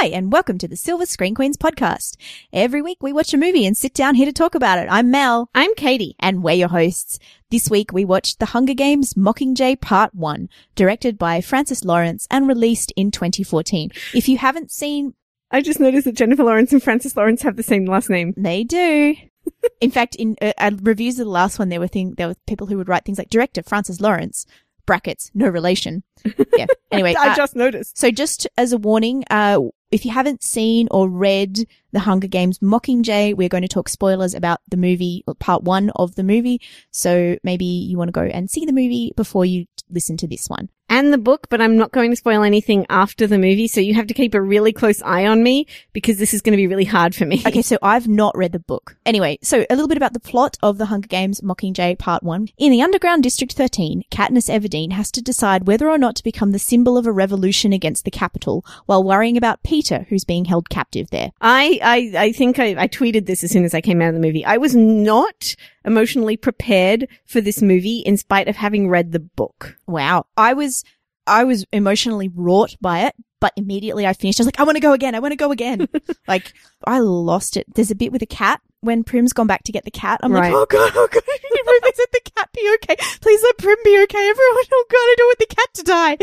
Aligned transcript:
Hi, 0.00 0.06
and 0.10 0.30
welcome 0.30 0.58
to 0.58 0.68
the 0.68 0.76
Silver 0.76 1.06
Screen 1.06 1.34
Queens 1.34 1.56
podcast. 1.56 2.16
Every 2.52 2.80
week 2.80 2.98
we 3.02 3.12
watch 3.12 3.34
a 3.34 3.36
movie 3.36 3.66
and 3.66 3.76
sit 3.76 3.94
down 3.94 4.14
here 4.14 4.26
to 4.26 4.32
talk 4.32 4.54
about 4.54 4.78
it. 4.78 4.86
I'm 4.88 5.10
Mel. 5.10 5.50
I'm 5.56 5.74
Katie. 5.74 6.14
And 6.20 6.40
we're 6.40 6.52
your 6.52 6.68
hosts. 6.68 7.18
This 7.50 7.68
week 7.68 7.92
we 7.92 8.04
watched 8.04 8.38
The 8.38 8.46
Hunger 8.46 8.74
Games 8.74 9.14
Mockingjay 9.14 9.80
Part 9.80 10.14
1, 10.14 10.48
directed 10.76 11.18
by 11.18 11.40
Francis 11.40 11.84
Lawrence 11.84 12.28
and 12.30 12.46
released 12.46 12.92
in 12.94 13.10
2014. 13.10 13.90
If 14.14 14.28
you 14.28 14.38
haven't 14.38 14.70
seen, 14.70 15.14
I 15.50 15.62
just 15.62 15.80
noticed 15.80 16.04
that 16.04 16.14
Jennifer 16.14 16.44
Lawrence 16.44 16.72
and 16.72 16.80
Francis 16.80 17.16
Lawrence 17.16 17.42
have 17.42 17.56
the 17.56 17.64
same 17.64 17.84
last 17.84 18.08
name. 18.08 18.34
they 18.36 18.62
do. 18.62 19.16
in 19.80 19.90
fact, 19.90 20.14
in 20.14 20.36
uh, 20.40 20.52
uh, 20.58 20.70
reviews 20.80 21.18
of 21.18 21.26
the 21.26 21.32
last 21.32 21.58
one, 21.58 21.70
there 21.70 21.80
were 21.80 21.88
thing, 21.88 22.14
there 22.16 22.28
were 22.28 22.36
people 22.46 22.68
who 22.68 22.76
would 22.76 22.88
write 22.88 23.04
things 23.04 23.18
like 23.18 23.30
director 23.30 23.64
Francis 23.64 24.00
Lawrence, 24.00 24.46
brackets, 24.86 25.32
no 25.34 25.48
relation. 25.48 26.04
Yeah. 26.56 26.66
Anyway, 26.90 27.14
I 27.16 27.30
uh, 27.30 27.36
just 27.36 27.54
noticed. 27.54 27.98
So 27.98 28.10
just 28.10 28.48
as 28.56 28.72
a 28.72 28.78
warning, 28.78 29.22
uh, 29.30 29.60
if 29.90 30.04
you 30.04 30.10
haven't 30.10 30.42
seen 30.42 30.88
or 30.90 31.08
read 31.08 31.66
The 31.92 32.00
Hunger 32.00 32.28
Games 32.28 32.58
Mockingjay, 32.58 33.34
we're 33.34 33.48
going 33.48 33.62
to 33.62 33.68
talk 33.68 33.88
spoilers 33.88 34.34
about 34.34 34.60
the 34.68 34.76
movie, 34.76 35.24
part 35.38 35.62
one 35.62 35.90
of 35.96 36.14
the 36.14 36.22
movie. 36.22 36.60
So 36.90 37.38
maybe 37.42 37.64
you 37.64 37.96
want 37.96 38.08
to 38.08 38.12
go 38.12 38.22
and 38.22 38.50
see 38.50 38.64
the 38.64 38.72
movie 38.72 39.12
before 39.16 39.44
you 39.44 39.66
listen 39.90 40.16
to 40.18 40.26
this 40.26 40.48
one. 40.48 40.68
And 40.88 41.12
the 41.12 41.18
book, 41.18 41.48
but 41.50 41.60
I'm 41.60 41.76
not 41.76 41.92
going 41.92 42.10
to 42.10 42.16
spoil 42.16 42.42
anything 42.42 42.86
after 42.88 43.26
the 43.26 43.38
movie, 43.38 43.68
so 43.68 43.80
you 43.80 43.94
have 43.94 44.06
to 44.06 44.14
keep 44.14 44.34
a 44.34 44.40
really 44.40 44.72
close 44.72 45.02
eye 45.02 45.26
on 45.26 45.42
me 45.42 45.66
because 45.92 46.18
this 46.18 46.32
is 46.32 46.40
going 46.40 46.52
to 46.52 46.56
be 46.56 46.66
really 46.66 46.84
hard 46.84 47.14
for 47.14 47.26
me. 47.26 47.42
Okay, 47.48 47.62
so 47.62 47.78
I've 47.82 48.06
not 48.06 48.36
read 48.36 48.52
the 48.52 48.58
book. 48.58 48.98
Anyway, 49.06 49.38
so 49.42 49.64
a 49.70 49.74
little 49.74 49.88
bit 49.88 49.96
about 49.96 50.12
the 50.12 50.20
plot 50.20 50.58
of 50.62 50.76
The 50.76 50.86
Hunger 50.86 51.08
Games 51.08 51.40
Mockingjay 51.40 51.98
Part 51.98 52.22
1. 52.22 52.48
In 52.58 52.70
the 52.70 52.82
underground 52.82 53.22
District 53.22 53.54
13, 53.54 54.02
Katniss 54.10 54.50
Everdeen 54.50 54.92
has 54.92 55.10
to 55.12 55.22
decide 55.22 55.66
whether 55.66 55.88
or 55.88 55.96
not 55.96 56.14
to 56.16 56.22
become 56.22 56.52
the 56.52 56.58
symbol 56.58 56.98
of 56.98 57.06
a 57.06 57.12
revolution 57.12 57.72
against 57.72 58.04
the 58.04 58.10
Capitol 58.10 58.66
while 58.84 59.02
worrying 59.02 59.38
about 59.38 59.62
Peeta, 59.62 60.06
who's 60.08 60.24
being 60.26 60.44
held 60.44 60.68
captive 60.68 61.08
there. 61.08 61.32
I, 61.40 61.80
I, 61.82 62.24
I 62.24 62.32
think 62.32 62.58
I, 62.58 62.82
I 62.82 62.86
tweeted 62.88 63.24
this 63.24 63.42
as 63.42 63.50
soon 63.50 63.64
as 63.64 63.72
I 63.72 63.80
came 63.80 64.02
out 64.02 64.08
of 64.08 64.14
the 64.14 64.20
movie. 64.20 64.44
I 64.44 64.58
was 64.58 64.76
not 64.76 65.54
emotionally 65.84 66.36
prepared 66.36 67.08
for 67.26 67.40
this 67.40 67.62
movie 67.62 67.98
in 67.98 68.16
spite 68.16 68.48
of 68.48 68.56
having 68.56 68.88
read 68.88 69.12
the 69.12 69.20
book. 69.20 69.76
Wow. 69.86 70.26
I 70.36 70.52
was, 70.52 70.84
I 71.26 71.44
was 71.44 71.64
emotionally 71.72 72.28
wrought 72.28 72.76
by 72.80 73.00
it, 73.00 73.14
but 73.40 73.52
immediately 73.56 74.06
I 74.06 74.12
finished. 74.12 74.40
I 74.40 74.42
was 74.42 74.46
like, 74.46 74.60
I 74.60 74.64
want 74.64 74.76
to 74.76 74.82
go 74.82 74.92
again. 74.92 75.14
I 75.14 75.20
want 75.20 75.32
to 75.32 75.36
go 75.36 75.52
again. 75.52 75.88
like, 76.28 76.52
I 76.86 76.98
lost 76.98 77.56
it. 77.56 77.66
There's 77.74 77.90
a 77.90 77.96
bit 77.96 78.12
with 78.12 78.22
a 78.22 78.26
cat 78.26 78.60
when 78.80 79.02
Prim's 79.04 79.32
gone 79.32 79.46
back 79.46 79.64
to 79.64 79.72
get 79.72 79.84
the 79.84 79.90
cat. 79.90 80.20
I'm 80.22 80.32
Right. 80.32 80.52
like, 80.52 80.54
oh 80.54 80.66
god, 80.68 80.92
oh 80.94 81.08
god, 81.10 81.22
let 81.82 82.12
the 82.12 82.30
cat 82.36 82.48
be 82.54 82.70
okay. 82.74 82.96
Please 83.20 83.42
let 83.42 83.58
Prim 83.58 83.76
be 83.84 84.00
okay. 84.04 84.28
Everyone, 84.28 84.64
oh 84.72 84.84
god, 84.88 84.96
I 84.96 85.14
don't 85.18 85.26
want 85.26 85.38
the 85.38 85.54
cat 85.54 85.74
to 85.74 85.82
die. 85.82 86.16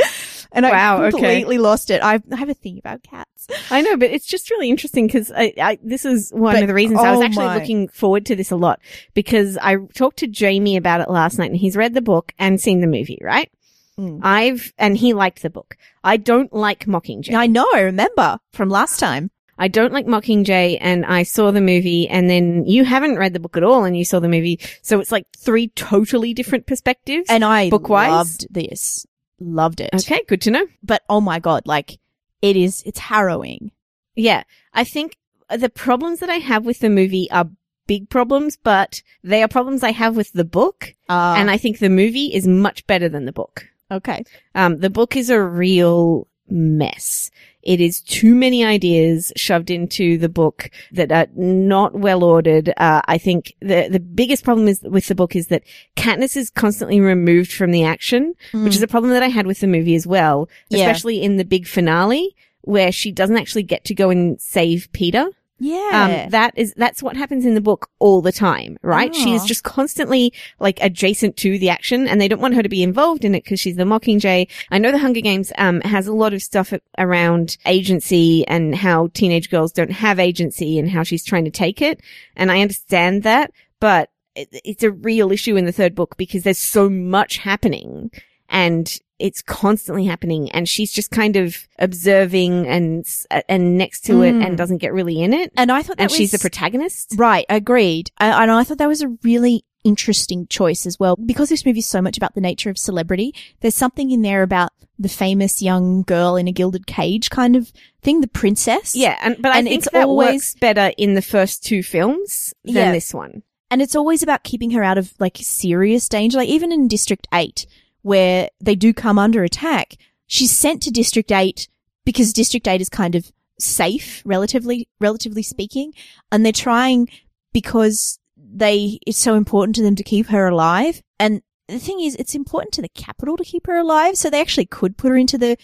And 0.51 0.63
Wow, 0.65 0.97
I 1.01 1.05
okay. 1.07 1.11
completely 1.11 1.57
lost 1.57 1.89
it. 1.91 2.01
I, 2.01 2.21
I 2.31 2.35
have 2.37 2.49
a 2.49 2.53
thing 2.53 2.77
about 2.77 3.03
cats. 3.03 3.47
I 3.69 3.81
know, 3.81 3.97
but 3.97 4.09
it's 4.09 4.25
just 4.25 4.49
really 4.49 4.69
interesting 4.69 5.05
because 5.07 5.31
I, 5.35 5.53
I, 5.61 5.79
this 5.83 6.05
is 6.05 6.31
one 6.31 6.53
But- 6.55 6.61
of 6.63 6.67
the 6.69 6.73
reasons 6.73 6.99
I 7.01 7.11
was 7.11 7.19
oh 7.19 7.23
actually 7.23 7.45
my. 7.47 7.57
looking 7.57 7.87
forward 7.89 8.25
to 8.27 8.35
this 8.35 8.51
a 8.51 8.55
lot 8.55 8.79
because 9.13 9.57
I 9.61 9.75
talked 9.93 10.17
to 10.19 10.27
Jamie 10.27 10.77
about 10.77 11.01
it 11.01 11.09
last 11.09 11.37
night 11.37 11.51
and 11.51 11.59
he's 11.59 11.75
read 11.75 11.93
the 11.93 12.01
book 12.01 12.31
and 12.39 12.59
seen 12.61 12.79
the 12.79 12.87
movie, 12.87 13.19
right? 13.21 13.51
Mm. 13.99 14.19
I've, 14.23 14.73
and 14.77 14.97
he 14.97 15.13
liked 15.13 15.41
the 15.41 15.49
book. 15.49 15.77
I 16.03 16.17
don't 16.17 16.51
like 16.53 16.85
Mockingjay. 16.85 17.33
I 17.33 17.47
know, 17.47 17.67
I 17.73 17.81
remember 17.81 18.39
from 18.51 18.69
last 18.69 18.99
time. 18.99 19.31
I 19.57 19.67
don't 19.69 19.93
like 19.93 20.05
Mockingjay 20.05 20.77
and 20.81 21.05
I 21.05 21.23
saw 21.23 21.51
the 21.51 21.61
movie 21.61 22.07
and 22.09 22.29
then 22.29 22.65
you 22.65 22.83
haven't 22.83 23.17
read 23.17 23.33
the 23.33 23.39
book 23.39 23.55
at 23.55 23.63
all 23.63 23.85
and 23.85 23.97
you 23.97 24.03
saw 24.03 24.19
the 24.19 24.27
movie. 24.27 24.59
So 24.81 24.99
it's 24.99 25.11
like 25.11 25.25
three 25.37 25.69
totally 25.69 26.33
different 26.33 26.67
perspectives. 26.67 27.29
And 27.29 27.43
I 27.45 27.69
Book-wise? 27.69 28.11
loved 28.11 28.47
this. 28.53 29.05
Loved 29.39 29.79
it. 29.81 29.89
okay, 29.93 30.21
good 30.27 30.41
to 30.41 30.51
know. 30.51 30.65
But 30.83 31.03
oh 31.09 31.21
my 31.21 31.39
god, 31.39 31.63
like, 31.65 31.99
it 32.41 32.55
is, 32.55 32.83
it's 32.85 32.99
harrowing. 32.99 33.71
Yeah. 34.15 34.43
I 34.73 34.83
think 34.83 35.17
the 35.49 35.69
problems 35.69 36.19
that 36.19 36.29
I 36.29 36.35
have 36.35 36.65
with 36.65 36.79
the 36.79 36.89
movie 36.89 37.29
are 37.31 37.49
big 37.87 38.09
problems, 38.09 38.57
but 38.61 39.01
they 39.23 39.41
are 39.43 39.47
problems 39.47 39.83
I 39.83 39.91
have 39.91 40.15
with 40.17 40.31
the 40.33 40.45
book. 40.45 40.93
Uh, 41.09 41.35
and 41.37 41.49
I 41.51 41.57
think 41.57 41.79
the 41.79 41.89
movie 41.89 42.33
is 42.33 42.47
much 42.47 42.85
better 42.87 43.07
than 43.09 43.25
the 43.25 43.31
book. 43.31 43.65
okay. 43.91 44.23
Um, 44.53 44.79
the 44.79 44.89
book 44.89 45.15
is 45.15 45.29
a 45.29 45.41
real 45.41 46.27
mess. 46.49 47.31
It 47.65 47.81
is 47.81 47.99
too 48.01 48.35
many 48.35 48.63
ideas 48.63 49.33
shoved 49.35 49.69
into 49.71 50.17
the 50.17 50.29
book 50.29 50.69
that 50.91 51.11
are 51.11 51.27
not 51.35 51.93
well 51.95 52.23
ordered. 52.23 52.69
Uh, 52.77 53.01
I 53.07 53.17
think 53.17 53.53
the, 53.59 53.87
the 53.91 53.99
biggest 53.99 54.43
problem 54.43 54.67
is 54.67 54.81
with 54.83 55.07
the 55.07 55.15
book 55.15 55.35
is 55.35 55.47
that 55.47 55.63
Katniss 55.97 56.37
is 56.37 56.49
constantly 56.51 56.99
removed 56.99 57.51
from 57.51 57.71
the 57.71 57.83
action, 57.83 58.33
which 58.53 58.75
is 58.75 58.83
a 58.83 58.87
problem 58.87 59.11
that 59.13 59.23
I 59.23 59.29
had 59.29 59.47
with 59.47 59.59
the 59.59 59.67
movie 59.67 59.95
as 59.95 60.05
well, 60.05 60.47
Yeah. 60.69 60.79
especially 60.85 61.21
in 61.21 61.37
the 61.37 61.45
big 61.45 61.67
finale 61.67 62.35
where 62.61 62.91
she 62.91 63.11
doesn't 63.11 63.37
actually 63.37 63.63
get 63.63 63.83
to 63.85 63.93
go 63.95 64.09
and 64.09 64.39
save 64.41 64.89
Peeta. 64.91 65.31
Yeah. 65.57 66.23
Um, 66.25 66.29
that 66.31 66.53
is, 66.57 66.73
that's 66.75 67.01
what 67.01 67.15
happens 67.15 67.45
in 67.45 67.55
the 67.55 67.61
book 67.61 67.89
all 67.99 68.21
the 68.21 68.31
time, 68.33 68.77
right? 68.81 69.15
She 69.15 69.33
is 69.33 69.43
Oh. 69.43 69.47
just 69.47 69.63
constantly 69.63 70.33
like 70.59 70.79
adjacent 70.81 71.37
to 71.37 71.57
the 71.57 71.69
action 71.69 72.07
and 72.07 72.19
they 72.19 72.27
don't 72.27 72.41
want 72.41 72.55
her 72.55 72.63
to 72.63 72.67
be 72.69 72.83
involved 72.83 73.23
in 73.23 73.33
it 73.33 73.43
because 73.45 73.59
she's 73.59 73.77
the 73.77 73.83
Mockingjay. 73.83 74.49
I 74.69 74.77
know 74.77 74.91
the 74.91 74.97
Hunger 74.97 75.21
Games, 75.21 75.53
um, 75.57 75.79
has 75.81 76.07
a 76.07 76.13
lot 76.13 76.33
of 76.33 76.41
stuff 76.43 76.73
around 76.97 77.57
agency 77.65 78.45
and 78.47 78.75
how 78.75 79.07
teenage 79.13 79.49
girls 79.49 79.71
don't 79.71 79.91
have 79.91 80.19
agency 80.19 80.77
and 80.77 80.89
how 80.89 81.03
she's 81.03 81.23
trying 81.23 81.45
to 81.45 81.51
take 81.51 81.81
it. 81.81 82.01
And 82.35 82.51
I 82.51 82.61
understand 82.61 83.23
that, 83.23 83.51
but 83.79 84.09
it, 84.35 84.49
it's 84.65 84.83
a 84.83 84.91
real 84.91 85.31
issue 85.31 85.55
in 85.55 85.65
the 85.65 85.71
third 85.71 85.95
book 85.95 86.17
because 86.17 86.43
there's 86.43 86.57
so 86.57 86.89
much 86.89 87.37
happening 87.37 88.11
and 88.49 88.99
it's 89.17 89.41
constantly 89.41 90.05
happening 90.05 90.51
and 90.51 90.67
she's 90.67 90.91
just 90.91 91.09
kind 91.09 91.35
of 91.37 91.67
observing 91.79 92.67
and 92.67 93.05
and 93.47 93.77
next 93.77 94.01
to 94.05 94.21
it 94.23 94.33
Mm. 94.33 94.45
and 94.45 94.57
doesn't 94.57 94.79
get 94.79 94.93
really 94.93 95.21
in 95.21 95.33
it 95.33 95.51
and 95.55 95.71
I 95.71 95.81
thought 95.83 95.97
that 95.97 96.03
and 96.03 96.11
she's 96.11 96.31
the 96.31 96.39
protagonist 96.39 97.13
Right, 97.17 97.45
agreed. 97.49 98.11
I, 98.17 98.43
and 98.43 98.51
I 98.51 98.63
thought 98.63 98.77
that 98.79 98.87
was 98.89 99.01
a 99.01 99.15
really 99.23 99.63
interesting 99.85 100.47
choice 100.47 100.85
as 100.87 100.99
well. 100.99 101.15
Because 101.15 101.49
this 101.49 101.63
movie 101.65 101.79
is 101.79 101.85
so 101.87 102.01
much 102.01 102.17
about 102.17 102.33
the 102.33 102.41
nature 102.41 102.69
of 102.71 102.77
celebrity, 102.77 103.33
there's 103.61 103.75
something 103.75 104.09
in 104.11 104.21
there 104.23 104.41
about 104.43 104.71
the 104.97 105.07
famous 105.09 105.61
young 105.61 106.01
girl 106.03 106.35
in 106.35 106.47
a 106.47 106.51
gilded 106.51 106.87
cage 106.87 107.29
kind 107.29 107.55
of 107.55 107.71
thing, 108.01 108.21
the 108.21 108.27
princess. 108.27 108.95
yeah 108.95 109.17
and 109.21 109.37
but 109.41 109.51
i 109.51 109.59
And 109.59 109.67
think 109.67 109.77
it's 109.83 109.91
that 109.91 110.05
always- 110.07 110.27
works 110.33 110.55
better 110.59 110.91
in 110.97 111.13
the 111.13 111.21
first 111.21 111.63
two 111.63 111.83
films 111.83 112.53
than 112.63 112.75
Yeah. 112.75 112.91
this 112.91 113.13
one 113.13 113.43
And 113.71 113.81
it's 113.81 113.95
always 113.95 114.21
about 114.23 114.43
keeping 114.43 114.71
her 114.71 114.83
out 114.83 114.97
of 114.97 115.13
like 115.19 115.37
serious 115.41 116.07
danger. 116.09 116.37
Like 116.37 116.49
even 116.49 116.71
in 116.71 116.87
District 116.87 117.27
8, 117.33 117.65
where 118.05 118.49
they 118.61 118.75
do 118.75 118.93
come 118.93 119.17
under 119.17 119.43
attack, 119.43 119.95
she's 120.27 120.55
sent 120.55 120.83
to 120.83 120.91
District 120.91 121.31
8 121.31 121.67
because 122.05 122.33
District 122.33 122.67
8 122.67 122.79
is 122.79 122.87
kind 122.87 123.15
of 123.15 123.31
safe, 123.59 124.21
relatively, 124.23 124.87
relatively 124.99 125.41
speaking. 125.41 125.91
And 126.31 126.45
they're 126.45 126.51
trying 126.53 127.09
because 127.51 128.19
they, 128.37 128.99
it's 129.07 129.17
so 129.17 129.33
important 129.33 129.75
to 129.77 129.81
them 129.81 129.95
to 129.95 130.03
keep 130.03 130.27
her 130.27 130.45
alive. 130.45 131.01
And 131.19 131.41
the 131.67 131.79
thing 131.79 131.99
is, 131.99 132.13
it's 132.17 132.35
important 132.35 132.73
to 132.73 132.83
the 132.83 132.89
Capitol 132.89 133.37
to 133.37 133.43
keep 133.43 133.65
her 133.65 133.77
alive. 133.77 134.17
So 134.17 134.29
they 134.29 134.39
actually 134.39 134.67
could 134.67 134.97
put 134.97 135.09
her 135.09 135.17
into 135.17 135.39
the, 135.39 135.57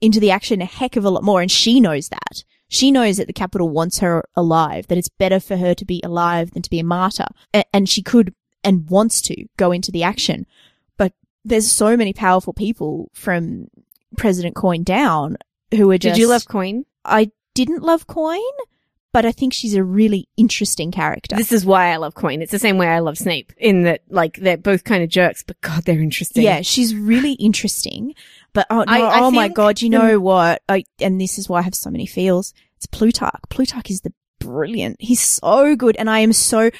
into 0.00 0.20
the 0.20 0.30
action 0.30 0.62
a 0.62 0.66
heck 0.66 0.94
of 0.94 1.04
a 1.04 1.10
lot 1.10 1.24
more. 1.24 1.40
And 1.40 1.50
she 1.50 1.80
knows 1.80 2.10
that. 2.10 2.44
She 2.68 2.92
knows 2.92 3.16
that 3.16 3.26
the 3.26 3.32
Capitol 3.32 3.70
wants 3.70 3.98
her 3.98 4.22
alive, 4.36 4.86
that 4.86 4.98
it's 4.98 5.08
better 5.08 5.40
for 5.40 5.56
her 5.56 5.74
to 5.74 5.84
be 5.84 6.00
alive 6.04 6.52
than 6.52 6.62
to 6.62 6.70
be 6.70 6.78
a 6.78 6.84
martyr. 6.84 7.26
A- 7.52 7.64
and 7.74 7.88
she 7.88 8.04
could 8.04 8.36
and 8.62 8.88
wants 8.88 9.20
to 9.22 9.46
go 9.56 9.72
into 9.72 9.90
the 9.90 10.04
action. 10.04 10.46
There's 11.48 11.70
so 11.70 11.96
many 11.96 12.12
powerful 12.12 12.52
people 12.52 13.10
from 13.14 13.68
President 14.16 14.54
Coin 14.54 14.82
down 14.84 15.36
who 15.74 15.90
are 15.90 15.98
just. 15.98 16.14
did 16.16 16.20
you 16.20 16.28
love 16.28 16.46
coin 16.46 16.84
I 17.04 17.30
didn't 17.54 17.82
love 17.82 18.06
Coin, 18.06 18.40
but 19.12 19.24
I 19.26 19.32
think 19.32 19.52
she's 19.52 19.74
a 19.74 19.82
really 19.82 20.28
interesting 20.36 20.90
character. 20.92 21.36
this 21.36 21.50
is 21.52 21.64
why 21.66 21.92
i 21.92 21.96
love 21.96 22.14
coin 22.14 22.40
it's 22.42 22.52
the 22.52 22.58
same 22.58 22.78
way 22.78 22.86
i 22.86 23.00
love 23.00 23.18
snape 23.18 23.52
in 23.56 23.82
that 23.82 24.02
like 24.08 24.36
they're 24.36 24.56
both 24.56 24.84
kind 24.84 25.02
of 25.02 25.08
jerks 25.08 25.42
but 25.42 25.60
god 25.60 25.82
they're 25.84 26.00
interesting 26.00 26.42
Yeah, 26.44 26.60
she's 26.62 26.94
really 26.94 27.32
interesting. 27.32 28.14
But 28.52 28.66
oh, 28.70 28.84
no, 28.84 28.92
I- 28.92 29.18
I 29.18 29.20
oh 29.20 29.30
my 29.30 29.48
god, 29.48 29.80
you 29.82 29.90
the- 29.90 29.98
know 29.98 30.20
what? 30.20 30.62
I, 30.68 30.84
and 31.00 31.20
this 31.20 31.38
is 31.38 31.48
why 31.48 31.58
I 31.58 31.62
have 31.62 31.74
so 31.74 31.90
many 31.90 32.06
feels. 32.06 32.54
It's 32.76 32.86
Plutarch. 32.86 33.40
Plutarch 33.50 33.90
is 33.90 34.00
the 34.02 34.12
brilliant. 34.38 34.96
He's 35.00 35.20
so 35.20 35.74
good, 35.76 35.96
and 35.96 36.08
I 36.08 36.20
am 36.20 36.32
so. 36.32 36.70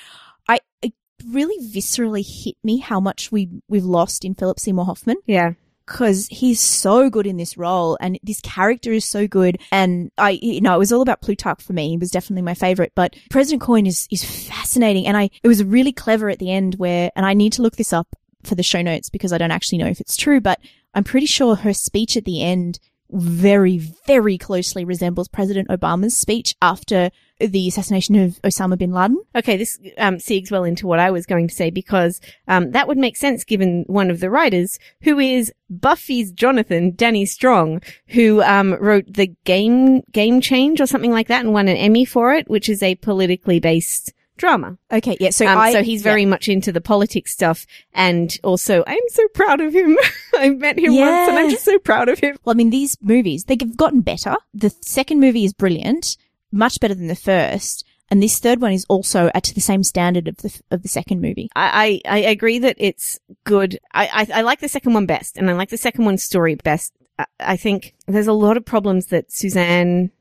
Really 1.27 1.65
viscerally 1.67 2.25
hit 2.27 2.57
me 2.63 2.79
how 2.79 3.01
much 3.01 3.33
we 3.33 3.49
we've 3.69 3.85
lost 3.85 4.25
in 4.25 4.35
Philip 4.35 4.61
Seymour 4.61 4.85
Hoffman 4.85 5.17
yeah 5.27 5.53
because 5.89 6.29
he's 6.29 6.61
so 6.61 7.09
good 7.09 7.27
in 7.27 7.39
this 7.39 7.57
role 7.57 7.97
and 8.01 8.19
this 8.23 8.41
character 8.43 8.93
is 8.93 9.05
so 9.05 9.27
good. 9.27 9.59
And 9.73 10.13
I, 10.19 10.39
you 10.43 10.61
know, 10.61 10.75
it 10.75 10.79
was 10.79 10.93
all 10.93 11.01
about 11.01 11.23
Plutarch 11.23 11.63
for 11.63 11.73
me. 11.73 11.89
He 11.89 11.97
was 11.97 12.11
definitely 12.11 12.43
my 12.43 12.55
favorite, 12.55 12.93
but 12.95 13.17
President 13.31 13.63
Coin 13.63 13.87
is, 13.87 14.07
is 14.11 14.23
fascinating. 14.23 15.07
And 15.07 15.17
I, 15.17 15.31
it 15.43 15.49
was 15.49 15.65
really 15.65 15.93
clever 15.93 16.29
at 16.29 16.39
the 16.39 16.53
end 16.53 16.75
where, 16.75 17.11
and 17.17 17.25
I 17.25 17.33
need 17.33 17.55
to 17.55 17.63
look 17.63 17.77
this 17.77 17.93
up 17.93 18.09
for 18.45 18.55
the 18.55 18.63
show 18.63 18.83
notes 18.83 19.09
because 19.09 19.33
I 19.33 19.39
don't 19.39 19.51
actually 19.51 19.79
know 19.79 19.87
if 19.87 20.01
it's 20.01 20.17
true, 20.17 20.41
but 20.41 20.61
I'm 20.95 21.05
pretty 21.05 21.27
sure 21.27 21.57
her 21.57 21.73
speech 21.73 22.17
at 22.17 22.25
the 22.25 22.43
end 22.43 22.79
very, 23.11 23.79
very 24.07 24.39
closely 24.39 24.85
resembles 24.85 25.29
President 25.29 25.69
Obama's 25.69 26.17
speech 26.17 26.55
after 26.61 27.11
the 27.41 27.69
assassination 27.69 28.17
of 28.17 28.41
Osama 28.43 28.77
bin 28.77 28.93
Laden. 28.93 29.23
Okay, 29.35 29.57
this 29.57 29.79
um, 29.97 30.17
segues 30.17 30.51
well 30.51 30.65
into 30.65 30.87
what 30.87 30.99
I 30.99 31.11
was 31.11 31.27
going 31.27 31.49
to 31.49 31.55
say 31.55 31.71
because 31.71 32.21
um, 32.49 32.73
that 32.73 32.89
would 32.89 32.99
make 32.99 33.17
sense 33.17 33.45
given 33.45 33.85
one 33.87 34.11
of 34.11 34.21
the 34.21 34.31
writers, 34.31 34.79
who 35.03 35.19
is 35.19 35.53
Buffy's 35.71 36.33
Jonathan, 36.33 36.95
Danny 36.95 37.27
Strong, 37.27 37.83
who 38.09 38.43
um, 38.43 38.75
wrote 38.75 39.07
the 39.09 39.35
Game 39.45 40.03
Game 40.13 40.41
Change 40.41 40.81
or 40.81 40.87
something 40.87 41.13
like 41.13 41.29
that 41.29 41.45
and 41.45 41.55
won 41.55 41.69
an 41.69 41.77
Emmy 41.77 42.05
for 42.05 42.35
it, 42.35 42.49
which 42.49 42.69
is 42.69 42.83
a 42.83 42.97
politically 42.97 43.61
based 43.61 44.13
drama. 44.39 44.79
Okay, 44.91 45.17
yeah. 45.21 45.31
So 45.31 45.47
Um, 45.47 45.59
I, 45.59 45.73
so 45.73 45.83
he's 45.83 46.03
very 46.03 46.23
yeah. 46.23 46.29
much 46.29 46.49
into 46.49 46.73
the 46.73 46.81
politics 46.81 47.33
stuff, 47.33 47.67
and 47.93 48.37
also 48.43 48.83
I'm 48.87 49.03
so 49.09 49.29
proud 49.29 49.61
of 49.61 49.75
him. 49.75 49.97
I 50.35 50.51
met 50.51 50.79
him 50.79 50.97
once, 50.97 51.29
and 51.29 51.39
I'm 51.39 51.51
just 51.51 51.65
so 51.65 51.79
proud 51.79 52.09
of 52.09 52.19
him. 52.19 52.37
Well, 52.45 52.55
I 52.55 52.57
mean, 52.57 52.71
these 52.71 52.97
movies 53.03 53.45
they've 53.45 53.77
gotten 53.77 54.01
better. 54.01 54.37
The 54.55 54.71
second 54.81 55.21
movie 55.21 55.45
is 55.45 55.53
brilliant, 55.53 56.17
much 56.51 56.81
better 56.81 56.95
than 56.95 57.09
the 57.09 57.17
first, 57.17 57.85
and 58.11 58.23
this 58.23 58.39
third 58.39 58.61
one 58.61 58.73
is 58.73 58.87
also 58.89 59.31
at 59.35 59.45
the 59.45 59.61
same 59.61 59.83
standard 59.83 60.29
of 60.29 60.39
the 60.39 60.61
of 60.71 60.83
the 60.83 60.89
second 60.89 61.21
movie. 61.21 61.51
I, 61.55 62.01
I, 62.07 62.17
I 62.17 62.19
agree 62.31 62.59
that 62.61 62.77
it's 62.79 63.19
good. 63.45 63.79
I, 63.93 64.07
I, 64.33 64.39
I 64.39 64.41
like 64.43 64.61
the 64.61 64.69
second 64.69 64.95
one 64.95 65.07
best, 65.07 65.37
and 65.37 65.51
I 65.51 65.53
like 65.53 65.69
the 65.71 65.77
second 65.77 66.05
one's 66.05 66.23
story 66.23 66.55
best. 66.55 66.93
I 67.41 67.57
think 67.57 67.95
there's 68.07 68.29
a 68.29 68.33
lot 68.33 68.57
of 68.57 68.65
problems 68.65 69.07
that 69.07 69.33
Suzanne 69.33 70.13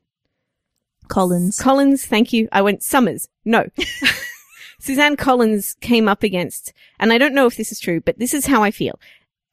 Collins. 1.07 1.59
Collins, 1.59 2.05
thank 2.05 2.33
you. 2.33 2.47
I 2.51 2.61
went 2.61 2.83
Summers. 2.83 3.27
No. 3.45 3.65
Suzanne 4.79 5.15
Collins 5.15 5.75
came 5.81 6.07
up 6.07 6.23
against, 6.23 6.71
and 6.99 7.11
I 7.11 7.17
don't 7.17 7.33
know 7.33 7.47
if 7.47 7.57
this 7.57 7.71
is 7.71 7.79
true, 7.79 7.99
but 7.99 8.19
this 8.19 8.33
is 8.33 8.45
how 8.45 8.63
I 8.63 8.71
feel. 8.71 8.99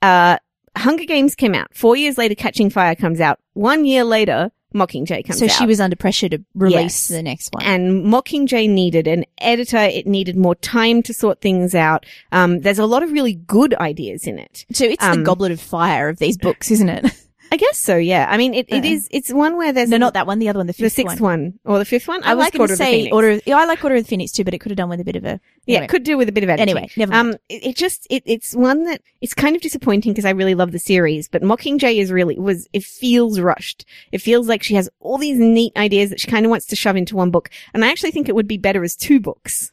Uh, 0.02 0.36
Hunger 0.76 1.04
Games 1.04 1.34
came 1.34 1.54
out. 1.54 1.74
Four 1.74 1.96
years 1.96 2.18
later, 2.18 2.34
Catching 2.34 2.68
Fire 2.68 2.94
comes 2.94 3.20
out. 3.20 3.38
One 3.54 3.84
year 3.86 4.04
later, 4.04 4.50
Mockingjay 4.74 5.24
comes 5.24 5.38
So 5.38 5.46
out. 5.46 5.50
So 5.52 5.56
she 5.58 5.66
was 5.66 5.80
under 5.80 5.96
pressure 5.96 6.28
to 6.28 6.44
release 6.54 7.08
Yes. 7.08 7.08
the 7.08 7.22
next 7.22 7.50
one. 7.54 7.62
and 7.64 8.04
Mockingjay 8.04 8.68
needed 8.68 9.06
an 9.06 9.24
editor. 9.38 9.78
It 9.78 10.06
needed 10.06 10.36
more 10.36 10.56
time 10.56 11.02
to 11.04 11.14
sort 11.14 11.40
things 11.40 11.74
out. 11.74 12.04
Um, 12.32 12.60
there's 12.60 12.80
a 12.80 12.86
lot 12.86 13.02
of 13.02 13.10
really 13.12 13.34
good 13.34 13.72
ideas 13.76 14.26
in 14.26 14.38
it. 14.38 14.66
so 14.72 14.84
it's 14.84 15.02
the 15.02 15.12
um, 15.12 15.22
Goblet 15.24 15.52
of 15.52 15.60
Fire 15.60 16.08
of 16.08 16.18
these 16.18 16.36
books, 16.36 16.70
isn't 16.70 16.88
it? 16.88 17.04
I 17.52 17.56
guess 17.56 17.78
so. 17.78 17.96
Yeah. 17.96 18.26
I 18.28 18.36
mean, 18.36 18.54
it, 18.54 18.66
it 18.68 18.84
Uh. 18.84 19.08
it's 19.10 19.32
one 19.32 19.56
where 19.56 19.72
there's 19.72 19.88
no, 19.88 19.96
not 19.96 20.14
that 20.14 20.26
one. 20.26 20.38
The 20.38 20.48
other 20.48 20.58
one, 20.58 20.66
the 20.66 20.72
the 20.72 20.90
sixth 20.90 21.20
one. 21.20 21.58
or 21.64 21.78
the 21.78 21.84
fifth 21.84 22.08
one. 22.08 22.22
I, 22.24 22.32
I, 22.32 22.34
was 22.34 22.44
like 22.44 22.54
Order 22.54 22.66
to 22.68 22.72
of 22.72 22.78
the 22.78 22.84
say 22.84 22.92
Phoenix. 22.92 23.14
Order. 23.14 23.30
Of, 23.30 23.42
yeah, 23.46 23.58
I 23.58 23.64
like 23.64 23.82
Order 23.84 23.96
of 23.96 24.04
the 24.04 24.08
Phoenix 24.08 24.32
too, 24.32 24.44
but 24.44 24.54
it 24.54 24.58
could 24.58 24.70
have 24.70 24.76
done 24.76 24.88
with 24.88 25.00
a 25.00 25.04
bit 25.04 25.16
of 25.16 25.24
a. 25.24 25.40
Yeah, 25.66 25.76
anyway. 25.76 25.84
it 25.84 25.88
could 25.88 26.02
do 26.02 26.16
with 26.16 26.28
a 26.28 26.32
bit 26.32 26.42
of 26.44 26.50
editing. 26.50 26.76
Anyway, 26.76 26.90
never 26.96 27.12
mind. 27.12 27.34
Um, 27.34 27.38
it, 27.48 27.66
it 27.66 27.76
just 27.76 28.06
it, 28.10 28.22
it's 28.26 28.54
one 28.54 28.84
that 28.84 29.02
it's 29.20 29.34
kind 29.34 29.54
of 29.54 29.62
disappointing 29.62 30.12
because 30.12 30.24
I 30.24 30.30
really 30.30 30.54
love 30.54 30.72
the 30.72 30.78
series, 30.78 31.28
but 31.28 31.42
Mockingjay 31.42 31.98
is 31.98 32.10
really 32.10 32.38
was 32.38 32.68
it 32.72 32.84
feels 32.84 33.38
rushed. 33.40 33.84
It 34.12 34.18
feels 34.18 34.48
like 34.48 34.62
she 34.62 34.74
has 34.74 34.88
all 35.00 35.18
these 35.18 35.38
neat 35.38 35.72
ideas 35.76 36.10
that 36.10 36.20
she 36.20 36.28
kind 36.28 36.44
of 36.44 36.50
wants 36.50 36.66
to 36.66 36.76
shove 36.76 36.96
into 36.96 37.16
one 37.16 37.30
book, 37.30 37.50
and 37.72 37.84
I 37.84 37.90
actually 37.90 38.10
think 38.10 38.28
it 38.28 38.34
would 38.34 38.48
be 38.48 38.58
better 38.58 38.82
as 38.82 38.96
two 38.96 39.20
books, 39.20 39.72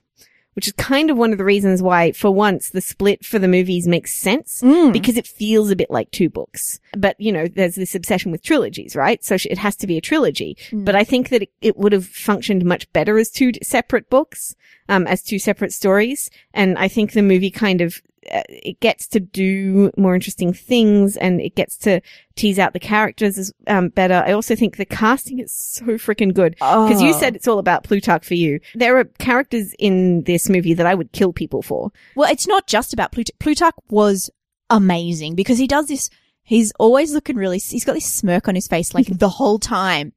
which 0.53 0.67
is 0.67 0.73
kind 0.73 1.09
of 1.09 1.17
one 1.17 1.31
of 1.31 1.37
the 1.37 1.43
reasons 1.45 1.81
why, 1.81 2.11
for 2.11 2.31
once, 2.31 2.69
the 2.69 2.81
split 2.81 3.25
for 3.25 3.39
the 3.39 3.47
movies 3.47 3.87
makes 3.87 4.13
sense 4.13 4.61
Mm. 4.61 4.91
because 4.93 5.17
it 5.17 5.25
feels 5.27 5.69
a 5.71 5.75
bit 5.75 5.89
like 5.89 6.11
two 6.11 6.29
books. 6.29 6.79
But, 6.97 7.15
you 7.19 7.31
know, 7.31 7.47
there's 7.47 7.75
this 7.75 7.95
obsession 7.95 8.31
with 8.31 8.43
trilogies, 8.43 8.95
right? 8.95 9.23
So 9.23 9.35
it 9.35 9.57
has 9.57 9.75
to 9.77 9.87
be 9.87 9.97
a 9.97 10.01
trilogy. 10.01 10.57
Mm. 10.71 10.85
But 10.85 10.95
I 10.95 11.03
think 11.03 11.29
that 11.29 11.43
it, 11.43 11.51
it 11.61 11.77
would 11.77 11.93
have 11.93 12.05
functioned 12.05 12.65
much 12.65 12.91
better 12.93 13.17
as 13.17 13.29
two 13.29 13.51
separate 13.63 14.09
books, 14.09 14.55
um, 14.89 15.07
as 15.07 15.23
two 15.23 15.39
separate 15.39 15.73
stories. 15.73 16.29
And 16.53 16.77
I 16.77 16.87
think 16.87 17.13
the 17.13 17.21
movie 17.21 17.51
kind 17.51 17.81
of, 17.81 18.01
it 18.23 18.79
gets 18.79 19.07
to 19.07 19.19
do 19.19 19.91
more 19.97 20.13
interesting 20.15 20.53
things 20.53 21.17
and 21.17 21.41
it 21.41 21.55
gets 21.55 21.75
to 21.77 22.01
tease 22.35 22.59
out 22.59 22.73
the 22.73 22.79
characters 22.79 23.37
as, 23.37 23.51
um, 23.67 23.89
better. 23.89 24.23
I 24.25 24.31
also 24.33 24.55
think 24.55 24.77
the 24.77 24.85
casting 24.85 25.39
is 25.39 25.51
so 25.53 25.85
freaking 25.85 26.33
good. 26.33 26.53
Because 26.55 27.01
you 27.01 27.09
Oh. 27.15 27.19
said 27.19 27.35
it's 27.35 27.47
all 27.47 27.59
about 27.59 27.83
Plutarch 27.83 28.25
for 28.25 28.35
you. 28.35 28.59
There 28.75 28.97
are 28.97 29.05
characters 29.05 29.73
in 29.79 30.23
this 30.23 30.49
movie 30.49 30.73
that 30.75 30.85
I 30.85 30.93
would 30.95 31.11
kill 31.11 31.33
people 31.33 31.61
for. 31.61 31.91
Well, 32.15 32.31
it's 32.31 32.47
not 32.47 32.67
just 32.67 32.93
about 32.93 33.11
Plutarch. 33.11 33.37
Plutarch 33.39 33.73
was 33.89 34.29
amazing 34.69 35.35
because 35.35 35.57
he 35.57 35.67
does 35.67 35.87
this. 35.87 36.09
He's 36.43 36.71
always 36.79 37.13
looking 37.13 37.35
really. 37.35 37.59
He's 37.59 37.85
got 37.85 37.93
this 37.93 38.05
smirk 38.11 38.47
on 38.47 38.55
his 38.55 38.67
face 38.67 38.93
like 38.93 39.07
the 39.19 39.29
whole 39.29 39.59
time, 39.59 40.13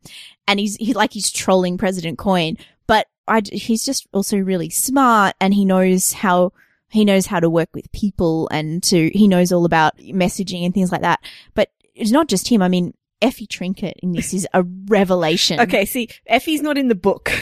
and 0.46 0.58
he's 0.60 0.76
he 0.76 0.94
like 0.94 1.12
he's 1.12 1.30
trolling 1.30 1.78
President 1.78 2.18
Coin. 2.18 2.56
But 2.86 3.06
I, 3.26 3.42
he's 3.52 3.84
just 3.84 4.06
also 4.12 4.36
really 4.38 4.70
smart, 4.70 5.34
and 5.40 5.54
he 5.54 5.64
knows 5.64 6.12
how 6.12 6.52
he 6.94 7.04
knows 7.04 7.26
how 7.26 7.40
to 7.40 7.50
work 7.50 7.70
with 7.74 7.90
people, 7.92 8.48
and 8.50 8.82
to 8.84 9.10
he 9.10 9.26
knows 9.28 9.52
all 9.52 9.64
about 9.64 9.98
messaging 9.98 10.64
and 10.64 10.72
things 10.72 10.92
like 10.92 11.02
that. 11.02 11.20
But 11.54 11.70
it's 11.94 12.12
not 12.12 12.28
just 12.28 12.48
him. 12.48 12.62
I 12.62 12.68
mean, 12.68 12.94
Effie 13.20 13.46
Trinket 13.46 13.98
in 14.02 14.12
this 14.12 14.32
is 14.32 14.46
a 14.54 14.62
revelation. 14.86 15.58
Okay, 15.60 15.84
see, 15.84 16.08
Effie's 16.26 16.62
not 16.62 16.78
in 16.78 16.88
the 16.88 16.94
book. 16.94 17.32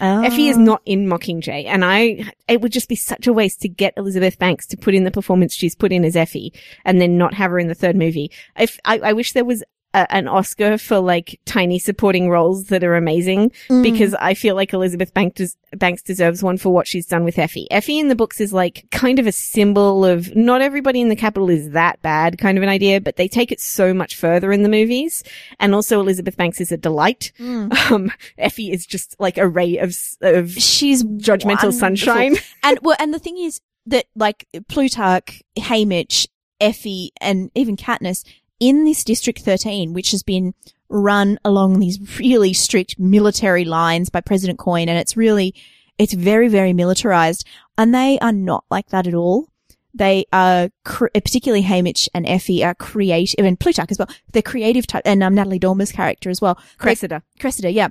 Oh. 0.00 0.22
Effie 0.24 0.48
is 0.48 0.56
not 0.56 0.82
in 0.86 1.06
Mockingjay, 1.06 1.66
and 1.66 1.84
I, 1.84 2.32
it 2.48 2.60
would 2.60 2.72
just 2.72 2.88
be 2.88 2.96
such 2.96 3.28
a 3.28 3.32
waste 3.32 3.60
to 3.60 3.68
get 3.68 3.94
Elizabeth 3.96 4.38
Banks 4.38 4.66
to 4.68 4.76
put 4.76 4.94
in 4.94 5.04
the 5.04 5.10
performance 5.10 5.54
she's 5.54 5.76
put 5.76 5.92
in 5.92 6.04
as 6.04 6.16
Effie, 6.16 6.52
and 6.84 7.00
then 7.00 7.16
not 7.16 7.34
have 7.34 7.50
her 7.52 7.60
in 7.60 7.68
the 7.68 7.74
third 7.74 7.94
movie. 7.94 8.30
If 8.58 8.80
I, 8.84 8.98
I 8.98 9.12
wish 9.12 9.32
there 9.32 9.44
was 9.44 9.62
a, 9.94 10.12
an 10.14 10.28
Oscar 10.28 10.76
for 10.76 10.98
like 10.98 11.40
tiny 11.46 11.78
supporting 11.78 12.28
roles 12.28 12.64
that 12.66 12.84
are 12.84 12.96
amazing, 12.96 13.52
Mm. 13.70 13.82
because 13.82 14.14
I 14.14 14.34
feel 14.34 14.54
like 14.54 14.72
Elizabeth 14.74 15.14
Banks, 15.14 15.36
des- 15.70 15.76
Banks 15.76 16.02
deserves 16.02 16.42
one 16.42 16.58
for 16.58 16.70
what 16.70 16.86
she's 16.86 17.06
done 17.06 17.24
with 17.24 17.38
Effie. 17.38 17.66
Effie 17.70 17.98
in 17.98 18.08
the 18.08 18.14
books 18.14 18.40
is 18.40 18.52
like 18.52 18.86
kind 18.90 19.18
of 19.18 19.26
a 19.26 19.32
symbol 19.32 20.04
of 20.04 20.34
not 20.36 20.60
everybody 20.60 21.00
in 21.00 21.08
the 21.08 21.16
Capitol 21.16 21.48
is 21.48 21.70
that 21.70 22.02
bad 22.02 22.36
kind 22.38 22.58
of 22.58 22.62
an 22.62 22.68
idea, 22.68 23.00
but 23.00 23.16
they 23.16 23.28
take 23.28 23.50
it 23.52 23.60
so 23.60 23.94
much 23.94 24.16
further 24.16 24.52
in 24.52 24.62
the 24.62 24.68
movies. 24.68 25.22
And 25.60 25.74
also 25.74 26.00
Elizabeth 26.00 26.36
Banks 26.36 26.60
is 26.60 26.70
a 26.72 26.76
delight. 26.76 27.32
Mm. 27.38 27.72
Um, 27.90 28.10
Effie 28.38 28.70
is 28.72 28.84
just 28.86 29.16
like 29.18 29.38
a 29.38 29.48
ray 29.48 29.78
of, 29.78 29.96
of 30.22 30.50
she's 30.52 31.04
judgmental 31.04 31.44
wonderful. 31.46 31.72
sunshine. 31.72 32.36
and 32.62 32.78
well, 32.82 32.96
and 32.98 33.14
the 33.14 33.18
thing 33.18 33.38
is 33.38 33.60
that 33.86 34.06
like 34.16 34.46
Plutarch, 34.68 35.42
Haymitch, 35.58 36.26
Effie, 36.60 37.12
and 37.20 37.50
even 37.54 37.76
Katniss 37.76 38.24
in 38.64 38.86
this 38.86 39.04
District 39.04 39.38
13, 39.40 39.92
which 39.92 40.10
has 40.12 40.22
been 40.22 40.54
run 40.88 41.38
along 41.44 41.78
these 41.78 42.18
really 42.18 42.54
strict 42.54 42.98
military 42.98 43.66
lines 43.66 44.08
by 44.08 44.22
President 44.22 44.58
Coin, 44.58 44.88
and 44.88 44.98
it's 44.98 45.18
really, 45.18 45.54
it's 45.98 46.14
very, 46.14 46.48
very 46.48 46.72
militarized, 46.72 47.46
and 47.76 47.94
they 47.94 48.18
are 48.20 48.32
not 48.32 48.64
like 48.70 48.88
that 48.88 49.06
at 49.06 49.12
all. 49.12 49.48
They 49.92 50.24
are, 50.32 50.70
cr- 50.82 51.08
particularly 51.12 51.62
Haymitch 51.62 52.08
and 52.14 52.26
Effie 52.26 52.64
are 52.64 52.74
creative, 52.74 53.44
and 53.44 53.60
Plutarch 53.60 53.90
as 53.90 53.98
well. 53.98 54.08
They're 54.32 54.40
creative 54.40 54.86
type, 54.86 55.02
and 55.04 55.22
um, 55.22 55.34
Natalie 55.34 55.58
Dormer's 55.58 55.92
character 55.92 56.30
as 56.30 56.40
well. 56.40 56.54
They're 56.54 56.78
Cressida. 56.78 57.22
Cressida, 57.38 57.70
yeah. 57.70 57.88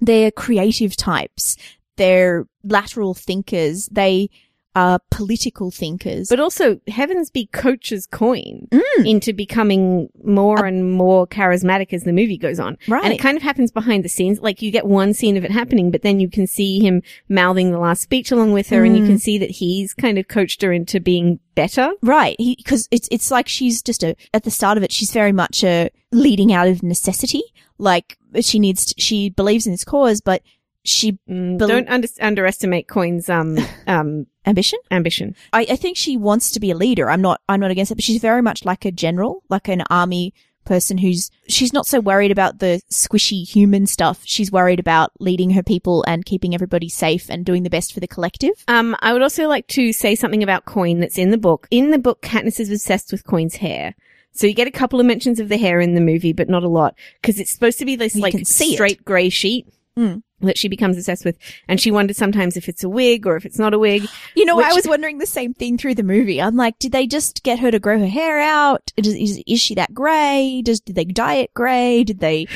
They're 0.00 0.30
creative 0.30 0.96
types. 0.96 1.58
They're 1.96 2.46
lateral 2.64 3.12
thinkers. 3.12 3.86
They 3.92 4.30
are 4.76 5.00
political 5.10 5.70
thinkers. 5.70 6.28
But 6.28 6.38
also, 6.40 6.76
Heavensbee 6.88 7.50
coaches 7.52 8.06
coin 8.06 8.68
Mm. 8.70 9.06
into 9.08 9.32
becoming 9.32 10.08
more 10.22 10.64
and 10.64 10.92
more 10.92 11.26
charismatic 11.26 11.92
as 11.92 12.04
the 12.04 12.12
movie 12.12 12.38
goes 12.38 12.60
on. 12.60 12.78
right. 12.86 13.02
And 13.04 13.12
it 13.12 13.18
kind 13.18 13.36
of 13.36 13.42
happens 13.42 13.72
behind 13.72 14.04
the 14.04 14.08
scenes. 14.08 14.40
Like 14.40 14.62
you 14.62 14.70
get 14.70 14.86
one 14.86 15.12
scene 15.12 15.36
of 15.36 15.44
it 15.44 15.50
happening, 15.50 15.90
but 15.90 16.02
then 16.02 16.20
you 16.20 16.28
can 16.28 16.46
see 16.46 16.78
him 16.78 17.02
mouthing 17.28 17.70
the 17.72 17.78
last 17.78 18.02
speech 18.02 18.30
along 18.30 18.52
with 18.52 18.68
her 18.68 18.84
and 18.84 18.96
you 18.96 19.02
Mm. 19.02 19.06
can 19.08 19.18
see 19.18 19.38
that 19.38 19.50
he's 19.50 19.92
kind 19.94 20.18
of 20.18 20.28
coached 20.28 20.62
her 20.62 20.72
into 20.72 21.00
being 21.00 21.40
better. 21.56 21.90
right. 22.02 22.36
Because 22.38 22.86
it's, 22.90 23.08
it's 23.10 23.30
like 23.30 23.48
she's 23.48 23.82
just 23.82 24.02
a, 24.02 24.14
at 24.32 24.44
the 24.44 24.50
start 24.50 24.78
of 24.78 24.84
it, 24.84 24.92
she's 24.92 25.12
very 25.12 25.32
much 25.32 25.64
a 25.64 25.90
leading 26.12 26.52
out 26.52 26.68
of 26.68 26.82
necessity. 26.82 27.42
Like 27.78 28.16
she 28.40 28.58
needs, 28.58 28.86
to, 28.86 28.94
she 29.00 29.30
believes 29.30 29.66
in 29.66 29.72
this 29.72 29.84
cause, 29.84 30.20
but 30.20 30.42
she, 30.84 31.18
Mm, 31.28 31.58
Bel- 31.58 31.68
don't 31.68 31.88
under- 31.88 32.08
underestimate 32.20 32.88
Coin's, 32.88 33.28
um, 33.28 33.58
um, 33.86 34.26
ambition? 34.46 34.78
ambition. 34.90 35.34
I, 35.52 35.66
I 35.70 35.76
think 35.76 35.96
she 35.96 36.16
wants 36.16 36.50
to 36.52 36.60
be 36.60 36.70
a 36.70 36.76
leader. 36.76 37.10
I'm 37.10 37.20
not, 37.22 37.40
I'm 37.48 37.60
not 37.60 37.70
against 37.70 37.92
it, 37.92 37.96
but 37.96 38.04
she's 38.04 38.20
very 38.20 38.42
much 38.42 38.64
like 38.64 38.84
a 38.84 38.90
general, 38.92 39.42
like 39.48 39.68
an 39.68 39.82
army 39.90 40.32
person 40.64 40.98
who's, 40.98 41.30
she's 41.48 41.72
not 41.72 41.86
so 41.86 42.00
worried 42.00 42.30
about 42.30 42.58
the 42.58 42.80
squishy 42.90 43.48
human 43.48 43.86
stuff. 43.86 44.20
She's 44.24 44.52
worried 44.52 44.78
about 44.78 45.10
leading 45.18 45.50
her 45.50 45.62
people 45.62 46.04
and 46.06 46.24
keeping 46.24 46.54
everybody 46.54 46.88
safe 46.88 47.28
and 47.30 47.44
doing 47.44 47.62
the 47.62 47.70
best 47.70 47.92
for 47.92 48.00
the 48.00 48.06
collective. 48.06 48.52
Um, 48.68 48.94
I 49.00 49.12
would 49.12 49.22
also 49.22 49.48
like 49.48 49.66
to 49.68 49.92
say 49.92 50.14
something 50.14 50.42
about 50.42 50.66
Coin 50.66 51.00
that's 51.00 51.18
in 51.18 51.30
the 51.30 51.38
book. 51.38 51.66
In 51.70 51.90
the 51.90 51.98
book, 51.98 52.20
Katniss 52.22 52.60
is 52.60 52.70
obsessed 52.70 53.10
with 53.10 53.24
Coin's 53.26 53.56
hair. 53.56 53.94
So 54.32 54.46
you 54.46 54.54
get 54.54 54.68
a 54.68 54.70
couple 54.70 55.00
of 55.00 55.06
mentions 55.06 55.40
of 55.40 55.48
the 55.48 55.56
hair 55.58 55.80
in 55.80 55.94
the 55.94 56.00
movie, 56.00 56.32
but 56.32 56.48
not 56.48 56.62
a 56.62 56.68
lot, 56.68 56.94
because 57.20 57.40
it's 57.40 57.50
supposed 57.50 57.78
to 57.80 57.84
be 57.84 57.96
this 57.96 58.14
You 58.14 58.22
like 58.22 58.46
straight 58.46 59.04
grey 59.04 59.28
sheet. 59.28 59.66
Mm. 59.98 60.22
That 60.40 60.58
she 60.58 60.68
becomes 60.68 60.96
obsessed 60.96 61.24
with. 61.24 61.36
And 61.68 61.80
she 61.80 61.90
wonders 61.90 62.16
sometimes 62.16 62.56
if 62.56 62.68
it's 62.68 62.84
a 62.84 62.88
wig 62.88 63.26
or 63.26 63.36
if 63.36 63.44
it's 63.44 63.58
not 63.58 63.74
a 63.74 63.78
wig. 63.78 64.06
You 64.34 64.44
know, 64.44 64.60
I 64.60 64.72
was 64.72 64.86
wondering 64.88 65.18
the 65.18 65.26
same 65.26 65.54
thing 65.54 65.78
through 65.78 65.94
the 65.96 66.02
movie. 66.02 66.40
I'm 66.40 66.56
like, 66.56 66.78
did 66.78 66.92
they 66.92 67.06
just 67.06 67.42
get 67.42 67.58
her 67.58 67.70
to 67.70 67.78
grow 67.78 67.98
her 67.98 68.06
hair 68.06 68.40
out? 68.40 68.92
Is, 68.96 69.08
is, 69.08 69.42
is 69.46 69.60
she 69.60 69.74
that 69.74 69.94
grey? 69.94 70.62
Does, 70.64 70.80
did 70.80 70.96
they 70.96 71.04
dye 71.04 71.36
it 71.36 71.54
grey? 71.54 72.04
Did 72.04 72.20
they, 72.20 72.46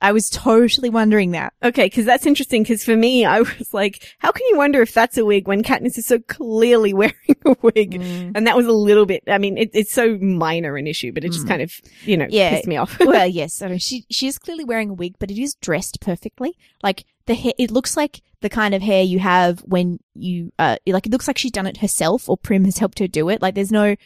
I 0.00 0.12
was 0.12 0.28
totally 0.28 0.90
wondering 0.90 1.30
that. 1.30 1.54
Okay, 1.62 1.86
because 1.86 2.04
that's 2.04 2.26
interesting. 2.26 2.62
Because 2.62 2.84
for 2.84 2.94
me, 2.96 3.24
I 3.24 3.40
was 3.40 3.72
like, 3.72 4.14
how 4.18 4.32
can 4.32 4.46
you 4.50 4.56
wonder 4.58 4.82
if 4.82 4.92
that's 4.92 5.16
a 5.16 5.24
wig 5.24 5.48
when 5.48 5.62
Katniss 5.62 5.96
is 5.96 6.04
so 6.06 6.18
clearly 6.18 6.92
wearing 6.94 7.14
a 7.46 7.56
wig? 7.62 7.92
Mm. 8.00 8.32
And 8.34 8.46
that 8.46 8.54
was 8.56 8.66
a 8.66 8.72
little 8.72 9.06
bit. 9.06 9.22
I 9.28 9.38
mean, 9.38 9.56
it, 9.56 9.70
it's 9.72 9.92
so 9.92 10.18
minor 10.18 10.76
an 10.76 10.86
issue, 10.86 11.10
but 11.12 11.24
it 11.24 11.32
just 11.32 11.46
Mm. 11.46 11.48
kind 11.48 11.62
of, 11.62 11.72
you 12.04 12.16
know, 12.18 12.26
Yeah. 12.28 12.50
pissed 12.50 12.66
me 12.66 12.76
off. 12.76 12.98
well, 13.00 13.26
yes, 13.40 13.62
I 13.62 13.68
mean, 13.68 13.78
she 13.78 14.04
she 14.10 14.26
is 14.26 14.38
clearly 14.38 14.64
wearing 14.64 14.90
a 14.90 14.94
wig, 14.94 15.14
but 15.18 15.30
it 15.30 15.38
is 15.40 15.54
dressed 15.54 16.00
perfectly. 16.00 16.56
Like 16.82 17.04
the 17.26 17.34
hair, 17.34 17.52
it 17.58 17.70
looks 17.70 17.96
like 17.96 18.22
the 18.40 18.50
kind 18.50 18.74
of 18.74 18.82
hair 18.82 19.02
you 19.02 19.18
have 19.18 19.60
when 19.60 19.98
you, 20.14 20.52
uh, 20.58 20.76
like 20.86 21.06
it 21.06 21.12
looks 21.12 21.26
like 21.28 21.38
she's 21.38 21.50
done 21.52 21.66
it 21.66 21.78
herself, 21.78 22.28
or 22.28 22.36
Prim 22.36 22.64
has 22.64 22.78
helped 22.78 22.98
her 22.98 23.06
do 23.08 23.28
it. 23.30 23.40
Like 23.40 23.54
there's 23.54 23.72
no, 23.72 23.96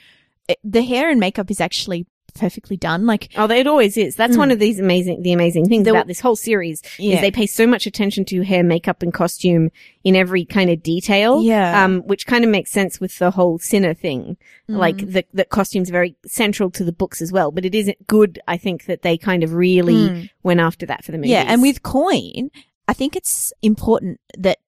it, 0.48 0.58
the 0.64 0.82
hair 0.82 1.10
and 1.10 1.18
makeup 1.18 1.50
is 1.50 1.60
actually 1.60 2.06
perfectly 2.34 2.76
done. 2.76 3.04
Like 3.04 3.30
Oh, 3.36 3.50
it 3.50 3.66
always 3.66 3.96
is. 3.96 4.14
That's 4.14 4.34
Mm. 4.36 4.38
one 4.38 4.50
of 4.52 4.60
these 4.60 4.78
amazing, 4.78 5.22
the 5.22 5.32
amazing 5.32 5.66
things 5.66 5.84
The- 5.86 5.90
about 5.90 6.06
this 6.06 6.20
whole 6.20 6.36
series 6.36 6.82
yeah, 6.98 7.16
is 7.16 7.20
they 7.20 7.32
pay 7.32 7.46
so 7.46 7.66
much 7.66 7.84
attention 7.86 8.24
to 8.26 8.42
hair, 8.42 8.62
makeup, 8.62 9.02
and 9.02 9.12
costume 9.12 9.70
in 10.04 10.14
every 10.14 10.44
kind 10.44 10.70
of 10.70 10.80
detail. 10.82 11.42
Yeah. 11.42 11.82
Um, 11.84 12.02
which 12.02 12.26
kind 12.26 12.44
of 12.44 12.50
makes 12.50 12.70
sense 12.70 13.00
with 13.00 13.18
the 13.18 13.32
whole 13.32 13.58
Cinna 13.58 13.92
thing. 13.94 14.36
Like 14.68 14.98
Mm. 14.98 15.12
the 15.14 15.24
the 15.34 15.44
costume's 15.46 15.90
very 15.90 16.14
central 16.26 16.70
to 16.72 16.84
the 16.84 16.92
books 16.92 17.20
as 17.20 17.32
well. 17.32 17.50
But 17.50 17.64
it 17.64 17.74
isn't 17.74 18.06
good. 18.06 18.38
I 18.46 18.56
think 18.56 18.84
that 18.84 19.02
they 19.02 19.18
kind 19.18 19.42
of 19.42 19.54
really 19.54 19.94
Mm. 20.08 20.30
went 20.44 20.60
after 20.60 20.86
that 20.86 21.04
for 21.04 21.10
the 21.10 21.18
movies. 21.18 21.32
Yeah, 21.32 21.44
and 21.48 21.60
with 21.60 21.82
Coin, 21.82 22.50
I 22.88 22.94
think 22.94 23.14
it's 23.14 23.52
important 23.62 24.20
that 24.36 24.58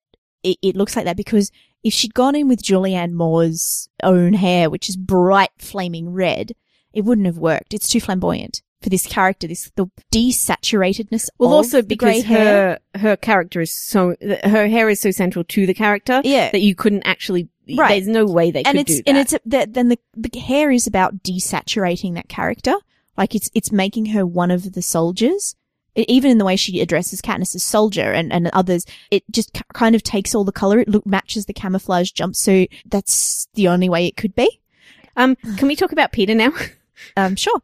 it, 0.43 0.59
it 0.63 0.77
looks 0.77 0.95
like 0.95 1.07
that 1.07 1.17
because 1.17 1.51
if 1.83 1.93
she'd 1.93 2.15
gone 2.15 2.35
in 2.35 2.49
with 2.49 2.63
Julianne 2.63 3.13
Moore's 3.13 3.89
own 4.03 4.35
hair, 4.35 4.69
which 4.69 4.89
is 4.89 4.97
bright 4.97 5.51
flaming 5.59 6.11
red, 6.11 6.53
it 6.93 7.05
wouldn't 7.05 7.27
have 7.27 7.39
worked. 7.39 7.73
It's 7.73 7.89
too 7.89 8.01
flamboyant 8.01 8.63
for 8.83 8.91
this 8.91 9.07
character. 9.07 9.47
This 9.47 9.71
the 9.77 9.91
desaturatedness. 10.13 11.29
well, 11.39 11.53
also 11.53 11.81
the 11.81 11.87
because 11.87 12.25
her 12.25 12.79
her 12.97 13.17
character 13.17 13.61
is 13.61 13.73
so 13.73 14.15
her 14.21 14.69
hair 14.69 14.89
is 14.89 15.01
so 15.01 15.11
central 15.11 15.45
to 15.45 15.67
the 15.67 15.75
character 15.75 16.21
yeah, 16.25 16.51
that 16.51 16.61
you 16.61 16.75
couldn't 16.75 17.03
actually. 17.05 17.49
Right. 17.77 17.89
There's 17.89 18.09
no 18.09 18.27
way 18.27 18.51
they 18.51 18.65
and 18.65 18.77
could 18.77 18.91
it's 18.91 18.97
do 18.97 19.03
that. 19.05 19.09
and 19.09 19.19
it's 19.19 19.35
that 19.47 19.75
then 19.75 19.89
the 19.89 19.99
the 20.17 20.41
hair 20.41 20.71
is 20.71 20.87
about 20.87 21.23
desaturating 21.23 22.15
that 22.15 22.29
character. 22.29 22.75
Like 23.17 23.35
it's 23.35 23.51
it's 23.55 23.71
making 23.71 24.07
her 24.07 24.27
one 24.27 24.51
of 24.51 24.73
the 24.73 24.83
soldiers. 24.83 25.55
Even 25.97 26.31
in 26.31 26.39
the 26.39 26.45
way 26.45 26.57
she 26.57 26.81
addresses 26.81 27.21
Katniss 27.21 27.55
as 27.55 27.63
soldier 27.63 28.13
and, 28.13 28.33
and 28.33 28.49
others, 28.53 28.87
it 29.11 29.25
just 29.31 29.53
k- 29.53 29.63
kind 29.75 29.95
of 29.95 30.03
takes 30.03 30.35
all 30.35 30.45
the 30.45 30.53
color. 30.53 30.79
It 30.79 30.89
look 30.89 31.07
matches 31.07 31.47
the 31.47 31.53
camouflage 31.53 32.13
jumpsuit. 32.13 32.69
That's 32.87 33.49
the 33.55 33.69
only 33.69 33.89
way 33.89 34.07
it 34.07 34.17
could 34.17 34.35
be. 34.35 34.61
um, 35.17 35.37
can 35.57 35.69
we 35.69 35.77
talk 35.77 35.93
about 35.93 36.13
Peeta 36.13 36.37
now? 36.37 36.53
Um, 37.17 37.35
sure. 37.35 37.63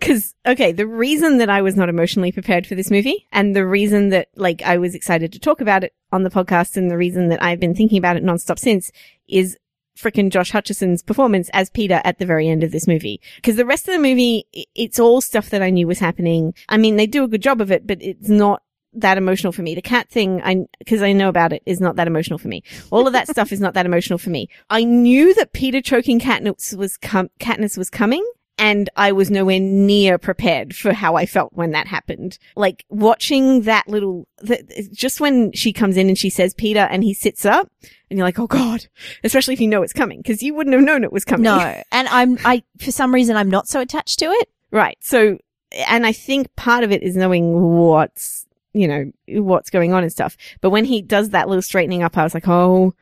Cause, 0.00 0.34
okay, 0.46 0.72
the 0.72 0.86
reason 0.86 1.36
that 1.38 1.50
I 1.50 1.60
was 1.60 1.76
not 1.76 1.90
emotionally 1.90 2.32
prepared 2.32 2.66
for 2.66 2.74
this 2.74 2.90
movie 2.90 3.26
and 3.30 3.54
the 3.54 3.66
reason 3.66 4.08
that, 4.08 4.28
like, 4.34 4.62
I 4.62 4.78
was 4.78 4.94
excited 4.94 5.30
to 5.32 5.38
talk 5.38 5.60
about 5.60 5.84
it 5.84 5.94
on 6.10 6.22
the 6.22 6.30
podcast 6.30 6.76
and 6.78 6.90
the 6.90 6.96
reason 6.96 7.28
that 7.28 7.42
I've 7.42 7.60
been 7.60 7.74
thinking 7.74 7.98
about 7.98 8.16
it 8.16 8.24
nonstop 8.24 8.58
since 8.58 8.90
is 9.28 9.58
frickin' 9.98 10.30
Josh 10.30 10.52
Hutcherson's 10.52 11.02
performance 11.02 11.50
as 11.52 11.70
Peeta 11.70 12.00
at 12.04 12.18
the 12.18 12.26
very 12.26 12.48
end 12.48 12.62
of 12.62 12.70
this 12.70 12.86
movie. 12.86 13.20
Cause 13.42 13.56
the 13.56 13.66
rest 13.66 13.88
of 13.88 13.94
the 13.94 14.00
movie, 14.00 14.46
it's 14.74 14.98
all 14.98 15.20
stuff 15.20 15.50
that 15.50 15.62
I 15.62 15.70
knew 15.70 15.86
was 15.86 15.98
happening. 15.98 16.54
I 16.68 16.76
mean, 16.76 16.96
they 16.96 17.06
do 17.06 17.24
a 17.24 17.28
good 17.28 17.42
job 17.42 17.60
of 17.60 17.72
it, 17.72 17.86
but 17.86 17.98
it's 18.00 18.28
not 18.28 18.62
that 18.94 19.18
emotional 19.18 19.52
for 19.52 19.62
me. 19.62 19.74
The 19.74 19.82
cat 19.82 20.08
thing, 20.08 20.40
I, 20.42 20.66
cause 20.86 21.02
I 21.02 21.12
know 21.12 21.28
about 21.28 21.52
it, 21.52 21.62
is 21.66 21.80
not 21.80 21.96
that 21.96 22.06
emotional 22.06 22.38
for 22.38 22.48
me. 22.48 22.62
All 22.90 23.06
of 23.06 23.12
that 23.12 23.28
stuff 23.28 23.52
is 23.52 23.60
not 23.60 23.74
that 23.74 23.86
emotional 23.86 24.18
for 24.18 24.30
me. 24.30 24.48
I 24.70 24.84
knew 24.84 25.34
that 25.34 25.52
Peeta 25.52 25.84
choking 25.84 26.20
Katniss 26.20 26.76
was 26.76 26.96
com- 26.96 27.30
Katniss 27.40 27.76
was 27.76 27.90
coming. 27.90 28.24
And 28.58 28.90
I 28.96 29.12
was 29.12 29.30
nowhere 29.30 29.60
near 29.60 30.18
prepared 30.18 30.74
for 30.74 30.92
how 30.92 31.14
I 31.14 31.26
felt 31.26 31.52
when 31.52 31.70
that 31.70 31.86
happened. 31.86 32.38
Like 32.56 32.84
watching 32.88 33.62
that 33.62 33.88
little, 33.88 34.26
the, 34.38 34.88
just 34.92 35.20
when 35.20 35.52
she 35.52 35.72
comes 35.72 35.96
in 35.96 36.08
and 36.08 36.18
she 36.18 36.28
says 36.28 36.54
Peeta 36.54 36.88
and 36.90 37.04
he 37.04 37.14
sits 37.14 37.44
up 37.44 37.70
and 38.10 38.18
you're 38.18 38.26
like, 38.26 38.38
oh 38.38 38.46
God, 38.48 38.86
especially 39.22 39.54
if 39.54 39.60
you 39.60 39.68
know 39.68 39.82
it's 39.82 39.92
coming 39.92 40.20
because 40.20 40.42
you 40.42 40.54
wouldn't 40.54 40.74
have 40.74 40.82
known 40.82 41.04
it 41.04 41.12
was 41.12 41.24
coming. 41.24 41.44
No, 41.44 41.58
and 41.92 42.08
I'm 42.08 42.38
I 42.44 42.64
for 42.80 42.90
some 42.90 43.14
reason 43.14 43.36
I'm 43.36 43.50
not 43.50 43.68
so 43.68 43.80
attached 43.80 44.18
to 44.18 44.26
it. 44.26 44.48
Right. 44.70 44.98
So, 45.00 45.38
and 45.86 46.04
I 46.04 46.12
think 46.12 46.54
part 46.56 46.84
of 46.84 46.92
it 46.92 47.02
is 47.02 47.16
knowing 47.16 47.60
what's, 47.60 48.46
you 48.72 48.88
know, 48.88 49.12
what's 49.40 49.70
going 49.70 49.92
on 49.92 50.02
and 50.02 50.12
stuff. 50.12 50.36
But 50.60 50.70
when 50.70 50.84
he 50.84 51.00
does 51.00 51.30
that 51.30 51.48
little 51.48 51.62
straightening 51.62 52.02
up, 52.02 52.18
I 52.18 52.24
was 52.24 52.34
like, 52.34 52.48
oh 52.48 52.94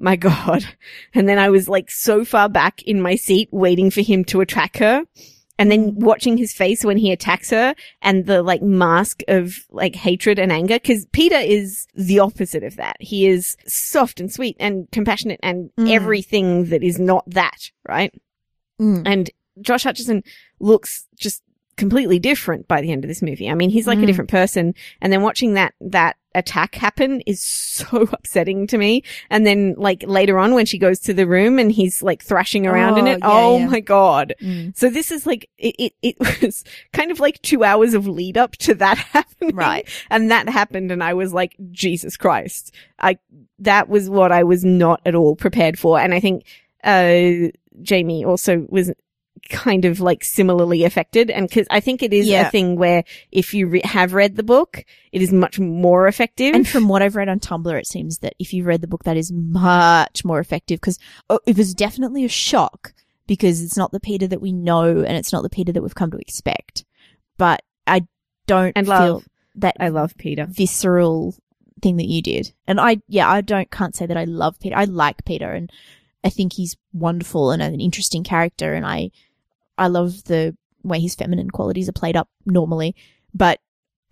my 0.00 0.16
God. 0.16 0.64
And 1.14 1.28
then 1.28 1.38
I 1.38 1.48
was 1.50 1.68
like 1.68 1.90
so 1.90 2.24
far 2.24 2.48
back 2.48 2.82
in 2.82 3.00
my 3.02 3.16
seat 3.16 3.48
waiting 3.52 3.90
for 3.90 4.00
him 4.00 4.24
to 4.26 4.40
attack 4.40 4.76
her. 4.78 5.04
And 5.58 5.70
then 5.70 5.94
watching 5.96 6.38
his 6.38 6.54
face 6.54 6.84
when 6.84 6.96
he 6.96 7.12
attacks 7.12 7.50
her 7.50 7.74
and 8.00 8.24
the 8.24 8.42
like 8.42 8.62
mask 8.62 9.20
of 9.28 9.56
like 9.70 9.94
hatred 9.94 10.38
and 10.38 10.50
anger. 10.50 10.78
Cause 10.78 11.04
Peeta 11.12 11.44
is 11.46 11.86
the 11.94 12.18
opposite 12.20 12.62
of 12.64 12.76
that. 12.76 12.96
He 12.98 13.26
is 13.26 13.58
soft 13.66 14.20
and 14.20 14.32
sweet 14.32 14.56
and 14.58 14.88
compassionate 14.90 15.38
and 15.42 15.70
Mm. 15.78 15.90
everything 15.90 16.70
that 16.70 16.82
is 16.82 16.98
not 16.98 17.24
that, 17.28 17.70
right? 17.86 18.10
Mm. 18.80 19.02
And 19.04 19.30
Josh 19.60 19.84
Hutcherson 19.84 20.24
looks 20.60 21.06
just 21.18 21.42
completely 21.80 22.18
different 22.20 22.68
by 22.68 22.80
the 22.80 22.92
end 22.92 23.02
of 23.04 23.08
this 23.08 23.22
movie. 23.22 23.50
I 23.50 23.54
mean, 23.54 23.70
he's 23.70 23.86
like 23.88 23.98
a 23.98 24.02
Mm. 24.02 24.06
different 24.06 24.30
person. 24.30 24.74
And 25.00 25.12
then 25.12 25.22
watching 25.22 25.54
that, 25.54 25.74
that 25.80 26.16
attack 26.36 26.76
happen 26.76 27.20
is 27.22 27.42
so 27.42 28.02
upsetting 28.12 28.68
to 28.68 28.78
me. 28.78 29.02
And 29.30 29.44
then 29.44 29.74
like 29.76 30.04
later 30.06 30.38
on 30.38 30.54
when 30.54 30.66
she 30.66 30.78
goes 30.78 31.00
to 31.00 31.12
the 31.14 31.26
room 31.26 31.58
and 31.58 31.72
he's 31.72 32.02
like 32.02 32.22
thrashing 32.22 32.66
around 32.68 32.98
in 32.98 33.08
Oh, 33.08 33.10
it. 33.10 33.18
yeah, 33.18 33.28
oh 33.28 33.58
yeah. 33.58 33.66
my 33.66 33.80
God. 33.80 34.34
Mm. 34.40 34.76
So 34.76 34.88
this 34.90 35.10
is 35.10 35.26
like, 35.26 35.50
it, 35.58 35.74
it, 35.78 35.92
it 36.02 36.16
was 36.42 36.62
kind 36.92 37.10
of 37.10 37.18
like 37.18 37.42
two 37.42 37.64
hours 37.64 37.94
of 37.94 38.06
lead 38.06 38.38
up 38.38 38.52
to 38.58 38.74
that 38.76 38.98
happening. 39.12 39.56
Right. 39.56 39.88
And 40.10 40.30
that 40.30 40.48
happened 40.48 40.92
and 40.92 41.02
I 41.02 41.14
was 41.14 41.32
like, 41.32 41.56
Jesus 41.72 42.16
Christ. 42.16 42.72
I, 43.00 43.18
that 43.58 43.88
was 43.88 44.08
what 44.08 44.30
I 44.30 44.44
was 44.44 44.64
not 44.64 45.00
at 45.04 45.14
all 45.16 45.34
prepared 45.34 45.78
for. 45.78 45.98
And 45.98 46.14
I 46.14 46.20
think, 46.20 46.44
uh, 46.84 47.50
Jamie 47.82 48.24
also 48.24 48.66
was 48.68 48.90
kind 49.48 49.84
of 49.84 50.00
like 50.00 50.22
similarly 50.22 50.84
affected. 50.84 51.30
And 51.30 51.50
cause 51.50 51.66
I 51.70 51.80
think 51.80 52.02
it 52.02 52.12
is 52.12 52.26
Yeah. 52.26 52.48
a 52.48 52.50
thing 52.50 52.76
where 52.76 53.04
if 53.32 53.54
you 53.54 53.66
re- 53.66 53.82
have 53.84 54.12
read 54.12 54.36
the 54.36 54.42
book, 54.42 54.84
it 55.12 55.22
is 55.22 55.32
much 55.32 55.58
more 55.58 56.06
effective. 56.06 56.54
And 56.54 56.68
from 56.68 56.88
what 56.88 57.02
I've 57.02 57.16
read 57.16 57.28
on 57.28 57.40
Tumblr, 57.40 57.78
it 57.78 57.86
seems 57.86 58.18
that 58.18 58.34
if 58.38 58.52
you've 58.52 58.66
read 58.66 58.80
the 58.80 58.86
book, 58.86 59.04
that 59.04 59.16
is 59.16 59.32
much 59.32 60.24
more 60.24 60.40
effective 60.40 60.80
because 60.80 60.98
oh, 61.28 61.40
it 61.46 61.56
was 61.56 61.74
definitely 61.74 62.24
a 62.24 62.28
shock 62.28 62.92
because 63.26 63.62
it's 63.62 63.76
not 63.76 63.92
the 63.92 64.00
Peeta 64.00 64.28
that 64.28 64.40
we 64.42 64.52
know 64.52 64.84
and 65.02 65.16
it's 65.16 65.32
not 65.32 65.42
the 65.42 65.50
Peeta 65.50 65.72
that 65.72 65.82
we've 65.82 65.94
come 65.94 66.10
to 66.10 66.18
expect. 66.18 66.84
But 67.38 67.62
I 67.86 68.06
don't 68.46 68.72
And 68.76 68.86
feel 68.86 68.94
love. 69.14 69.28
that 69.56 69.76
I 69.80 69.88
love 69.88 70.14
Peeta. 70.16 70.46
visceral 70.48 71.34
thing 71.82 71.96
that 71.96 72.08
you 72.08 72.20
did. 72.20 72.52
And 72.66 72.78
I, 72.78 73.00
yeah, 73.08 73.28
I 73.30 73.40
don't, 73.40 73.70
can't 73.70 73.96
say 73.96 74.04
that 74.06 74.16
I 74.16 74.24
love 74.24 74.58
Peeta. 74.58 74.74
I 74.74 74.84
like 74.84 75.24
Peeta 75.24 75.56
and 75.56 75.70
I 76.24 76.28
think 76.30 76.52
he's 76.54 76.76
wonderful 76.92 77.50
and 77.50 77.62
an 77.62 77.80
interesting 77.80 78.24
character. 78.24 78.74
And 78.74 78.86
I, 78.86 79.10
I 79.78 79.86
love 79.88 80.24
the 80.24 80.56
way 80.82 81.00
his 81.00 81.14
feminine 81.14 81.50
qualities 81.50 81.88
are 81.88 81.92
played 81.92 82.16
up 82.16 82.28
normally. 82.46 82.94
But 83.34 83.60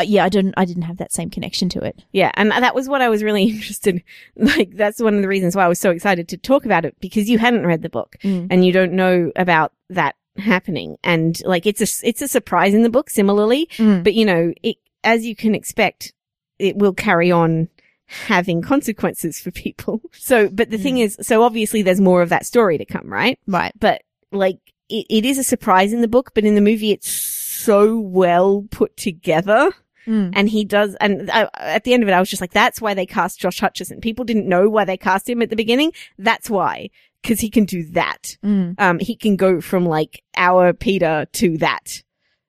uh, 0.01 0.05
yeah, 0.05 0.25
I 0.25 0.29
didn't, 0.29 0.55
I 0.57 0.65
didn't 0.65 0.85
have 0.85 0.99
that 0.99 1.13
same 1.13 1.29
connection 1.29 1.69
to 1.71 1.81
it. 1.81 2.05
Yeah, 2.13 2.31
and 2.35 2.51
that 2.53 2.75
was 2.75 2.89
what 2.89 3.03
I 3.03 3.09
was 3.09 3.23
really 3.25 3.43
interested. 3.51 4.03
Like 4.37 4.77
that's 4.77 5.01
one 5.01 5.17
of 5.17 5.23
the 5.23 5.29
reasons 5.29 5.57
why 5.57 5.65
I 5.65 5.69
was 5.69 5.81
so 5.81 5.91
excited 5.91 6.29
to 6.29 6.37
talk 6.37 6.65
about 6.65 6.85
it 6.85 6.95
because 7.01 7.29
you 7.29 7.39
hadn't 7.39 7.67
read 7.67 7.83
the 7.83 7.89
book 7.91 8.17
Mm. 8.23 8.47
and 8.51 8.65
you 8.65 8.73
don't 8.73 8.93
know 8.93 9.33
about 9.37 9.73
that 9.91 10.15
happening. 10.37 10.97
And 11.03 11.41
like 11.45 11.67
it's 11.67 11.81
a 11.81 12.07
it's 12.09 12.23
a 12.23 12.29
surprise 12.29 12.75
in 12.75 12.83
the 12.85 12.91
book 12.91 13.11
similarly, 13.11 13.69
Mm. 13.77 14.05
but 14.05 14.15
you 14.15 14.25
know, 14.25 14.53
it 14.63 14.77
as 15.05 15.27
you 15.27 15.35
can 15.35 15.55
expect, 15.55 16.13
it 16.61 16.77
will 16.77 16.93
carry 16.95 17.31
on 17.33 17.69
having 18.09 18.63
consequences 18.63 19.39
for 19.41 19.51
people. 19.51 20.01
So, 20.13 20.49
but 20.49 20.71
the 20.71 20.79
thing 20.79 20.97
Mm. 20.97 21.05
is, 21.05 21.17
so 21.23 21.43
obviously 21.43 21.83
there's 21.83 22.01
more 22.01 22.23
of 22.23 22.29
that 22.31 22.45
story 22.47 22.77
to 22.79 22.85
come, 22.85 23.13
right? 23.13 23.39
Right. 23.47 23.73
But 23.79 24.03
like 24.33 24.59
it, 24.89 25.07
it 25.09 25.25
is 25.25 25.39
a 25.39 25.45
surprise 25.45 25.93
in 25.93 26.01
the 26.01 26.09
book, 26.09 26.33
but 26.35 26.45
in 26.45 26.55
the 26.55 26.61
movie 26.61 26.91
it's 26.93 27.09
so 27.11 27.99
well 27.99 28.65
put 28.71 28.97
together. 28.97 29.71
Mm. 30.07 30.33
And 30.35 30.49
he 30.49 30.65
does, 30.65 30.95
and 31.01 31.31
I, 31.31 31.49
at 31.55 31.85
the 31.85 31.93
end 31.93 32.03
of 32.03 32.09
it, 32.09 32.13
I 32.13 32.21
was 32.21 32.31
just 32.31 32.41
like, 32.41 32.53
that's 32.53 32.81
why 32.81 32.95
they 32.95 33.05
cast 33.05 33.41
Josh 33.41 33.61
Hutcherson. 33.61 34.01
People 34.01 34.25
didn't 34.25 34.49
know 34.49 34.69
why 34.71 34.85
they 34.87 34.97
cast 34.97 35.29
him 35.29 35.43
at 35.43 35.51
the 35.51 35.57
beginning. 35.57 35.93
That's 36.19 36.49
why. 36.49 36.89
Cause 37.23 37.41
he 37.41 37.51
can 37.51 37.65
do 37.67 37.85
that. 37.93 38.37
Mm. 38.45 38.75
Um, 38.81 38.99
he 39.01 39.15
can 39.17 39.37
go 39.37 39.61
from 39.61 39.85
like 39.85 40.23
our 40.37 40.73
Peeta 40.73 41.31
to 41.33 41.59
that. 41.59 42.03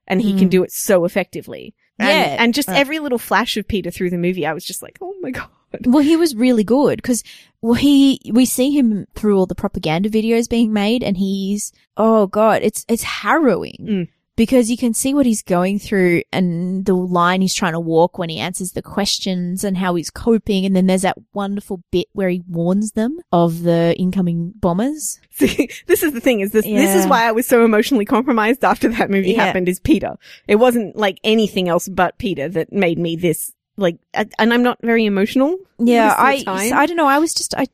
And 0.06 0.22
he 0.22 0.36
can 0.38 0.48
Mm. 0.48 0.52
do 0.52 0.62
it 0.62 0.72
so 0.72 1.04
effectively. 1.04 1.74
And, 2.00 2.08
Yeah. 2.08 2.36
And 2.42 2.54
just 2.54 2.68
Uh, 2.68 2.72
every 2.72 2.98
little 2.98 3.18
flash 3.18 3.56
of 3.56 3.68
Peeta 3.68 3.92
through 3.92 4.10
the 4.10 4.18
movie, 4.18 4.46
I 4.46 4.52
was 4.52 4.64
just 4.64 4.82
like, 4.82 4.98
oh 5.00 5.14
my 5.20 5.30
God. 5.30 5.48
Well, 5.84 6.02
he 6.02 6.16
was 6.16 6.34
really 6.34 6.64
good 6.64 6.96
because 6.96 7.22
well, 7.62 7.74
he 7.74 8.20
we 8.32 8.44
see 8.44 8.70
him 8.76 9.06
through 9.14 9.38
all 9.38 9.46
the 9.46 9.54
propaganda 9.54 10.10
videos 10.10 10.48
being 10.48 10.72
made, 10.72 11.04
and 11.04 11.16
he's 11.16 11.72
oh 11.96 12.26
god, 12.26 12.62
it's 12.62 12.84
it's 12.88 13.04
harrowing 13.04 13.76
Mm. 13.80 14.08
Because 14.40 14.70
you 14.70 14.78
can 14.78 14.94
see 14.94 15.12
what 15.12 15.26
he's 15.26 15.42
going 15.42 15.78
through 15.78 16.22
and 16.32 16.86
the 16.86 16.94
line 16.94 17.42
he's 17.42 17.52
trying 17.52 17.74
to 17.74 17.78
walk 17.78 18.16
when 18.16 18.30
he 18.30 18.38
answers 18.38 18.72
the 18.72 18.80
questions 18.80 19.64
and 19.64 19.76
how 19.76 19.96
he's 19.96 20.08
coping. 20.08 20.64
And 20.64 20.74
then 20.74 20.86
there's 20.86 21.02
that 21.02 21.18
wonderful 21.34 21.82
bit 21.90 22.06
where 22.14 22.30
he 22.30 22.42
warns 22.48 22.92
them 22.92 23.20
of 23.32 23.64
the 23.64 23.94
incoming 23.98 24.54
bombers. 24.56 25.20
See, 25.28 25.68
this 25.88 26.02
is 26.02 26.14
the 26.14 26.22
thing 26.22 26.40
is 26.40 26.52
this, 26.52 26.64
this 26.64 26.94
is 26.94 27.06
why 27.06 27.28
I 27.28 27.32
was 27.32 27.46
so 27.46 27.66
emotionally 27.66 28.06
compromised 28.06 28.64
after 28.64 28.88
that 28.88 29.10
movie 29.10 29.32
Yeah. 29.32 29.44
happened 29.44 29.68
is 29.68 29.78
Peeta. 29.78 30.16
It 30.48 30.56
wasn't 30.56 30.96
like 30.96 31.20
anything 31.22 31.68
else 31.68 31.86
but 31.86 32.18
Peeta 32.18 32.50
that 32.50 32.72
made 32.72 32.98
me 32.98 33.16
this, 33.16 33.52
like, 33.76 33.98
and 34.14 34.54
I'm 34.54 34.62
not 34.62 34.78
very 34.80 35.04
emotional. 35.04 35.58
Yeah, 35.78 36.14
most 36.18 36.40
of 36.40 36.44
the 36.46 36.50
I. 36.50 36.80
I 36.80 36.86
don't 36.86 36.96
know. 36.96 37.08
I 37.08 37.18
was 37.18 37.34
just, 37.34 37.54
I 37.58 37.66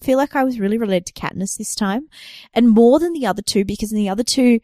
feel 0.00 0.16
like 0.16 0.34
I 0.34 0.44
was 0.44 0.58
really 0.58 0.78
related 0.78 1.04
to 1.04 1.12
Katniss 1.12 1.58
this 1.58 1.74
time 1.74 2.08
and 2.54 2.70
more 2.70 2.98
than 2.98 3.12
the 3.12 3.26
other 3.26 3.42
two 3.42 3.66
because 3.66 3.92
in 3.92 3.98
the 3.98 4.08
other 4.08 4.22
two, 4.22 4.60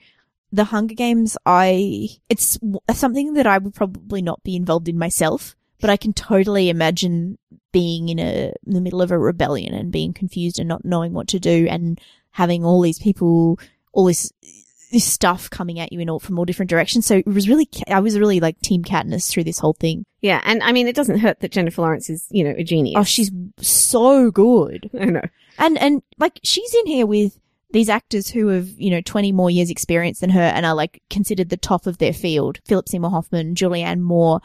the 0.52 0.64
Hunger 0.64 0.94
Games, 0.94 1.36
I, 1.46 2.08
it's 2.28 2.58
something 2.92 3.34
that 3.34 3.46
I 3.46 3.58
would 3.58 3.74
probably 3.74 4.22
not 4.22 4.42
be 4.42 4.56
involved 4.56 4.88
in 4.88 4.98
myself, 4.98 5.56
but 5.80 5.90
I 5.90 5.96
can 5.96 6.12
totally 6.12 6.68
imagine 6.68 7.38
being 7.72 8.08
in 8.08 8.18
a, 8.18 8.52
in 8.66 8.74
the 8.74 8.80
middle 8.80 9.02
of 9.02 9.10
a 9.10 9.18
rebellion 9.18 9.74
and 9.74 9.92
being 9.92 10.12
confused 10.12 10.58
and 10.58 10.68
not 10.68 10.84
knowing 10.84 11.12
what 11.12 11.28
to 11.28 11.38
do 11.38 11.66
and 11.70 12.00
having 12.32 12.64
all 12.64 12.80
these 12.80 12.98
people, 12.98 13.58
all 13.92 14.06
this, 14.06 14.32
this 14.90 15.04
stuff 15.04 15.48
coming 15.48 15.78
at 15.78 15.92
you 15.92 16.00
in 16.00 16.10
all, 16.10 16.18
from 16.18 16.38
all 16.38 16.44
different 16.44 16.70
directions. 16.70 17.06
So 17.06 17.18
it 17.18 17.26
was 17.26 17.48
really, 17.48 17.68
I 17.88 18.00
was 18.00 18.18
really 18.18 18.40
like 18.40 18.60
team 18.60 18.82
Katniss 18.82 19.30
through 19.30 19.44
this 19.44 19.58
whole 19.58 19.74
thing. 19.74 20.04
Yeah. 20.20 20.40
And 20.44 20.62
I 20.64 20.72
mean, 20.72 20.88
it 20.88 20.96
doesn't 20.96 21.20
hurt 21.20 21.40
that 21.40 21.52
Jennifer 21.52 21.82
Lawrence 21.82 22.10
is, 22.10 22.26
you 22.30 22.42
know, 22.42 22.54
a 22.56 22.64
genius. 22.64 22.96
Oh, 22.98 23.04
she's 23.04 23.30
so 23.58 24.30
good. 24.32 24.90
I 25.00 25.04
know. 25.06 25.22
And 25.58 25.78
and 25.78 26.02
like 26.18 26.40
she's 26.42 26.74
in 26.74 26.86
here 26.86 27.06
with 27.06 27.38
these 27.72 27.88
actors 27.88 28.28
who 28.28 28.48
have, 28.48 28.68
you 28.76 28.90
know, 28.90 29.00
20 29.00 29.32
more 29.32 29.50
years 29.50 29.70
experience 29.70 30.20
than 30.20 30.30
her 30.30 30.40
and 30.40 30.66
are 30.66 30.74
like 30.74 31.02
considered 31.10 31.48
the 31.48 31.56
top 31.56 31.86
of 31.86 31.98
their 31.98 32.12
field. 32.12 32.58
Philip 32.66 32.88
Seymour 32.88 33.10
Hoffman, 33.10 33.54
Julianne 33.54 34.00
Moore. 34.00 34.40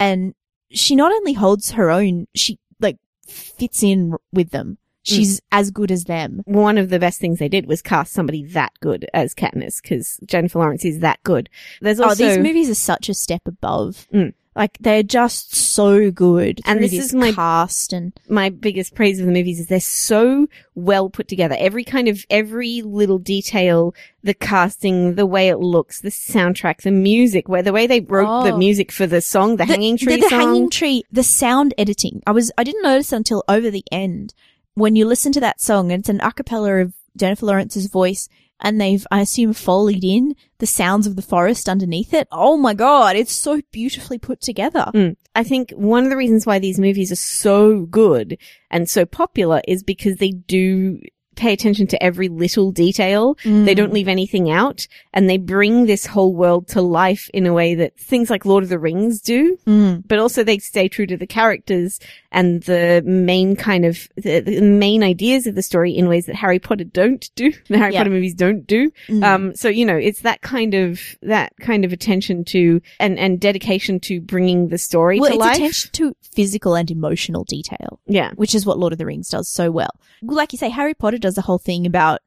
And 0.00 0.34
she 0.70 0.96
not 0.96 1.12
only 1.12 1.34
holds 1.34 1.72
her 1.72 1.90
own, 1.90 2.26
she 2.34 2.58
like 2.80 2.98
fits 3.26 3.82
in 3.82 4.14
with 4.32 4.50
them. 4.50 4.78
She's 5.04 5.40
as 5.50 5.72
good 5.72 5.90
as 5.90 6.04
them. 6.04 6.42
One 6.44 6.78
of 6.78 6.88
the 6.88 7.00
best 7.00 7.20
things 7.20 7.40
they 7.40 7.48
did 7.48 7.66
was 7.66 7.82
cast 7.82 8.12
somebody 8.12 8.44
that 8.44 8.72
good 8.80 9.08
as 9.12 9.34
Katniss 9.34 9.82
because 9.82 10.20
Jennifer 10.26 10.60
Lawrence 10.60 10.84
is 10.84 11.00
that 11.00 11.20
good. 11.24 11.50
There's 11.80 11.98
also, 11.98 12.24
oh, 12.24 12.28
these 12.28 12.38
movies 12.38 12.70
are 12.70 12.76
such 12.76 13.08
a 13.08 13.14
step 13.14 13.42
above. 13.46 14.06
Mm. 14.14 14.32
Like 14.54 14.76
they're 14.80 15.02
just 15.02 15.54
so 15.54 16.10
good. 16.10 16.60
And 16.66 16.78
through 16.80 16.88
this 16.88 17.06
is 17.06 17.14
my- 17.14 17.32
cast 17.32 17.92
and 17.94 18.12
my 18.28 18.50
biggest 18.50 18.94
praise 18.94 19.18
of 19.18 19.24
the 19.26 19.32
movies 19.32 19.58
is 19.60 19.68
they're 19.68 19.80
so 19.80 20.46
well 20.74 21.08
put 21.08 21.26
together. 21.26 21.56
Every 21.58 21.84
kind 21.84 22.06
of, 22.06 22.24
every 22.28 22.82
little 22.82 23.18
detail, 23.18 23.94
the 24.22 24.34
casting, 24.34 25.14
the 25.14 25.24
way 25.24 25.48
it 25.48 25.56
looks, 25.56 26.00
the 26.02 26.10
soundtrack, 26.10 26.82
the 26.82 26.90
music, 26.90 27.48
where 27.48 27.62
the 27.62 27.72
way 27.72 27.86
they 27.86 28.00
wrote 28.00 28.44
the 28.44 28.52
Oh. 28.52 28.58
music 28.58 28.92
for 28.92 29.06
the 29.06 29.22
song, 29.22 29.56
the, 29.56 29.64
hanging 29.64 29.96
tree 29.96 30.16
the, 30.16 30.22
the 30.22 30.28
song. 30.28 30.40
hanging 30.40 30.70
tree, 30.70 31.04
the 31.10 31.22
sound 31.22 31.72
editing. 31.78 32.22
I 32.26 32.32
was 32.32 32.52
I 32.58 32.64
didn't 32.64 32.82
notice 32.82 33.10
until 33.12 33.44
over 33.48 33.70
the 33.70 33.84
end 33.90 34.34
when 34.74 34.96
you 34.96 35.06
listen 35.06 35.32
to 35.32 35.40
that 35.40 35.60
song. 35.62 35.90
And 35.90 36.00
it's 36.00 36.08
an 36.10 36.20
a 36.20 36.30
cappella 36.30 36.74
of 36.82 36.92
Jennifer 37.16 37.46
Lawrence's 37.46 37.86
voice, 37.86 38.28
and 38.62 38.80
they've 38.80 39.06
I 39.10 39.20
assume 39.20 39.52
foleyed 39.52 40.04
in 40.04 40.34
the 40.58 40.66
sounds 40.66 41.06
of 41.06 41.16
the 41.16 41.22
forest 41.22 41.68
underneath 41.68 42.14
it. 42.14 42.28
Oh 42.32 42.56
my 42.56 42.72
god, 42.72 43.16
it's 43.16 43.32
so 43.32 43.60
beautifully 43.72 44.18
put 44.18 44.40
together. 44.40 44.90
Mm. 44.94 45.16
I 45.34 45.44
think 45.44 45.72
one 45.72 46.04
of 46.04 46.10
the 46.10 46.16
reasons 46.16 46.46
why 46.46 46.58
these 46.58 46.78
movies 46.78 47.12
are 47.12 47.16
so 47.16 47.80
good 47.86 48.38
and 48.70 48.88
so 48.88 49.04
popular 49.04 49.60
is 49.66 49.82
because 49.82 50.16
they 50.16 50.30
do 50.30 51.00
pay 51.34 51.52
attention 51.52 51.86
to 51.88 52.02
every 52.02 52.28
little 52.28 52.70
detail. 52.72 53.36
They 53.44 53.74
don't 53.74 53.92
leave 53.92 54.08
anything 54.08 54.50
out 54.50 54.86
and 55.12 55.28
they 55.28 55.38
bring 55.38 55.86
this 55.86 56.06
whole 56.06 56.34
world 56.34 56.68
to 56.68 56.82
life 56.82 57.30
in 57.32 57.46
a 57.46 57.52
way 57.52 57.74
that 57.74 57.96
things 57.98 58.30
like 58.30 58.44
Lord 58.44 58.62
of 58.64 58.70
the 58.70 58.78
Rings 58.78 59.20
do. 59.20 59.56
Mm. 59.66 60.02
but 60.06 60.18
also 60.18 60.42
they 60.44 60.58
stay 60.58 60.88
true 60.88 61.06
to 61.06 61.16
the 61.16 61.26
characters 61.26 61.98
and 62.30 62.62
the 62.64 63.02
main 63.04 63.56
kind 63.56 63.84
of 63.84 64.08
the, 64.16 64.40
the 64.40 64.60
main 64.60 65.02
ideas 65.02 65.46
of 65.46 65.54
the 65.54 65.62
story 65.62 65.92
in 65.92 66.08
ways 66.08 66.26
that 66.26 66.34
Harry 66.36 66.58
Potter 66.58 66.84
don't 66.84 67.30
do. 67.34 67.52
The 67.68 67.78
Harry 67.78 67.92
Yeah. 67.94 68.00
Potter 68.00 68.10
movies 68.10 68.34
don't 68.34 68.66
do. 68.66 68.90
Mm. 69.08 69.24
Um, 69.24 69.54
so 69.54 69.68
you 69.68 69.84
know, 69.86 69.96
it's 69.96 70.20
that 70.20 70.40
kind 70.42 70.74
of 70.74 71.00
that 71.22 71.52
kind 71.60 71.84
of 71.84 71.92
attention 71.92 72.44
to 72.46 72.80
and 73.00 73.18
and 73.18 73.40
dedication 73.40 74.00
to 74.00 74.20
bringing 74.20 74.68
the 74.68 74.78
story 74.78 75.18
well, 75.20 75.30
to 75.30 75.34
it's 75.36 75.40
life. 75.40 75.56
attention 75.56 75.90
to 75.92 76.14
physical 76.34 76.74
and 76.74 76.90
emotional 76.90 77.44
detail, 77.44 78.00
yeah, 78.06 78.32
which 78.36 78.54
is 78.54 78.64
what 78.66 78.78
Lord 78.78 78.92
of 78.92 78.98
the 78.98 79.06
Rings 79.06 79.28
does 79.28 79.48
so 79.48 79.70
well. 79.70 79.90
Like 80.22 80.52
you 80.52 80.58
say, 80.58 80.68
Harry 80.70 80.94
Potter 80.94 81.18
does 81.22 81.34
the 81.36 81.42
whole 81.42 81.58
thing 81.58 81.86
about 81.86 82.20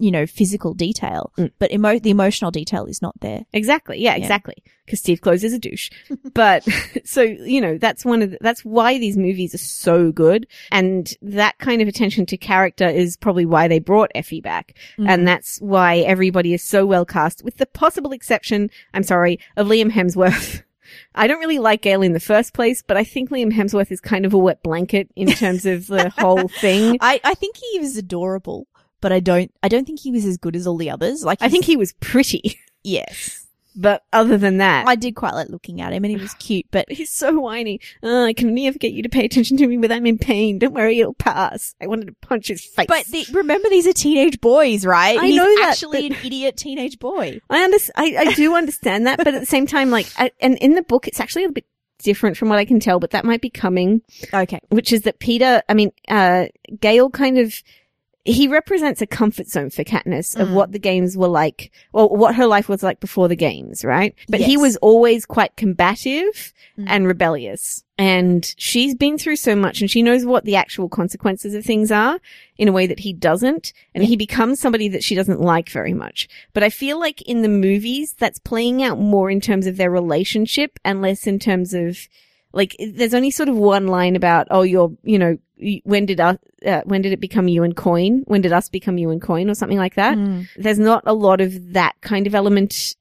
you 0.00 0.10
know 0.10 0.26
physical 0.26 0.74
detail, 0.74 1.32
Mm. 1.38 1.52
but 1.60 1.70
emo- 1.72 2.00
the 2.00 2.10
emotional 2.10 2.50
detail 2.50 2.86
is 2.86 3.00
not 3.00 3.14
there. 3.20 3.44
exactly. 3.52 4.00
Yeah, 4.00 4.16
exactly. 4.16 4.56
Because 4.84 4.98
Steve 4.98 5.20
Kloves 5.20 5.44
is 5.44 5.52
a 5.52 5.60
douche. 5.60 5.90
but 6.34 6.66
so 7.04 7.22
you 7.22 7.60
know, 7.60 7.78
that's 7.78 8.04
one 8.04 8.20
of 8.20 8.32
the, 8.32 8.38
that's 8.40 8.64
why 8.64 8.98
these 8.98 9.16
movies 9.16 9.54
are 9.54 9.58
so 9.58 10.10
good, 10.10 10.48
and 10.72 11.14
that 11.22 11.56
kind 11.58 11.80
of 11.80 11.86
attention 11.86 12.26
to 12.26 12.36
character 12.36 12.88
is 12.88 13.16
probably 13.16 13.46
why 13.46 13.68
they 13.68 13.78
brought 13.78 14.10
Effie 14.16 14.40
back. 14.40 14.76
Mm. 14.98 15.08
And 15.08 15.28
that's 15.28 15.58
why 15.60 15.98
everybody 15.98 16.52
is 16.52 16.64
so 16.64 16.84
well 16.84 17.04
cast, 17.06 17.44
with 17.44 17.58
the 17.58 17.66
possible 17.66 18.10
exception, 18.10 18.70
I'm 18.92 19.04
sorry, 19.04 19.38
of 19.56 19.68
Liam 19.68 19.90
Hemsworth. 19.92 20.62
I 21.14 21.26
don't 21.26 21.40
really 21.40 21.58
like 21.58 21.82
Gale 21.82 22.02
in 22.02 22.12
the 22.12 22.20
first 22.20 22.54
place, 22.54 22.82
but 22.82 22.96
I 22.96 23.04
think 23.04 23.30
Liam 23.30 23.52
Hemsworth 23.52 23.90
is 23.90 24.00
kind 24.00 24.24
of 24.24 24.34
a 24.34 24.38
wet 24.38 24.62
blanket 24.62 25.10
in 25.16 25.28
terms 25.32 25.66
of 25.66 25.86
the 25.86 26.10
whole 26.10 26.48
thing. 26.48 26.98
I, 27.00 27.20
I 27.24 27.34
think 27.34 27.56
he 27.56 27.78
was 27.78 27.96
adorable, 27.96 28.66
but 29.00 29.12
I 29.12 29.20
don't 29.20 29.52
I 29.62 29.68
don't 29.68 29.86
think 29.86 30.00
he 30.00 30.12
was 30.12 30.24
as 30.24 30.36
good 30.36 30.56
as 30.56 30.66
all 30.66 30.76
the 30.76 30.90
others. 30.90 31.24
Like 31.24 31.38
I 31.40 31.48
think 31.48 31.64
he 31.64 31.76
was 31.76 31.92
pretty, 31.94 32.58
yes, 32.84 33.39
but 33.74 34.02
other 34.12 34.36
than 34.36 34.58
that, 34.58 34.86
I 34.86 34.96
did 34.96 35.14
quite 35.14 35.34
like 35.34 35.48
looking 35.48 35.80
at 35.80 35.92
him, 35.92 36.04
and 36.04 36.10
he 36.10 36.20
was 36.20 36.34
cute. 36.34 36.66
But 36.70 36.86
he's 36.90 37.12
so 37.12 37.38
whiny. 37.40 37.80
Oh, 38.02 38.24
I 38.24 38.32
can 38.32 38.54
never 38.54 38.78
get 38.78 38.92
you 38.92 39.02
to 39.02 39.08
pay 39.08 39.24
attention 39.24 39.56
to 39.58 39.66
me 39.66 39.78
when 39.78 39.92
I'm 39.92 40.06
in 40.06 40.18
pain. 40.18 40.58
Don't 40.58 40.74
worry, 40.74 41.00
it'll 41.00 41.14
pass. 41.14 41.74
I 41.80 41.86
wanted 41.86 42.06
to 42.06 42.14
punch 42.20 42.48
his 42.48 42.64
face. 42.64 42.86
but 42.86 43.06
the, 43.06 43.26
remember 43.32 43.68
these 43.68 43.86
are 43.86 43.92
teenage 43.92 44.40
boys, 44.40 44.84
right? 44.84 45.18
I 45.18 45.26
He's 45.26 45.36
know 45.36 45.44
that, 45.44 45.68
actually 45.70 46.06
an 46.06 46.16
idiot 46.24 46.56
teenage 46.56 46.98
boy. 46.98 47.40
I 47.48 47.62
understand. 47.62 47.94
I, 47.96 48.20
I 48.20 48.32
do 48.34 48.54
understand 48.54 49.06
that, 49.06 49.18
but 49.18 49.28
at 49.28 49.40
the 49.40 49.46
same 49.46 49.66
time, 49.66 49.90
like, 49.90 50.06
I, 50.16 50.30
and 50.40 50.56
in 50.58 50.74
the 50.74 50.82
book, 50.82 51.06
it's 51.08 51.20
actually 51.20 51.44
a 51.44 51.50
bit 51.50 51.64
different 52.02 52.36
from 52.36 52.48
what 52.48 52.58
I 52.58 52.64
can 52.64 52.80
tell, 52.80 52.98
but 52.98 53.10
that 53.10 53.24
might 53.24 53.40
be 53.40 53.50
coming. 53.50 54.02
Okay, 54.32 54.60
which 54.70 54.92
is 54.92 55.02
that 55.02 55.20
Peeta, 55.20 55.62
I 55.68 55.74
mean, 55.74 55.92
uh, 56.08 56.46
Gale 56.80 57.10
kind 57.10 57.38
of, 57.38 57.54
he 58.24 58.46
represents 58.46 59.00
a 59.00 59.06
comfort 59.06 59.48
zone 59.48 59.70
for 59.70 59.82
Katniss 59.82 60.38
of 60.38 60.48
Mm. 60.48 60.54
what 60.54 60.72
the 60.72 60.78
games 60.78 61.16
were 61.16 61.28
like, 61.28 61.70
or 61.92 62.08
what 62.14 62.34
her 62.34 62.46
life 62.46 62.68
was 62.68 62.82
like 62.82 63.00
before 63.00 63.28
the 63.28 63.36
games, 63.36 63.84
right? 63.84 64.14
But 64.28 64.40
he 64.40 64.56
was 64.58 64.76
always 64.76 65.24
quite 65.24 65.56
combative 65.56 66.52
Mm. 66.78 66.84
and 66.86 67.06
rebellious. 67.06 67.82
And 67.96 68.54
she's 68.56 68.94
been 68.94 69.16
through 69.18 69.36
so 69.36 69.54
much 69.56 69.80
and 69.80 69.90
she 69.90 70.02
knows 70.02 70.24
what 70.24 70.44
the 70.44 70.56
actual 70.56 70.88
consequences 70.88 71.54
of 71.54 71.64
things 71.64 71.90
are 71.90 72.18
in 72.56 72.68
a 72.68 72.72
way 72.72 72.86
that 72.86 73.00
he 73.00 73.12
doesn't. 73.12 73.72
And 73.94 74.04
he 74.04 74.16
becomes 74.16 74.60
somebody 74.60 74.88
that 74.88 75.04
she 75.04 75.14
doesn't 75.14 75.40
like 75.40 75.68
very 75.70 75.92
much. 75.94 76.28
But 76.52 76.62
I 76.62 76.70
feel 76.70 76.98
like 76.98 77.22
in 77.22 77.42
the 77.42 77.48
movies, 77.48 78.14
that's 78.18 78.38
playing 78.38 78.82
out 78.82 78.98
more 78.98 79.30
in 79.30 79.40
terms 79.40 79.66
of 79.66 79.76
their 79.76 79.90
relationship 79.90 80.78
and 80.84 81.02
less 81.02 81.26
in 81.26 81.38
terms 81.38 81.74
of, 81.74 82.08
like, 82.52 82.74
there's 82.78 83.14
only 83.14 83.30
sort 83.30 83.48
of 83.48 83.56
one 83.56 83.86
line 83.86 84.16
about, 84.16 84.46
oh, 84.50 84.62
you're, 84.62 84.92
you 85.02 85.18
know, 85.18 85.38
when 85.84 86.06
did 86.06 86.20
us, 86.20 86.38
uh, 86.66 86.82
when 86.84 87.02
did 87.02 87.12
it 87.12 87.20
become 87.20 87.48
you 87.48 87.62
and 87.62 87.76
coin? 87.76 88.22
When 88.26 88.40
did 88.40 88.52
us 88.52 88.68
become 88.68 88.98
you 88.98 89.10
and 89.10 89.20
coin 89.20 89.50
or 89.50 89.54
something 89.54 89.78
like 89.78 89.94
that? 89.94 90.16
Mm. 90.16 90.48
There's 90.56 90.78
not 90.78 91.02
a 91.06 91.14
lot 91.14 91.40
of 91.40 91.72
that 91.72 91.94
kind 92.00 92.26
of 92.26 92.34
element 92.34 92.96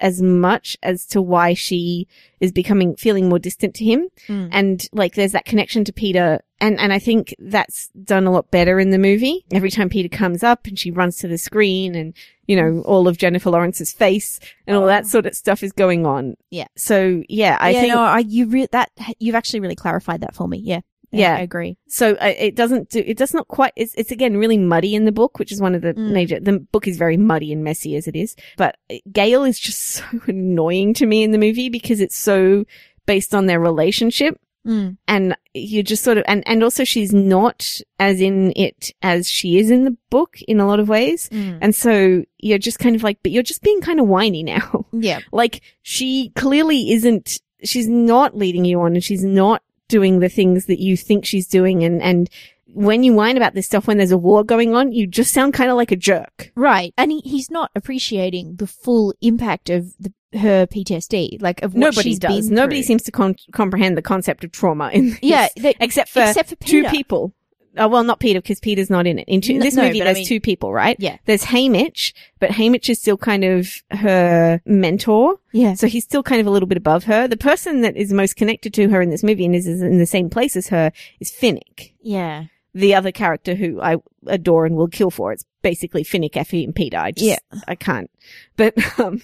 as 0.00 0.22
much 0.22 0.76
as 0.80 1.04
to 1.06 1.20
why 1.20 1.54
she 1.54 2.06
is 2.38 2.52
becoming, 2.52 2.94
feeling 2.94 3.28
more 3.28 3.40
distant 3.40 3.74
to 3.74 3.84
him. 3.84 4.08
Mm. 4.28 4.48
And 4.52 4.88
like, 4.92 5.14
there's 5.14 5.32
that 5.32 5.44
connection 5.44 5.82
to 5.84 5.92
Peeta. 5.92 6.38
And, 6.60 6.78
and 6.78 6.92
I 6.92 7.00
think 7.00 7.34
that's 7.40 7.88
done 8.04 8.24
a 8.24 8.30
lot 8.30 8.50
better 8.52 8.78
in 8.78 8.90
the 8.90 8.98
movie. 8.98 9.44
Every 9.50 9.70
time 9.70 9.90
Peeta 9.90 10.10
comes 10.10 10.44
up 10.44 10.66
and 10.68 10.78
she 10.78 10.92
runs 10.92 11.16
to 11.18 11.28
the 11.28 11.36
screen 11.36 11.96
and, 11.96 12.14
you 12.46 12.54
know, 12.54 12.82
all 12.82 13.08
of 13.08 13.18
Jennifer 13.18 13.50
Lawrence's 13.50 13.92
face 13.92 14.38
and 14.68 14.76
all 14.76 14.86
that 14.86 15.06
sort 15.06 15.26
of 15.26 15.34
stuff 15.34 15.64
is 15.64 15.72
going 15.72 16.06
on. 16.06 16.36
Yeah. 16.50 16.68
So 16.76 17.24
yeah, 17.28 17.58
I 17.60 17.70
yeah, 17.70 17.80
think, 17.80 17.94
no, 17.94 18.00
I, 18.00 18.18
you 18.20 18.46
re- 18.46 18.68
that 18.70 18.90
you've 19.18 19.34
actually 19.34 19.60
really 19.60 19.76
clarified 19.76 20.20
that 20.20 20.34
for 20.34 20.46
me. 20.46 20.58
Yeah, 20.58 20.80
Yeah. 21.10 21.36
I 21.36 21.40
agree. 21.40 21.76
so 21.88 22.12
uh, 22.20 22.34
it 22.38 22.54
doesn't 22.54 22.90
do, 22.90 23.02
it 23.06 23.16
does 23.16 23.32
not 23.32 23.48
quite, 23.48 23.72
it's, 23.76 23.94
it's 23.94 24.10
again 24.10 24.36
really 24.36 24.58
muddy 24.58 24.94
in 24.94 25.04
the 25.06 25.12
book, 25.12 25.38
which 25.38 25.50
is 25.52 25.60
one 25.60 25.74
of 25.74 25.82
the 25.82 25.94
Mm. 25.94 26.12
major, 26.12 26.38
the 26.40 26.58
book 26.58 26.86
is 26.86 26.98
very 26.98 27.16
muddy 27.16 27.52
and 27.52 27.64
messy 27.64 27.96
as 27.96 28.06
it 28.06 28.14
is. 28.14 28.36
But 28.56 28.76
Gale 29.10 29.44
is 29.44 29.58
just 29.58 29.80
so 29.82 30.04
annoying 30.26 30.94
to 30.94 31.06
me 31.06 31.22
in 31.22 31.30
the 31.30 31.38
movie 31.38 31.68
because 31.70 32.00
it's 32.00 32.18
so 32.18 32.64
based 33.06 33.34
on 33.34 33.46
their 33.46 33.60
relationship. 33.60 34.38
Mm. 34.66 34.98
and 35.06 35.36
you 35.54 35.82
just 35.84 36.02
sort 36.04 36.18
of 36.18 36.24
and 36.26 36.42
and 36.46 36.62
also 36.64 36.82
she's 36.84 37.12
not 37.14 37.80
as 38.00 38.20
in 38.20 38.52
it 38.56 38.90
as 39.02 39.26
she 39.28 39.56
is 39.56 39.70
in 39.70 39.84
the 39.84 39.96
book 40.10 40.42
in 40.48 40.58
a 40.60 40.66
lot 40.66 40.80
of 40.80 40.88
ways 40.90 41.28
Mm. 41.32 41.58
and 41.62 41.74
so 41.74 42.24
you're 42.38 42.58
just 42.58 42.78
kind 42.80 42.94
of 42.96 43.02
like 43.04 43.18
but 43.22 43.30
you're 43.32 43.44
just 43.44 43.62
being 43.62 43.80
kind 43.80 43.98
of 44.00 44.08
whiny 44.08 44.42
now 44.54 44.84
Yeah, 44.92 45.20
like 45.32 45.62
she 45.82 46.32
clearly 46.34 46.90
isn't 46.92 47.40
she's 47.64 47.88
not 47.88 48.36
leading 48.36 48.64
you 48.66 48.80
on 48.80 48.94
and 48.94 49.02
she's 49.02 49.24
not 49.24 49.62
doing 49.88 50.20
the 50.20 50.28
things 50.28 50.66
that 50.66 50.80
you 50.80 50.96
think 50.96 51.24
she's 51.24 51.46
doing 51.46 51.82
and 51.84 52.00
and 52.02 52.28
when 52.74 53.02
you 53.02 53.14
whine 53.14 53.36
about 53.36 53.54
this 53.54 53.64
stuff 53.66 53.86
when 53.86 53.96
there's 53.96 54.10
a 54.12 54.18
war 54.18 54.44
going 54.44 54.74
on 54.74 54.92
you 54.92 55.06
just 55.06 55.32
sound 55.32 55.54
kind 55.54 55.70
of 55.70 55.76
like 55.76 55.90
a 55.90 55.96
jerk 55.96 56.52
right. 56.54 56.92
And 56.98 57.10
he, 57.10 57.20
he's 57.24 57.50
not 57.50 57.70
appreciating 57.74 58.56
the 58.56 58.66
full 58.66 59.14
impact 59.22 59.70
of 59.70 59.94
the 59.98 60.12
her 60.34 60.66
PTSD, 60.66 61.40
like 61.40 61.62
of 61.62 61.72
what 61.72 61.80
Nobody 61.80 62.10
she's 62.10 62.18
does. 62.18 62.50
Nobody 62.50 62.76
through. 62.80 62.86
seems 62.86 63.02
to 63.04 63.10
con- 63.10 63.34
comprehend 63.52 63.96
the 63.96 64.02
concept 64.02 64.44
of 64.44 64.52
trauma 64.52 64.90
in 64.92 65.08
this, 65.10 65.18
Yeah, 65.22 65.48
they- 65.56 65.74
except 65.80 66.10
for 66.10 66.20
except 66.20 66.50
for 66.50 66.56
two 66.56 66.84
people. 66.84 67.32
Oh, 67.78 67.88
well, 67.88 68.02
not 68.04 68.20
Peeta 68.20 68.34
because 68.34 68.60
Peeta's 68.60 68.90
not 68.90 69.06
in 69.06 69.18
it. 69.18 69.24
In 69.28 69.40
two, 69.40 69.58
this 69.58 69.74
no, 69.74 69.84
movie, 69.84 69.98
but 70.00 70.08
I 70.08 70.12
there's 70.12 70.18
mean- 70.18 70.26
two 70.26 70.40
people, 70.40 70.72
right? 70.72 70.96
Yeah. 70.98 71.16
There's 71.24 71.44
Haymitch, 71.44 72.12
but 72.40 72.50
Haymitch 72.50 72.88
is 72.90 73.00
still 73.00 73.16
kind 73.16 73.44
of 73.44 73.68
her 73.90 74.60
mentor. 74.66 75.38
Yeah. 75.52 75.74
So 75.74 75.86
he's 75.86 76.04
still 76.04 76.22
kind 76.22 76.40
of 76.40 76.46
a 76.46 76.50
little 76.50 76.66
bit 76.68 76.78
above 76.78 77.04
her. 77.04 77.26
The 77.28 77.36
person 77.36 77.80
that 77.82 77.96
is 77.96 78.12
most 78.12 78.36
connected 78.36 78.74
to 78.74 78.88
her 78.88 79.00
in 79.00 79.10
this 79.10 79.22
movie 79.22 79.44
and 79.44 79.54
is, 79.54 79.66
is 79.66 79.80
in 79.82 79.98
the 79.98 80.06
same 80.06 80.28
place 80.30 80.56
as 80.56 80.68
her 80.68 80.92
is 81.20 81.30
Finnick. 81.30 81.92
Yeah. 82.02 82.44
The 82.74 82.94
other 82.94 83.10
character 83.12 83.54
who 83.54 83.80
I 83.80 83.96
adore 84.26 84.66
and 84.66 84.76
will 84.76 84.88
kill 84.88 85.10
for. 85.10 85.32
It's 85.32 85.44
basically 85.62 86.04
Finnick, 86.04 86.36
Effie, 86.36 86.64
and 86.64 86.74
Peeta. 86.74 86.96
I 86.96 87.12
just, 87.12 87.24
Yeah. 87.26 87.38
I 87.66 87.74
can't. 87.74 88.10
But, 88.56 88.74
um, 89.00 89.22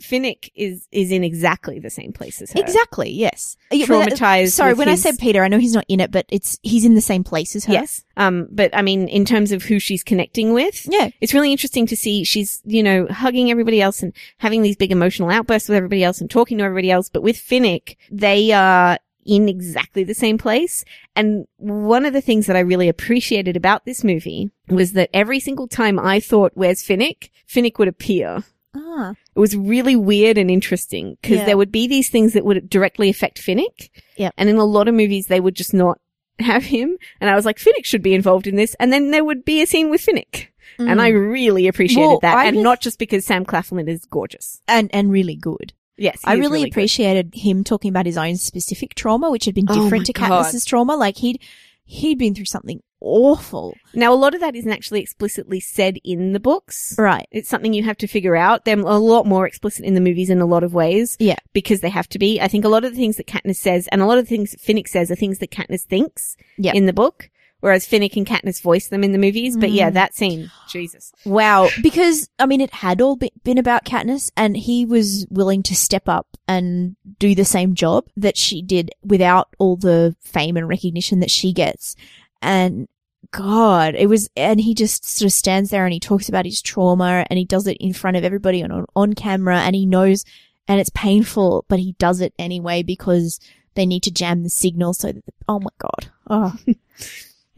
Finnick 0.00 0.50
is, 0.54 0.88
is 0.90 1.12
in 1.12 1.22
exactly 1.24 1.78
the 1.78 1.90
same 1.90 2.12
place 2.12 2.40
as 2.42 2.52
her. 2.52 2.60
Exactly. 2.60 3.10
Yes. 3.10 3.56
Traumatized. 3.72 4.50
Sorry, 4.52 4.74
when 4.74 4.88
I 4.88 4.94
said 4.94 5.16
Peeta, 5.18 5.40
I 5.42 5.48
know 5.48 5.58
he's 5.58 5.74
not 5.74 5.84
in 5.88 6.00
it, 6.00 6.10
but 6.10 6.26
it's 6.30 6.58
he's 6.62 6.84
in 6.84 6.94
the 6.94 7.00
same 7.00 7.22
place 7.24 7.54
as 7.54 7.64
her. 7.66 7.72
Yes. 7.72 8.04
Um, 8.16 8.48
but 8.50 8.74
I 8.74 8.82
mean, 8.82 9.08
in 9.08 9.24
terms 9.24 9.52
of 9.52 9.62
who 9.62 9.78
she's 9.78 10.02
connecting 10.02 10.52
with, 10.52 10.86
Yeah. 10.90 11.10
it's 11.20 11.34
really 11.34 11.52
interesting 11.52 11.86
to 11.86 11.96
see 11.96 12.24
she's, 12.24 12.60
you 12.64 12.82
know, 12.82 13.06
hugging 13.08 13.50
everybody 13.50 13.80
else 13.80 14.02
and 14.02 14.12
having 14.38 14.62
these 14.62 14.76
big 14.76 14.92
emotional 14.92 15.30
outbursts 15.30 15.68
with 15.68 15.76
everybody 15.76 16.02
else 16.02 16.20
and 16.20 16.30
talking 16.30 16.58
to 16.58 16.64
everybody 16.64 16.90
else. 16.90 17.08
But 17.08 17.22
with 17.22 17.36
Finnick, 17.36 17.96
they 18.10 18.52
are 18.52 18.98
in 19.26 19.48
exactly 19.48 20.02
the 20.02 20.14
same 20.14 20.38
place. 20.38 20.84
And 21.14 21.46
one 21.58 22.06
of 22.06 22.12
the 22.14 22.22
things 22.22 22.46
that 22.46 22.56
I 22.56 22.60
really 22.60 22.88
appreciated 22.88 23.54
about 23.56 23.84
this 23.84 24.02
movie 24.02 24.50
was 24.68 24.92
that 24.94 25.10
every 25.12 25.40
single 25.40 25.68
time 25.68 25.98
I 25.98 26.20
thought, 26.20 26.52
where's 26.54 26.82
Finnick? 26.82 27.28
Finnick 27.48 27.78
would 27.78 27.88
appear. 27.88 28.44
Ah. 28.74 29.12
It 29.34 29.38
was 29.38 29.56
really 29.56 29.96
weird 29.96 30.38
and 30.38 30.50
interesting 30.50 31.16
because 31.20 31.38
Yeah. 31.38 31.44
there 31.46 31.56
would 31.56 31.72
be 31.72 31.86
these 31.86 32.08
things 32.08 32.32
that 32.34 32.44
would 32.44 32.68
directly 32.70 33.08
affect 33.08 33.40
Finnick. 33.42 33.90
Yep. 34.16 34.34
And 34.36 34.48
in 34.48 34.56
a 34.56 34.64
lot 34.64 34.88
of 34.88 34.94
movies, 34.94 35.26
they 35.26 35.40
would 35.40 35.54
just 35.56 35.74
not 35.74 35.98
have 36.38 36.64
him. 36.64 36.96
And 37.20 37.28
I 37.28 37.34
was 37.34 37.44
like, 37.44 37.58
Finnick 37.58 37.84
should 37.84 38.02
be 38.02 38.14
involved 38.14 38.46
in 38.46 38.56
this. 38.56 38.74
And 38.80 38.92
then 38.92 39.10
there 39.10 39.24
would 39.24 39.44
be 39.44 39.60
a 39.60 39.66
scene 39.66 39.90
with 39.90 40.04
Finnick. 40.04 40.48
And 40.78 41.02
I 41.02 41.08
really 41.08 41.66
appreciated 41.68 42.04
Mm. 42.06 42.08
Well, 42.08 42.18
that. 42.20 42.36
I 42.38 42.44
and 42.46 42.56
really- 42.56 42.64
not 42.64 42.80
just 42.80 42.98
because 42.98 43.26
Sam 43.26 43.44
Claflin 43.44 43.88
is 43.88 44.06
gorgeous. 44.06 44.62
and 44.68 44.88
and 44.94 45.10
really 45.10 45.34
good. 45.36 45.72
Yes. 45.98 46.18
I 46.24 46.34
really, 46.34 46.60
good. 46.60 46.70
appreciated 46.70 47.34
him 47.34 47.62
talking 47.64 47.90
about 47.90 48.06
his 48.06 48.16
own 48.16 48.36
specific 48.36 48.94
trauma, 48.94 49.30
which 49.30 49.44
had 49.44 49.54
been 49.54 49.66
Oh 49.68 49.74
different 49.74 50.02
my 50.02 50.04
to 50.04 50.12
God. 50.14 50.44
Katniss's 50.44 50.64
trauma. 50.64 50.96
Like 50.96 51.18
he'd 51.18 51.42
he'd 51.90 52.18
been 52.18 52.34
through 52.34 52.44
something 52.44 52.80
awful. 53.00 53.74
Now, 53.94 54.12
a 54.12 54.14
lot 54.14 54.34
of 54.34 54.40
that 54.40 54.54
isn't 54.54 54.70
actually 54.70 55.00
explicitly 55.00 55.58
said 55.58 55.98
in 56.04 56.32
the 56.32 56.38
books. 56.38 56.94
Right. 56.96 57.26
It's 57.32 57.48
something 57.48 57.72
you 57.72 57.82
have 57.82 57.96
to 57.98 58.06
figure 58.06 58.36
out. 58.36 58.64
They're 58.64 58.78
a 58.78 58.98
lot 58.98 59.26
more 59.26 59.46
explicit 59.46 59.84
in 59.84 59.94
the 59.94 60.00
movies 60.00 60.30
in 60.30 60.40
a 60.40 60.46
lot 60.46 60.62
of 60.62 60.72
ways. 60.72 61.16
Yeah. 61.18 61.38
Because 61.52 61.80
they 61.80 61.90
have 61.90 62.08
to 62.10 62.18
be. 62.18 62.40
I 62.40 62.46
think 62.46 62.64
a 62.64 62.68
lot 62.68 62.84
of 62.84 62.92
the 62.92 62.96
things 62.98 63.16
that 63.16 63.26
Katniss 63.26 63.56
says 63.56 63.88
and 63.88 64.00
a 64.00 64.06
lot 64.06 64.18
of 64.18 64.24
the 64.24 64.28
things 64.28 64.52
that 64.52 64.60
Finnick 64.60 64.86
says 64.86 65.10
are 65.10 65.16
things 65.16 65.38
that 65.38 65.50
Katniss 65.50 65.82
thinks 65.82 66.36
in 66.58 66.86
the 66.86 66.92
book. 66.92 67.28
Whereas 67.60 67.86
Finnick 67.86 68.16
and 68.16 68.26
Katniss 68.26 68.60
voice 68.62 68.88
them 68.88 69.04
in 69.04 69.12
the 69.12 69.18
movies. 69.18 69.56
But 69.56 69.70
yeah, 69.70 69.90
Mm. 69.90 69.94
that 69.94 70.14
scene, 70.14 70.50
Jesus. 70.68 71.12
Wow. 71.26 71.68
Because, 71.82 72.28
I 72.38 72.46
mean, 72.46 72.60
it 72.60 72.72
had 72.72 73.00
all 73.00 73.16
be- 73.16 73.32
been 73.44 73.58
about 73.58 73.84
Katniss 73.84 74.30
and 74.36 74.56
he 74.56 74.86
was 74.86 75.26
willing 75.30 75.62
to 75.64 75.76
step 75.76 76.08
up 76.08 76.26
and 76.48 76.96
do 77.18 77.34
the 77.34 77.44
same 77.44 77.74
job 77.74 78.06
that 78.16 78.36
she 78.36 78.62
did 78.62 78.90
without 79.04 79.48
all 79.58 79.76
the 79.76 80.16
fame 80.20 80.56
and 80.56 80.68
recognition 80.68 81.20
that 81.20 81.30
she 81.30 81.52
gets. 81.52 81.96
And 82.40 82.88
God, 83.32 83.94
it 83.94 84.08
was, 84.08 84.28
and 84.36 84.60
he 84.60 84.74
just 84.74 85.04
sort 85.04 85.26
of 85.26 85.32
stands 85.32 85.70
there 85.70 85.84
and 85.84 85.92
he 85.92 86.00
talks 86.00 86.28
about 86.28 86.46
his 86.46 86.62
trauma 86.62 87.24
and 87.28 87.38
he 87.38 87.44
does 87.44 87.66
it 87.66 87.76
in 87.78 87.92
front 87.92 88.16
of 88.16 88.24
everybody 88.24 88.62
on, 88.64 88.86
on 88.96 89.12
camera 89.12 89.58
and 89.60 89.76
he 89.76 89.86
knows, 89.86 90.24
and 90.66 90.80
it's 90.80 90.90
painful, 90.94 91.64
but 91.68 91.78
he 91.78 91.92
does 91.98 92.20
it 92.20 92.32
anyway 92.38 92.82
because 92.82 93.38
they 93.74 93.86
need 93.86 94.02
to 94.04 94.10
jam 94.10 94.42
the 94.42 94.50
signal 94.50 94.94
so 94.94 95.12
that, 95.12 95.24
the, 95.26 95.32
oh 95.46 95.60
my 95.60 95.70
God. 95.78 96.10
Oh. 96.28 96.56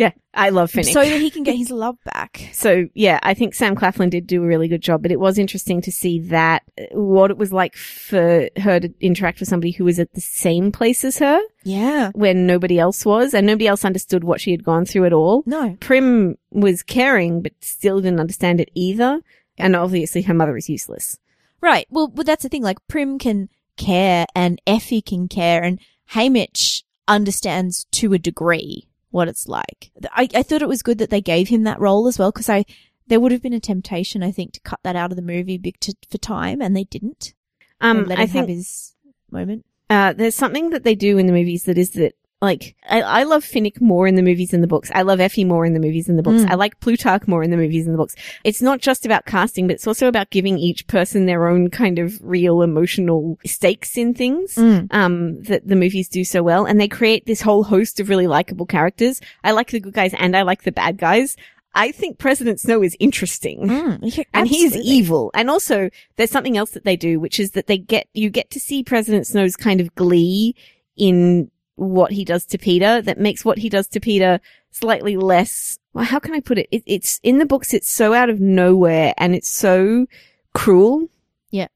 Yeah. 0.02 0.12
I 0.34 0.48
love 0.48 0.72
Finnick. 0.72 0.92
So 0.92 1.00
that 1.04 1.20
he 1.20 1.30
can 1.30 1.42
get 1.42 1.56
his 1.56 1.70
love 1.84 1.96
back. 2.04 2.48
So 2.52 2.86
yeah, 2.94 3.18
I 3.22 3.34
think 3.34 3.54
Sam 3.54 3.74
Claflin 3.74 4.08
did 4.10 4.26
do 4.26 4.42
a 4.42 4.46
really 4.46 4.66
good 4.68 4.80
job, 4.80 5.02
but 5.02 5.12
it 5.12 5.20
was 5.20 5.38
interesting 5.38 5.80
to 5.82 5.92
see 5.92 6.20
that 6.28 6.62
uh, 6.80 6.84
what 6.98 7.30
it 7.30 7.36
was 7.36 7.52
like 7.52 7.76
for 7.76 8.48
her 8.56 8.80
to 8.80 8.92
interact 9.00 9.40
with 9.40 9.48
somebody 9.48 9.72
who 9.72 9.84
was 9.84 9.98
at 9.98 10.12
the 10.14 10.20
same 10.20 10.72
place 10.72 11.04
as 11.04 11.18
her 11.18 11.40
Yeah. 11.64 12.10
when 12.14 12.46
nobody 12.46 12.78
else 12.78 13.04
was 13.04 13.34
and 13.34 13.46
nobody 13.46 13.66
else 13.66 13.84
understood 13.84 14.24
what 14.24 14.40
she 14.40 14.50
had 14.52 14.64
gone 14.64 14.86
through 14.86 15.04
at 15.06 15.12
all. 15.12 15.42
No. 15.46 15.76
Prim 15.80 16.36
was 16.50 16.82
caring, 16.82 17.42
but 17.42 17.52
still 17.60 18.00
didn't 18.00 18.20
understand 18.20 18.60
it 18.60 18.70
either. 18.74 19.20
And 19.58 19.76
obviously 19.76 20.22
her 20.22 20.34
mother 20.34 20.56
is 20.56 20.68
useless. 20.70 21.18
Right. 21.60 21.86
Well, 21.90 22.08
but 22.08 22.26
that's 22.26 22.42
the 22.42 22.48
thing. 22.48 22.62
Like 22.62 22.78
Prim 22.88 23.18
can 23.18 23.48
care 23.76 24.26
and 24.34 24.60
Effie 24.66 25.02
can 25.02 25.28
care 25.28 25.62
and 25.62 25.78
Haymitch 26.12 26.82
understands 27.08 27.84
to 27.92 28.12
a 28.14 28.18
degree 28.18 28.88
what 29.12 29.28
it's 29.28 29.46
like. 29.46 29.92
I, 30.12 30.28
I 30.34 30.42
thought 30.42 30.62
it 30.62 30.68
was 30.68 30.82
good 30.82 30.98
that 30.98 31.10
they 31.10 31.20
gave 31.20 31.48
him 31.48 31.62
that 31.62 31.78
role 31.78 32.08
as 32.08 32.18
well 32.18 32.32
because 32.32 32.48
I, 32.48 32.64
there 33.06 33.20
would 33.20 33.30
have 33.30 33.42
been 33.42 33.52
a 33.52 33.60
temptation, 33.60 34.22
I 34.22 34.32
think, 34.32 34.54
to 34.54 34.60
cut 34.60 34.80
that 34.82 34.96
out 34.96 35.12
of 35.12 35.16
the 35.16 35.22
movie 35.22 35.58
big 35.58 35.78
to, 35.80 35.94
for 36.10 36.18
time 36.18 36.60
and 36.60 36.76
they 36.76 36.84
didn't. 36.84 37.34
They 37.80 37.88
Um, 37.88 38.06
let 38.06 38.18
I 38.18 38.22
him 38.22 38.28
think 38.28 38.48
have 38.48 38.56
his 38.56 38.94
moment. 39.30 39.64
Uh, 39.88 40.12
there's 40.12 40.34
something 40.34 40.70
that 40.70 40.84
they 40.84 40.94
do 40.94 41.18
in 41.18 41.26
the 41.26 41.32
movies 41.32 41.64
that 41.64 41.78
is 41.78 41.90
that, 41.90 42.14
like, 42.42 42.74
I, 42.90 43.00
I 43.00 43.22
love 43.22 43.44
Finnick 43.44 43.80
more 43.80 44.08
in 44.08 44.16
the 44.16 44.22
movies 44.22 44.50
than 44.50 44.60
the 44.60 44.66
books. 44.66 44.90
I 44.94 45.02
love 45.02 45.20
Effie 45.20 45.44
more 45.44 45.64
in 45.64 45.74
the 45.74 45.80
movies 45.80 46.06
than 46.06 46.16
the 46.16 46.24
books. 46.24 46.42
Mm. 46.42 46.50
I 46.50 46.54
like 46.56 46.80
Plutarch 46.80 47.28
more 47.28 47.44
in 47.44 47.52
the 47.52 47.56
movies 47.56 47.84
than 47.84 47.92
the 47.92 47.98
books. 47.98 48.16
It's 48.42 48.60
not 48.60 48.80
just 48.80 49.06
about 49.06 49.26
casting, 49.26 49.68
but 49.68 49.74
it's 49.74 49.86
also 49.86 50.08
about 50.08 50.30
giving 50.30 50.58
each 50.58 50.88
person 50.88 51.26
their 51.26 51.46
own 51.46 51.70
kind 51.70 52.00
of 52.00 52.18
real 52.20 52.62
emotional 52.62 53.38
stakes 53.46 53.96
in 53.96 54.12
things. 54.12 54.56
Mm. 54.56 54.92
Um, 54.92 55.42
that 55.44 55.68
the 55.68 55.76
movies 55.76 56.08
do 56.08 56.24
so 56.24 56.42
well. 56.42 56.64
And 56.64 56.80
they 56.80 56.88
create 56.88 57.26
this 57.26 57.40
whole 57.40 57.62
host 57.62 58.00
of 58.00 58.08
really 58.08 58.26
likable 58.26 58.66
characters. 58.66 59.20
I 59.44 59.52
like 59.52 59.70
the 59.70 59.78
good 59.78 59.94
guys 59.94 60.12
and 60.14 60.36
I 60.36 60.42
like 60.42 60.64
the 60.64 60.72
bad 60.72 60.98
guys. 60.98 61.36
I 61.74 61.92
think 61.92 62.18
President 62.18 62.60
Snow 62.60 62.82
is 62.82 62.96
interesting 62.98 63.68
Mm. 63.68 63.98
Yeah, 64.02 64.24
and 64.34 64.48
he's 64.48 64.76
evil. 64.76 65.30
And 65.32 65.48
also, 65.48 65.90
there's 66.16 66.30
something 66.30 66.56
else 66.56 66.70
that 66.72 66.84
they 66.84 66.96
do, 66.96 67.20
which 67.20 67.38
is 67.38 67.52
that 67.52 67.68
they 67.68 67.78
get 67.78 68.08
you 68.12 68.30
get 68.30 68.50
to 68.50 68.60
see 68.60 68.82
President 68.82 69.28
Snow's 69.28 69.54
kind 69.54 69.80
of 69.80 69.94
glee 69.94 70.56
in 70.96 71.50
what 71.76 72.12
he 72.12 72.24
does 72.24 72.44
to 72.46 72.58
Peeta. 72.58 73.04
That 73.04 73.18
makes 73.18 73.44
what 73.44 73.58
he 73.58 73.68
does 73.68 73.88
to 73.88 74.00
Peeta 74.00 74.40
slightly 74.70 75.16
less. 75.16 75.78
Well, 75.92 76.04
how 76.04 76.18
can 76.18 76.34
I 76.34 76.40
put 76.40 76.58
it? 76.58 76.68
it 76.70 76.82
it's 76.86 77.20
in 77.22 77.38
the 77.38 77.46
books. 77.46 77.74
It's 77.74 77.90
so 77.90 78.14
out 78.14 78.30
of 78.30 78.40
nowhere, 78.40 79.14
and 79.18 79.34
it's 79.34 79.50
so 79.50 80.06
cruel. 80.54 81.08
Yeah. 81.50 81.68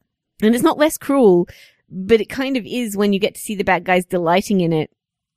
and 0.42 0.54
it's 0.54 0.64
not 0.64 0.78
less 0.78 0.98
cruel, 0.98 1.48
but 1.90 2.20
it 2.20 2.28
kind 2.28 2.56
of 2.56 2.64
is 2.66 2.96
when 2.96 3.12
you 3.12 3.18
get 3.18 3.34
to 3.34 3.40
see 3.40 3.54
the 3.54 3.64
bad 3.64 3.84
guys 3.84 4.04
delighting 4.04 4.60
in 4.60 4.72
it 4.72 4.90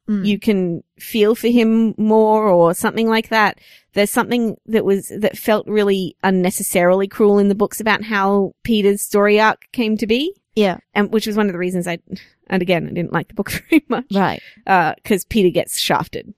Mm. 0.10 0.26
you 0.26 0.40
can 0.40 0.84
feel 0.98 1.36
for 1.36 1.50
him 1.50 1.94
more 1.98 2.48
or 2.48 2.74
something 2.74 3.08
like 3.08 3.30
that. 3.30 3.60
There's 3.94 4.10
something 4.10 4.58
that 4.66 4.84
was, 4.84 5.10
that 5.16 5.38
felt 5.38 5.68
really 5.68 6.16
unnecessarily 6.24 7.08
cruel 7.08 7.38
in 7.38 7.48
the 7.48 7.54
books 7.56 7.80
about 7.80 8.04
how 8.04 8.54
Peeta's 8.66 9.04
story 9.04 9.40
arc 9.40 9.68
came 9.72 9.98
to 9.98 10.08
be. 10.08 10.34
Yeah. 10.60 10.78
And 10.94 11.12
which 11.12 11.28
was 11.28 11.36
one 11.38 11.48
of 11.48 11.54
the 11.54 11.60
reasons 11.60 11.88
I, 11.88 12.00
and 12.48 12.62
again, 12.62 12.88
I 12.90 12.94
didn't 12.94 13.14
like 13.14 13.28
the 13.30 13.34
book 13.34 13.52
very 13.70 13.84
much. 13.88 14.06
Right. 14.14 14.42
Uh, 14.68 14.94
cause 15.04 15.26
Peeta 15.26 15.54
gets 15.54 15.78
shafted. 15.78 16.34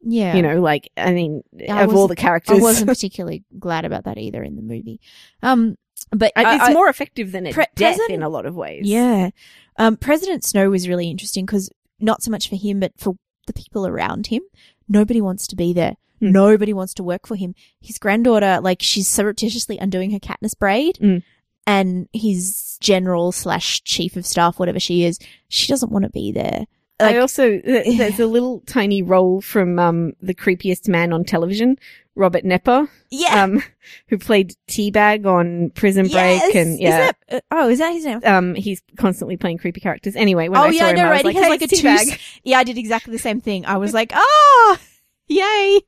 Yeah. 0.00 0.34
You 0.36 0.42
know, 0.42 0.60
like, 0.60 0.90
I 0.96 1.12
mean, 1.12 1.42
I 1.68 1.82
of 1.82 1.94
all 1.94 2.08
the 2.08 2.16
characters. 2.16 2.58
I 2.58 2.62
wasn't 2.62 2.88
particularly 2.94 3.44
glad 3.58 3.84
about 3.84 4.04
that 4.04 4.16
either 4.18 4.42
in 4.42 4.56
the 4.56 4.62
movie. 4.62 5.00
Um, 5.42 5.76
but 6.10 6.32
I- 6.36 6.54
it's 6.56 6.64
I- 6.64 6.72
more 6.72 6.88
effective 6.88 7.32
than 7.32 7.46
a 7.46 7.52
Pre- 7.52 7.66
death 7.74 7.98
in 8.08 8.22
a 8.22 8.28
lot 8.28 8.46
of 8.46 8.54
ways. 8.54 8.86
Yeah. 8.86 9.30
Um, 9.76 9.96
President 9.96 10.44
Snow 10.44 10.70
was 10.70 10.88
really 10.88 11.10
interesting 11.10 11.44
because 11.46 11.70
not 12.00 12.22
so 12.22 12.30
much 12.30 12.48
for 12.48 12.56
him, 12.56 12.80
but 12.80 12.92
for 12.96 13.16
the 13.46 13.52
people 13.52 13.86
around 13.86 14.28
him. 14.28 14.42
Nobody 14.88 15.20
wants 15.20 15.46
to 15.48 15.56
be 15.56 15.72
there. 15.72 15.96
Hmm. 16.20 16.30
Nobody 16.32 16.72
wants 16.72 16.94
to 16.94 17.02
work 17.02 17.26
for 17.26 17.34
him. 17.36 17.54
His 17.80 17.98
granddaughter, 17.98 18.60
like, 18.62 18.78
she's 18.82 19.08
surreptitiously 19.08 19.78
undoing 19.78 20.10
her 20.12 20.18
Katniss 20.18 20.56
braid. 20.58 20.98
Mm. 21.00 21.22
And 21.68 22.08
his 22.14 22.78
general 22.80 23.30
slash 23.30 23.82
chief 23.82 24.16
of 24.16 24.24
staff, 24.24 24.58
whatever 24.58 24.80
she 24.80 25.04
is, 25.04 25.18
she 25.48 25.68
doesn't 25.68 25.92
want 25.92 26.04
to 26.04 26.10
be 26.10 26.32
there. 26.32 26.64
Like, 27.00 27.14
I 27.14 27.18
also 27.18 27.60
there's 27.60 28.18
a 28.18 28.26
little 28.26 28.60
tiny 28.66 29.02
role 29.02 29.40
from 29.40 29.78
um 29.78 30.14
the 30.20 30.34
creepiest 30.34 30.88
man 30.88 31.12
on 31.12 31.24
television, 31.24 31.76
Robert 32.16 32.42
Knepper, 32.42 32.88
yeah. 33.10 33.44
um, 33.44 33.62
who 34.08 34.18
played 34.18 34.54
T-Bag 34.66 35.24
on 35.26 35.70
Prison 35.70 36.04
Break, 36.06 36.14
Yes! 36.40 36.56
and 36.56 36.72
Is 36.74 36.80
yeah, 36.80 37.12
that- 37.28 37.36
uh, 37.36 37.40
oh, 37.52 37.68
is 37.68 37.78
that 37.78 37.92
his 37.92 38.04
name? 38.04 38.20
um, 38.24 38.54
he's 38.56 38.82
constantly 38.96 39.36
playing 39.36 39.58
creepy 39.58 39.80
characters. 39.80 40.16
Anyway, 40.16 40.48
when 40.48 40.58
oh 40.60 40.64
I 40.64 40.70
yeah, 40.70 40.78
saw 40.80 40.86
I 40.86 40.90
him, 40.90 40.96
know, 40.96 41.04
I 41.04 41.10
was 41.10 41.16
right? 41.18 41.24
like, 41.26 41.36
has 41.36 41.48
like 41.50 41.60
a 41.60 41.64
it's 41.64 41.80
two. 41.80 42.16
Yeah, 42.42 42.58
I 42.58 42.64
did 42.64 42.78
exactly 42.78 43.12
the 43.12 43.18
same 43.20 43.40
thing. 43.40 43.64
I 43.66 43.76
was 43.76 43.94
like, 44.00 44.10
oh, 44.14 44.76
yay. 45.28 45.80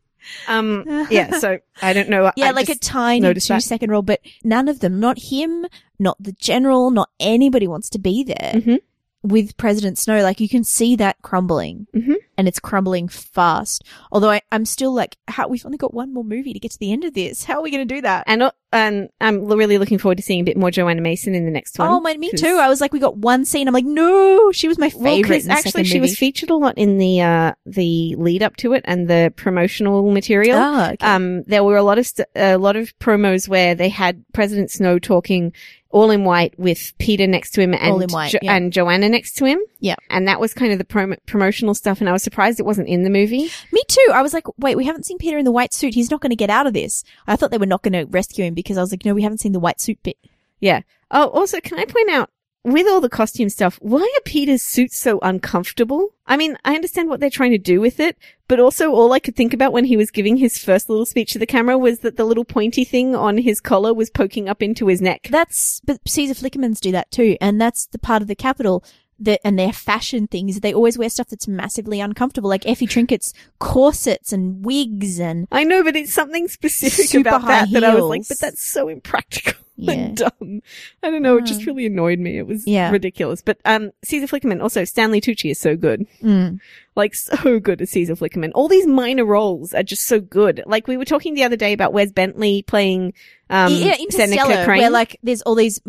Um, 0.48 0.84
yeah, 1.10 1.38
so 1.38 1.58
I 1.82 1.92
don't 1.92 2.08
know. 2.08 2.30
Yeah, 2.36 2.46
I 2.48 2.50
like 2.52 2.68
a 2.68 2.74
tiny 2.76 3.20
noticed 3.20 3.46
two 3.48 3.54
that. 3.54 3.62
second 3.62 3.90
role, 3.90 4.02
but 4.02 4.20
none 4.44 4.68
of 4.68 4.80
them, 4.80 5.00
not 5.00 5.18
him, 5.18 5.66
not 5.98 6.16
the 6.22 6.32
general, 6.32 6.90
not 6.90 7.10
anybody 7.18 7.66
wants 7.66 7.88
to 7.90 7.98
be 7.98 8.22
there 8.24 8.52
Mhm. 8.54 8.78
with 9.22 9.56
President 9.56 9.98
Snow. 9.98 10.22
Like 10.22 10.40
you 10.40 10.48
can 10.48 10.64
see 10.64 10.96
that 10.96 11.16
crumbling. 11.22 11.86
Mhm. 11.94 12.16
And 12.40 12.48
it's 12.48 12.58
crumbling 12.58 13.06
fast. 13.08 13.84
Although 14.10 14.30
I, 14.30 14.40
I'm 14.50 14.64
still 14.64 14.94
like, 14.94 15.18
how 15.28 15.46
we've 15.46 15.66
only 15.66 15.76
got 15.76 15.92
one 15.92 16.14
more 16.14 16.24
movie 16.24 16.54
to 16.54 16.58
get 16.58 16.70
to 16.70 16.78
the 16.78 16.90
end 16.90 17.04
of 17.04 17.12
this. 17.12 17.44
How 17.44 17.56
are 17.58 17.62
we 17.62 17.70
going 17.70 17.86
to 17.86 17.94
do 17.94 18.00
that? 18.00 18.24
And, 18.26 18.42
uh, 18.44 18.50
and 18.72 19.10
I'm 19.20 19.44
really 19.44 19.76
looking 19.76 19.98
forward 19.98 20.16
to 20.16 20.22
seeing 20.22 20.40
a 20.40 20.44
bit 20.44 20.56
more 20.56 20.70
Johanna 20.70 21.02
Mason 21.02 21.34
in 21.34 21.44
the 21.44 21.50
next 21.50 21.78
one. 21.78 21.88
Oh, 21.88 22.00
my, 22.00 22.16
me 22.16 22.30
'cause- 22.30 22.40
too. 22.40 22.56
I 22.58 22.70
was 22.70 22.80
like, 22.80 22.94
we 22.94 22.98
got 22.98 23.18
one 23.18 23.44
scene. 23.44 23.68
I'm 23.68 23.74
like, 23.74 23.84
no, 23.84 24.52
she 24.52 24.68
was 24.68 24.78
my 24.78 24.90
Well, 24.96 25.16
in 25.16 25.22
the 25.22 25.46
actually 25.50 25.84
she 25.84 26.00
was 26.00 26.16
featured 26.16 26.48
a 26.48 26.54
lot 26.56 26.78
in 26.78 26.96
the, 26.96 27.20
uh, 27.20 27.52
the 27.66 28.14
lead 28.16 28.42
up 28.42 28.56
to 28.56 28.72
it 28.72 28.82
and 28.86 29.06
the 29.06 29.34
promotional 29.36 30.10
material. 30.10 30.56
Ah, 30.58 30.92
okay. 30.92 31.06
Um, 31.06 31.42
there 31.42 31.62
were 31.62 31.76
a 31.76 31.82
lot 31.82 31.98
of 31.98 32.06
st- 32.06 32.28
a 32.34 32.56
lot 32.56 32.76
of 32.76 32.98
promos 33.00 33.48
where 33.48 33.74
they 33.74 33.90
had 33.90 34.24
President 34.32 34.70
Snow 34.70 34.98
talking 34.98 35.52
all 35.90 36.10
in 36.10 36.24
white 36.24 36.58
with 36.58 36.92
Peeta 36.98 37.28
next 37.28 37.50
to 37.52 37.60
him 37.60 37.74
and 37.74 38.10
white, 38.12 38.30
Jo- 38.32 38.38
yeah. 38.42 38.54
and 38.54 38.72
Johanna 38.72 39.08
next 39.08 39.32
to 39.34 39.44
him. 39.44 39.58
Yeah. 39.80 39.96
and 40.08 40.28
that 40.28 40.38
was 40.40 40.54
kind 40.54 40.72
of 40.72 40.78
the 40.78 40.84
prom- 40.84 41.16
promotional 41.26 41.74
stuff. 41.74 42.00
And 42.00 42.08
I 42.08 42.12
was 42.12 42.22
surprised 42.22 42.60
it 42.60 42.66
wasn't 42.66 42.88
in 42.88 43.02
the 43.02 43.10
movie. 43.10 43.50
Me 43.72 43.82
too. 43.88 44.08
I 44.12 44.22
was 44.22 44.32
like, 44.32 44.44
wait, 44.58 44.76
we 44.76 44.84
haven't 44.84 45.04
seen 45.06 45.18
Peeta 45.18 45.38
in 45.38 45.44
the 45.44 45.50
white 45.52 45.74
suit. 45.74 45.94
He's 45.94 46.10
not 46.10 46.20
going 46.20 46.30
to 46.30 46.36
get 46.36 46.50
out 46.50 46.66
of 46.66 46.74
this. 46.74 47.02
I 47.26 47.34
thought 47.36 47.50
they 47.50 47.58
were 47.58 47.66
not 47.66 47.82
going 47.82 47.92
to 47.94 48.04
rescue 48.10 48.44
him 48.44 48.54
because 48.54 48.78
I 48.78 48.80
was 48.82 48.92
like, 48.92 49.04
no, 49.04 49.14
we 49.14 49.22
haven't 49.22 49.38
seen 49.38 49.52
the 49.52 49.60
white 49.60 49.80
suit 49.80 50.02
bit. 50.02 50.16
Yeah. 50.60 50.82
Oh, 51.10 51.28
also, 51.28 51.60
can 51.60 51.78
I 51.78 51.84
point 51.86 52.10
out 52.10 52.30
with 52.64 52.86
all 52.86 53.00
the 53.00 53.08
costume 53.08 53.48
stuff, 53.48 53.78
why 53.80 54.00
are 54.00 54.22
Peeta's 54.24 54.62
suits 54.62 54.98
so 54.98 55.18
uncomfortable? 55.22 56.14
I 56.26 56.36
mean, 56.36 56.58
I 56.64 56.74
understand 56.74 57.08
what 57.08 57.20
they're 57.20 57.30
trying 57.30 57.52
to 57.52 57.58
do 57.58 57.80
with 57.80 57.98
it, 57.98 58.16
but 58.48 58.60
also 58.60 58.92
all 58.92 59.12
I 59.12 59.18
could 59.18 59.34
think 59.34 59.54
about 59.54 59.72
when 59.72 59.86
he 59.86 59.96
was 59.96 60.10
giving 60.10 60.36
his 60.36 60.58
first 60.58 60.88
little 60.88 61.06
speech 61.06 61.32
to 61.32 61.38
the 61.38 61.46
camera 61.46 61.78
was 61.78 62.00
that 62.00 62.16
the 62.16 62.24
little 62.24 62.44
pointy 62.44 62.84
thing 62.84 63.14
on 63.14 63.38
his 63.38 63.60
collar 63.60 63.94
was 63.94 64.10
poking 64.10 64.48
up 64.48 64.62
into 64.62 64.88
his 64.88 65.00
neck. 65.00 65.28
That's, 65.30 65.80
but 65.84 66.00
Caesar 66.06 66.34
Flickermans 66.34 66.80
do 66.80 66.92
that 66.92 67.10
too. 67.10 67.36
And 67.40 67.60
that's 67.60 67.86
the 67.86 67.98
part 67.98 68.22
of 68.22 68.28
the 68.28 68.34
Capitol 68.34 68.84
that, 69.18 69.40
and 69.42 69.58
their 69.58 69.72
fashion 69.72 70.26
things. 70.26 70.60
They 70.60 70.74
always 70.74 70.98
wear 70.98 71.08
stuff 71.08 71.28
that's 71.28 71.48
massively 71.48 72.00
uncomfortable, 72.00 72.50
like 72.50 72.66
Effie 72.66 72.86
Trinket's 72.86 73.32
corsets 73.58 74.32
and 74.32 74.64
wigs 74.64 75.18
and 75.18 75.48
I 75.50 75.64
know, 75.64 75.82
but 75.82 75.96
it's 75.96 76.12
something 76.12 76.48
specific 76.48 77.20
about 77.20 77.46
that 77.46 77.70
that 77.72 77.84
I 77.84 77.94
was 77.94 78.04
like, 78.04 78.28
but 78.28 78.38
that's 78.38 78.62
so 78.62 78.88
impractical 78.88 79.64
Yeah. 79.96 80.10
dumb. 80.14 80.60
I 81.02 81.10
don't 81.10 81.22
know. 81.22 81.36
It 81.38 81.46
just 81.46 81.62
Uh. 81.62 81.64
really 81.66 81.86
annoyed 81.86 82.18
me. 82.18 82.38
It 82.38 82.46
was 82.46 82.66
Yeah. 82.66 82.90
ridiculous. 82.90 83.42
But 83.42 83.58
um, 83.64 83.90
Caesar 84.04 84.26
Flickerman, 84.26 84.62
also 84.62 84.84
Stanley 84.84 85.20
Tucci 85.20 85.50
is 85.50 85.58
so 85.58 85.76
good. 85.76 86.06
Mm. 86.22 86.60
Like 86.96 87.14
so 87.14 87.58
good 87.60 87.80
as 87.80 87.90
Caesar 87.90 88.14
Flickerman. 88.16 88.50
All 88.54 88.68
these 88.68 88.86
minor 88.86 89.24
roles 89.24 89.72
are 89.74 89.82
just 89.82 90.04
so 90.06 90.20
good. 90.20 90.62
Like 90.66 90.86
we 90.88 90.96
were 90.96 91.04
talking 91.04 91.34
the 91.34 91.44
other 91.44 91.56
day 91.56 91.72
about 91.72 91.92
Wes 91.92 92.12
Bentley 92.12 92.62
playing 92.62 93.12
um 93.48 93.72
yeah, 93.72 93.94
Seneca 93.96 94.02
Interstellar, 94.02 94.64
Crane. 94.64 94.78
where 94.80 94.90
like 94.90 95.18
there's 95.22 95.42
all 95.42 95.54
these 95.54 95.80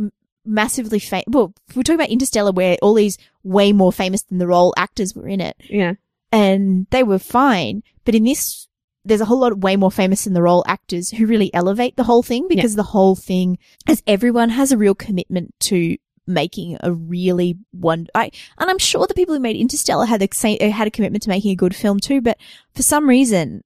massively 0.45 0.99
famous. 0.99 1.25
Well, 1.27 1.53
we're 1.75 1.83
talking 1.83 1.95
about 1.99 2.09
Interstellar, 2.09 2.51
where 2.51 2.77
all 2.81 2.93
these 2.93 3.17
way 3.43 3.73
more 3.73 3.91
famous 3.93 4.23
than 4.23 4.37
the 4.39 4.47
role 4.47 4.73
actors 4.77 5.15
were 5.15 5.27
in 5.27 5.39
it, 5.41 5.55
yeah. 5.69 5.93
and 6.31 6.87
they 6.89 7.03
were 7.03 7.19
fine. 7.19 7.83
But 8.05 8.15
in 8.15 8.23
this, 8.23 8.67
there's 9.03 9.21
a 9.21 9.25
whole 9.25 9.39
lot 9.39 9.51
of 9.51 9.63
way 9.63 9.75
more 9.75 9.91
famous 9.91 10.23
than 10.23 10.33
the 10.33 10.41
role 10.41 10.63
actors 10.67 11.09
who 11.09 11.25
really 11.25 11.53
elevate 11.53 11.95
the 11.95 12.03
whole 12.03 12.23
thing 12.23 12.47
because 12.47 12.75
the 12.75 12.83
whole 12.83 13.15
thing, 13.15 13.57
as 13.87 14.03
everyone 14.05 14.49
has 14.49 14.71
a 14.71 14.77
real 14.77 14.95
commitment 14.95 15.53
to 15.59 15.97
making 16.27 16.77
a 16.81 16.91
really 16.91 17.57
one. 17.71 18.07
I 18.13 18.31
and 18.57 18.69
I'm 18.69 18.77
sure 18.77 19.07
the 19.07 19.13
people 19.13 19.35
who 19.35 19.41
made 19.41 19.55
Interstellar 19.55 20.05
had 20.05 20.21
the 20.21 20.29
same 20.33 20.59
had 20.59 20.87
a 20.87 20.91
commitment 20.91 21.23
to 21.23 21.29
making 21.29 21.51
a 21.51 21.55
good 21.55 21.75
film 21.75 21.99
too, 21.99 22.21
but 22.21 22.37
for 22.73 22.83
some 22.83 23.07
reason. 23.07 23.63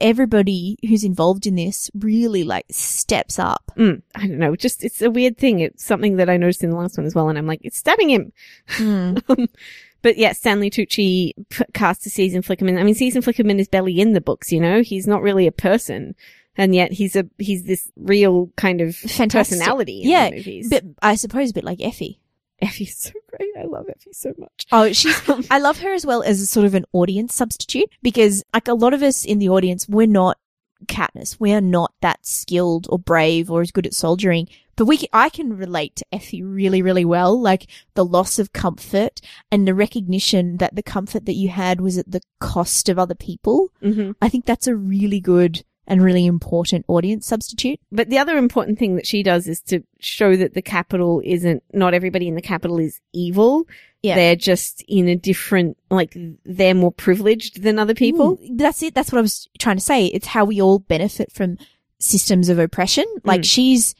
Everybody 0.00 0.76
who's 0.86 1.04
involved 1.04 1.46
in 1.46 1.54
this 1.54 1.88
really 1.94 2.42
like 2.42 2.66
steps 2.68 3.38
up. 3.38 3.70
Mm, 3.78 4.02
I 4.16 4.26
don't 4.26 4.40
know. 4.40 4.56
Just 4.56 4.82
it's 4.82 5.00
a 5.00 5.08
weird 5.08 5.38
thing. 5.38 5.60
It's 5.60 5.84
something 5.84 6.16
that 6.16 6.28
I 6.28 6.36
noticed 6.36 6.64
in 6.64 6.70
the 6.70 6.76
last 6.76 6.98
one 6.98 7.06
as 7.06 7.14
well, 7.14 7.28
and 7.28 7.38
I'm 7.38 7.46
like, 7.46 7.60
it's 7.62 7.78
stabbing 7.78 8.10
him. 8.10 8.32
Mm. 8.76 9.48
But 10.04 10.18
yeah, 10.18 10.32
Stanley 10.32 10.70
Tucci 10.70 11.32
cast 11.72 12.06
as 12.06 12.12
Caesar 12.12 12.42
Flickerman. 12.42 12.78
I 12.78 12.84
mean, 12.84 12.94
Caesar 12.94 13.20
Flickerman 13.22 13.58
is 13.58 13.66
barely 13.68 13.98
in 13.98 14.12
the 14.12 14.20
books, 14.20 14.52
you 14.52 14.60
know? 14.60 14.82
He's 14.82 15.06
not 15.08 15.22
really 15.22 15.46
a 15.48 15.52
person. 15.52 16.14
And 16.56 16.74
yet 16.74 16.92
he's 16.92 17.16
a, 17.16 17.26
he's 17.38 17.64
this 17.64 17.90
real 17.96 18.50
kind 18.56 18.80
of 18.82 18.94
Fantastic. 18.94 19.58
personality 19.58 20.02
in 20.02 20.10
Yeah, 20.10 20.28
the 20.30 20.36
movies. 20.36 20.68
But 20.70 20.84
I 21.02 21.14
suppose 21.16 21.50
a 21.50 21.54
bit 21.54 21.64
like 21.64 21.80
Effie. 21.82 22.20
Effie's 22.60 22.96
so 22.98 23.10
great. 23.30 23.50
I 23.58 23.64
love 23.64 23.86
Effie 23.88 24.12
so 24.12 24.32
much. 24.38 24.66
Oh, 24.70 24.92
she's. 24.92 25.20
Um, 25.28 25.42
I 25.50 25.58
love 25.58 25.78
her 25.80 25.92
as 25.94 26.04
well 26.06 26.22
as 26.22 26.40
a 26.40 26.46
sort 26.46 26.66
of 26.66 26.74
an 26.74 26.84
audience 26.92 27.34
substitute 27.34 27.88
because, 28.02 28.44
like, 28.52 28.68
a 28.68 28.74
lot 28.74 28.94
of 28.94 29.02
us 29.02 29.24
in 29.24 29.38
the 29.38 29.48
audience, 29.48 29.88
we're 29.88 30.06
not 30.06 30.38
Katniss. 30.86 31.40
We're 31.40 31.60
not 31.62 31.94
that 32.02 32.24
skilled 32.26 32.86
or 32.90 32.98
brave 32.98 33.50
or 33.50 33.62
as 33.62 33.70
good 33.72 33.86
at 33.86 33.94
soldiering. 33.94 34.48
But 34.76 34.86
we, 34.86 34.96
can, 34.98 35.08
I 35.12 35.28
can 35.28 35.56
relate 35.56 35.96
to 35.96 36.06
Effie 36.12 36.42
really, 36.42 36.82
really 36.82 37.04
well. 37.04 37.40
Like 37.40 37.66
the 37.94 38.04
loss 38.04 38.38
of 38.38 38.52
comfort 38.52 39.20
and 39.50 39.66
the 39.66 39.74
recognition 39.74 40.56
that 40.58 40.74
the 40.74 40.82
comfort 40.82 41.26
that 41.26 41.34
you 41.34 41.48
had 41.48 41.80
was 41.80 41.98
at 41.98 42.10
the 42.10 42.20
cost 42.40 42.88
of 42.88 42.98
other 42.98 43.14
people. 43.14 43.70
hmm 43.82 44.12
I 44.20 44.28
think 44.28 44.44
that's 44.46 44.66
a 44.66 44.74
really 44.76 45.20
good 45.20 45.64
and 45.86 46.02
really 46.02 46.24
important 46.24 46.84
audience 46.88 47.26
substitute. 47.26 47.78
But 47.92 48.08
the 48.08 48.16
other 48.18 48.38
important 48.38 48.78
thing 48.78 48.96
that 48.96 49.06
she 49.06 49.22
does 49.22 49.46
is 49.46 49.60
to 49.62 49.82
show 50.00 50.34
that 50.34 50.54
the 50.54 50.62
Capitol 50.62 51.20
isn't, 51.24 51.62
not 51.74 51.92
everybody 51.92 52.26
in 52.26 52.34
the 52.36 52.40
Capitol 52.42 52.78
is 52.78 53.00
evil. 53.12 53.68
Yeah. 54.02 54.14
They're 54.16 54.36
just 54.36 54.82
in 54.88 55.08
a 55.08 55.14
different, 55.16 55.76
like, 55.90 56.16
they're 56.44 56.74
more 56.74 56.92
privileged 56.92 57.62
than 57.62 57.78
other 57.78 57.94
people. 57.94 58.38
Mm, 58.38 58.58
that's 58.58 58.82
it. 58.82 58.94
That's 58.94 59.12
what 59.12 59.18
I 59.18 59.22
was 59.22 59.46
trying 59.58 59.76
to 59.76 59.82
say. 59.82 60.06
It's 60.06 60.26
how 60.28 60.46
we 60.46 60.60
all 60.60 60.78
benefit 60.78 61.30
from 61.32 61.58
systems 61.98 62.48
of 62.48 62.58
oppression. 62.58 63.04
Like 63.24 63.42
Mm. 63.42 63.50
she's 63.50 63.94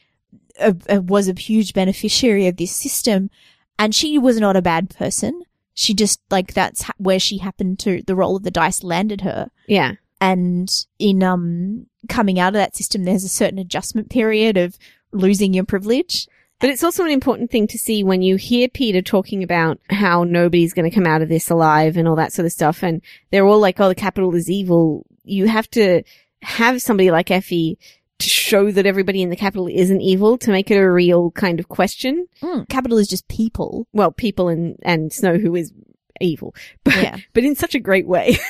a, 0.59 0.75
a, 0.89 1.01
was 1.01 1.27
a 1.27 1.39
huge 1.39 1.73
beneficiary 1.73 2.47
of 2.47 2.57
this 2.57 2.75
system, 2.75 3.29
and 3.77 3.93
she 3.93 4.17
was 4.17 4.39
not 4.39 4.55
a 4.55 4.61
bad 4.61 4.89
person. 4.89 5.43
She 5.73 5.93
just 5.93 6.21
like 6.29 6.53
that's 6.53 6.83
ha- 6.83 6.93
where 6.97 7.19
she 7.19 7.39
happened 7.39 7.79
to 7.79 8.01
the 8.03 8.15
roll 8.15 8.35
of 8.37 8.43
the 8.43 8.51
dice 8.51 8.83
landed 8.83 9.21
her. 9.21 9.51
Yeah. 9.67 9.93
And 10.21 10.71
in 10.97 11.21
um 11.23 11.87
coming 12.07 12.39
out 12.39 12.49
of 12.49 12.59
that 12.59 12.75
system, 12.75 13.03
there's 13.03 13.25
a 13.25 13.29
certain 13.29 13.59
adjustment 13.59 14.09
period 14.09 14.57
of 14.57 14.77
losing 15.11 15.53
your 15.53 15.65
privilege. 15.65 16.27
But 16.59 16.69
it's 16.69 16.83
also 16.83 17.03
an 17.03 17.11
important 17.11 17.51
thing 17.51 17.67
to 17.67 17.77
see 17.77 18.03
when 18.03 18.21
you 18.21 18.37
hear 18.37 18.69
Peeta 18.69 19.05
talking 19.05 19.43
about 19.43 19.77
how 19.89 20.23
nobody's 20.23 20.73
going 20.73 20.89
to 20.89 20.95
come 20.95 21.05
out 21.05 21.21
of 21.21 21.27
this 21.27 21.49
alive 21.49 21.97
and 21.97 22.07
all 22.07 22.15
that 22.15 22.31
sort 22.31 22.45
of 22.45 22.53
stuff. 22.53 22.81
And 22.81 23.01
they're 23.29 23.45
all 23.45 23.59
like, 23.59 23.79
oh, 23.81 23.89
the 23.89 23.95
Capitol 23.95 24.33
is 24.35 24.49
evil. 24.49 25.05
You 25.25 25.47
have 25.47 25.69
to 25.71 26.03
have 26.41 26.81
somebody 26.81 27.11
like 27.11 27.29
Effie 27.29 27.77
to 28.19 28.29
show 28.29 28.71
that 28.71 28.85
everybody 28.85 29.21
in 29.21 29.29
the 29.29 29.35
Capitol 29.35 29.67
isn't 29.67 30.01
evil 30.01 30.37
to 30.37 30.51
make 30.51 30.71
it 30.71 30.77
a 30.77 30.91
real 30.91 31.31
kind 31.31 31.59
of 31.59 31.67
question. 31.67 32.27
Hmm. 32.41 32.63
Capitol 32.69 32.97
is 32.97 33.07
just 33.07 33.27
people. 33.27 33.87
Well, 33.93 34.11
people 34.11 34.47
and, 34.47 34.77
and 34.83 35.11
Snow 35.11 35.37
who 35.37 35.55
is 35.55 35.73
evil, 36.21 36.53
but, 36.83 36.95
Yeah. 36.95 37.17
but 37.33 37.43
in 37.43 37.55
such 37.55 37.75
a 37.75 37.79
great 37.79 38.07
way. 38.07 38.37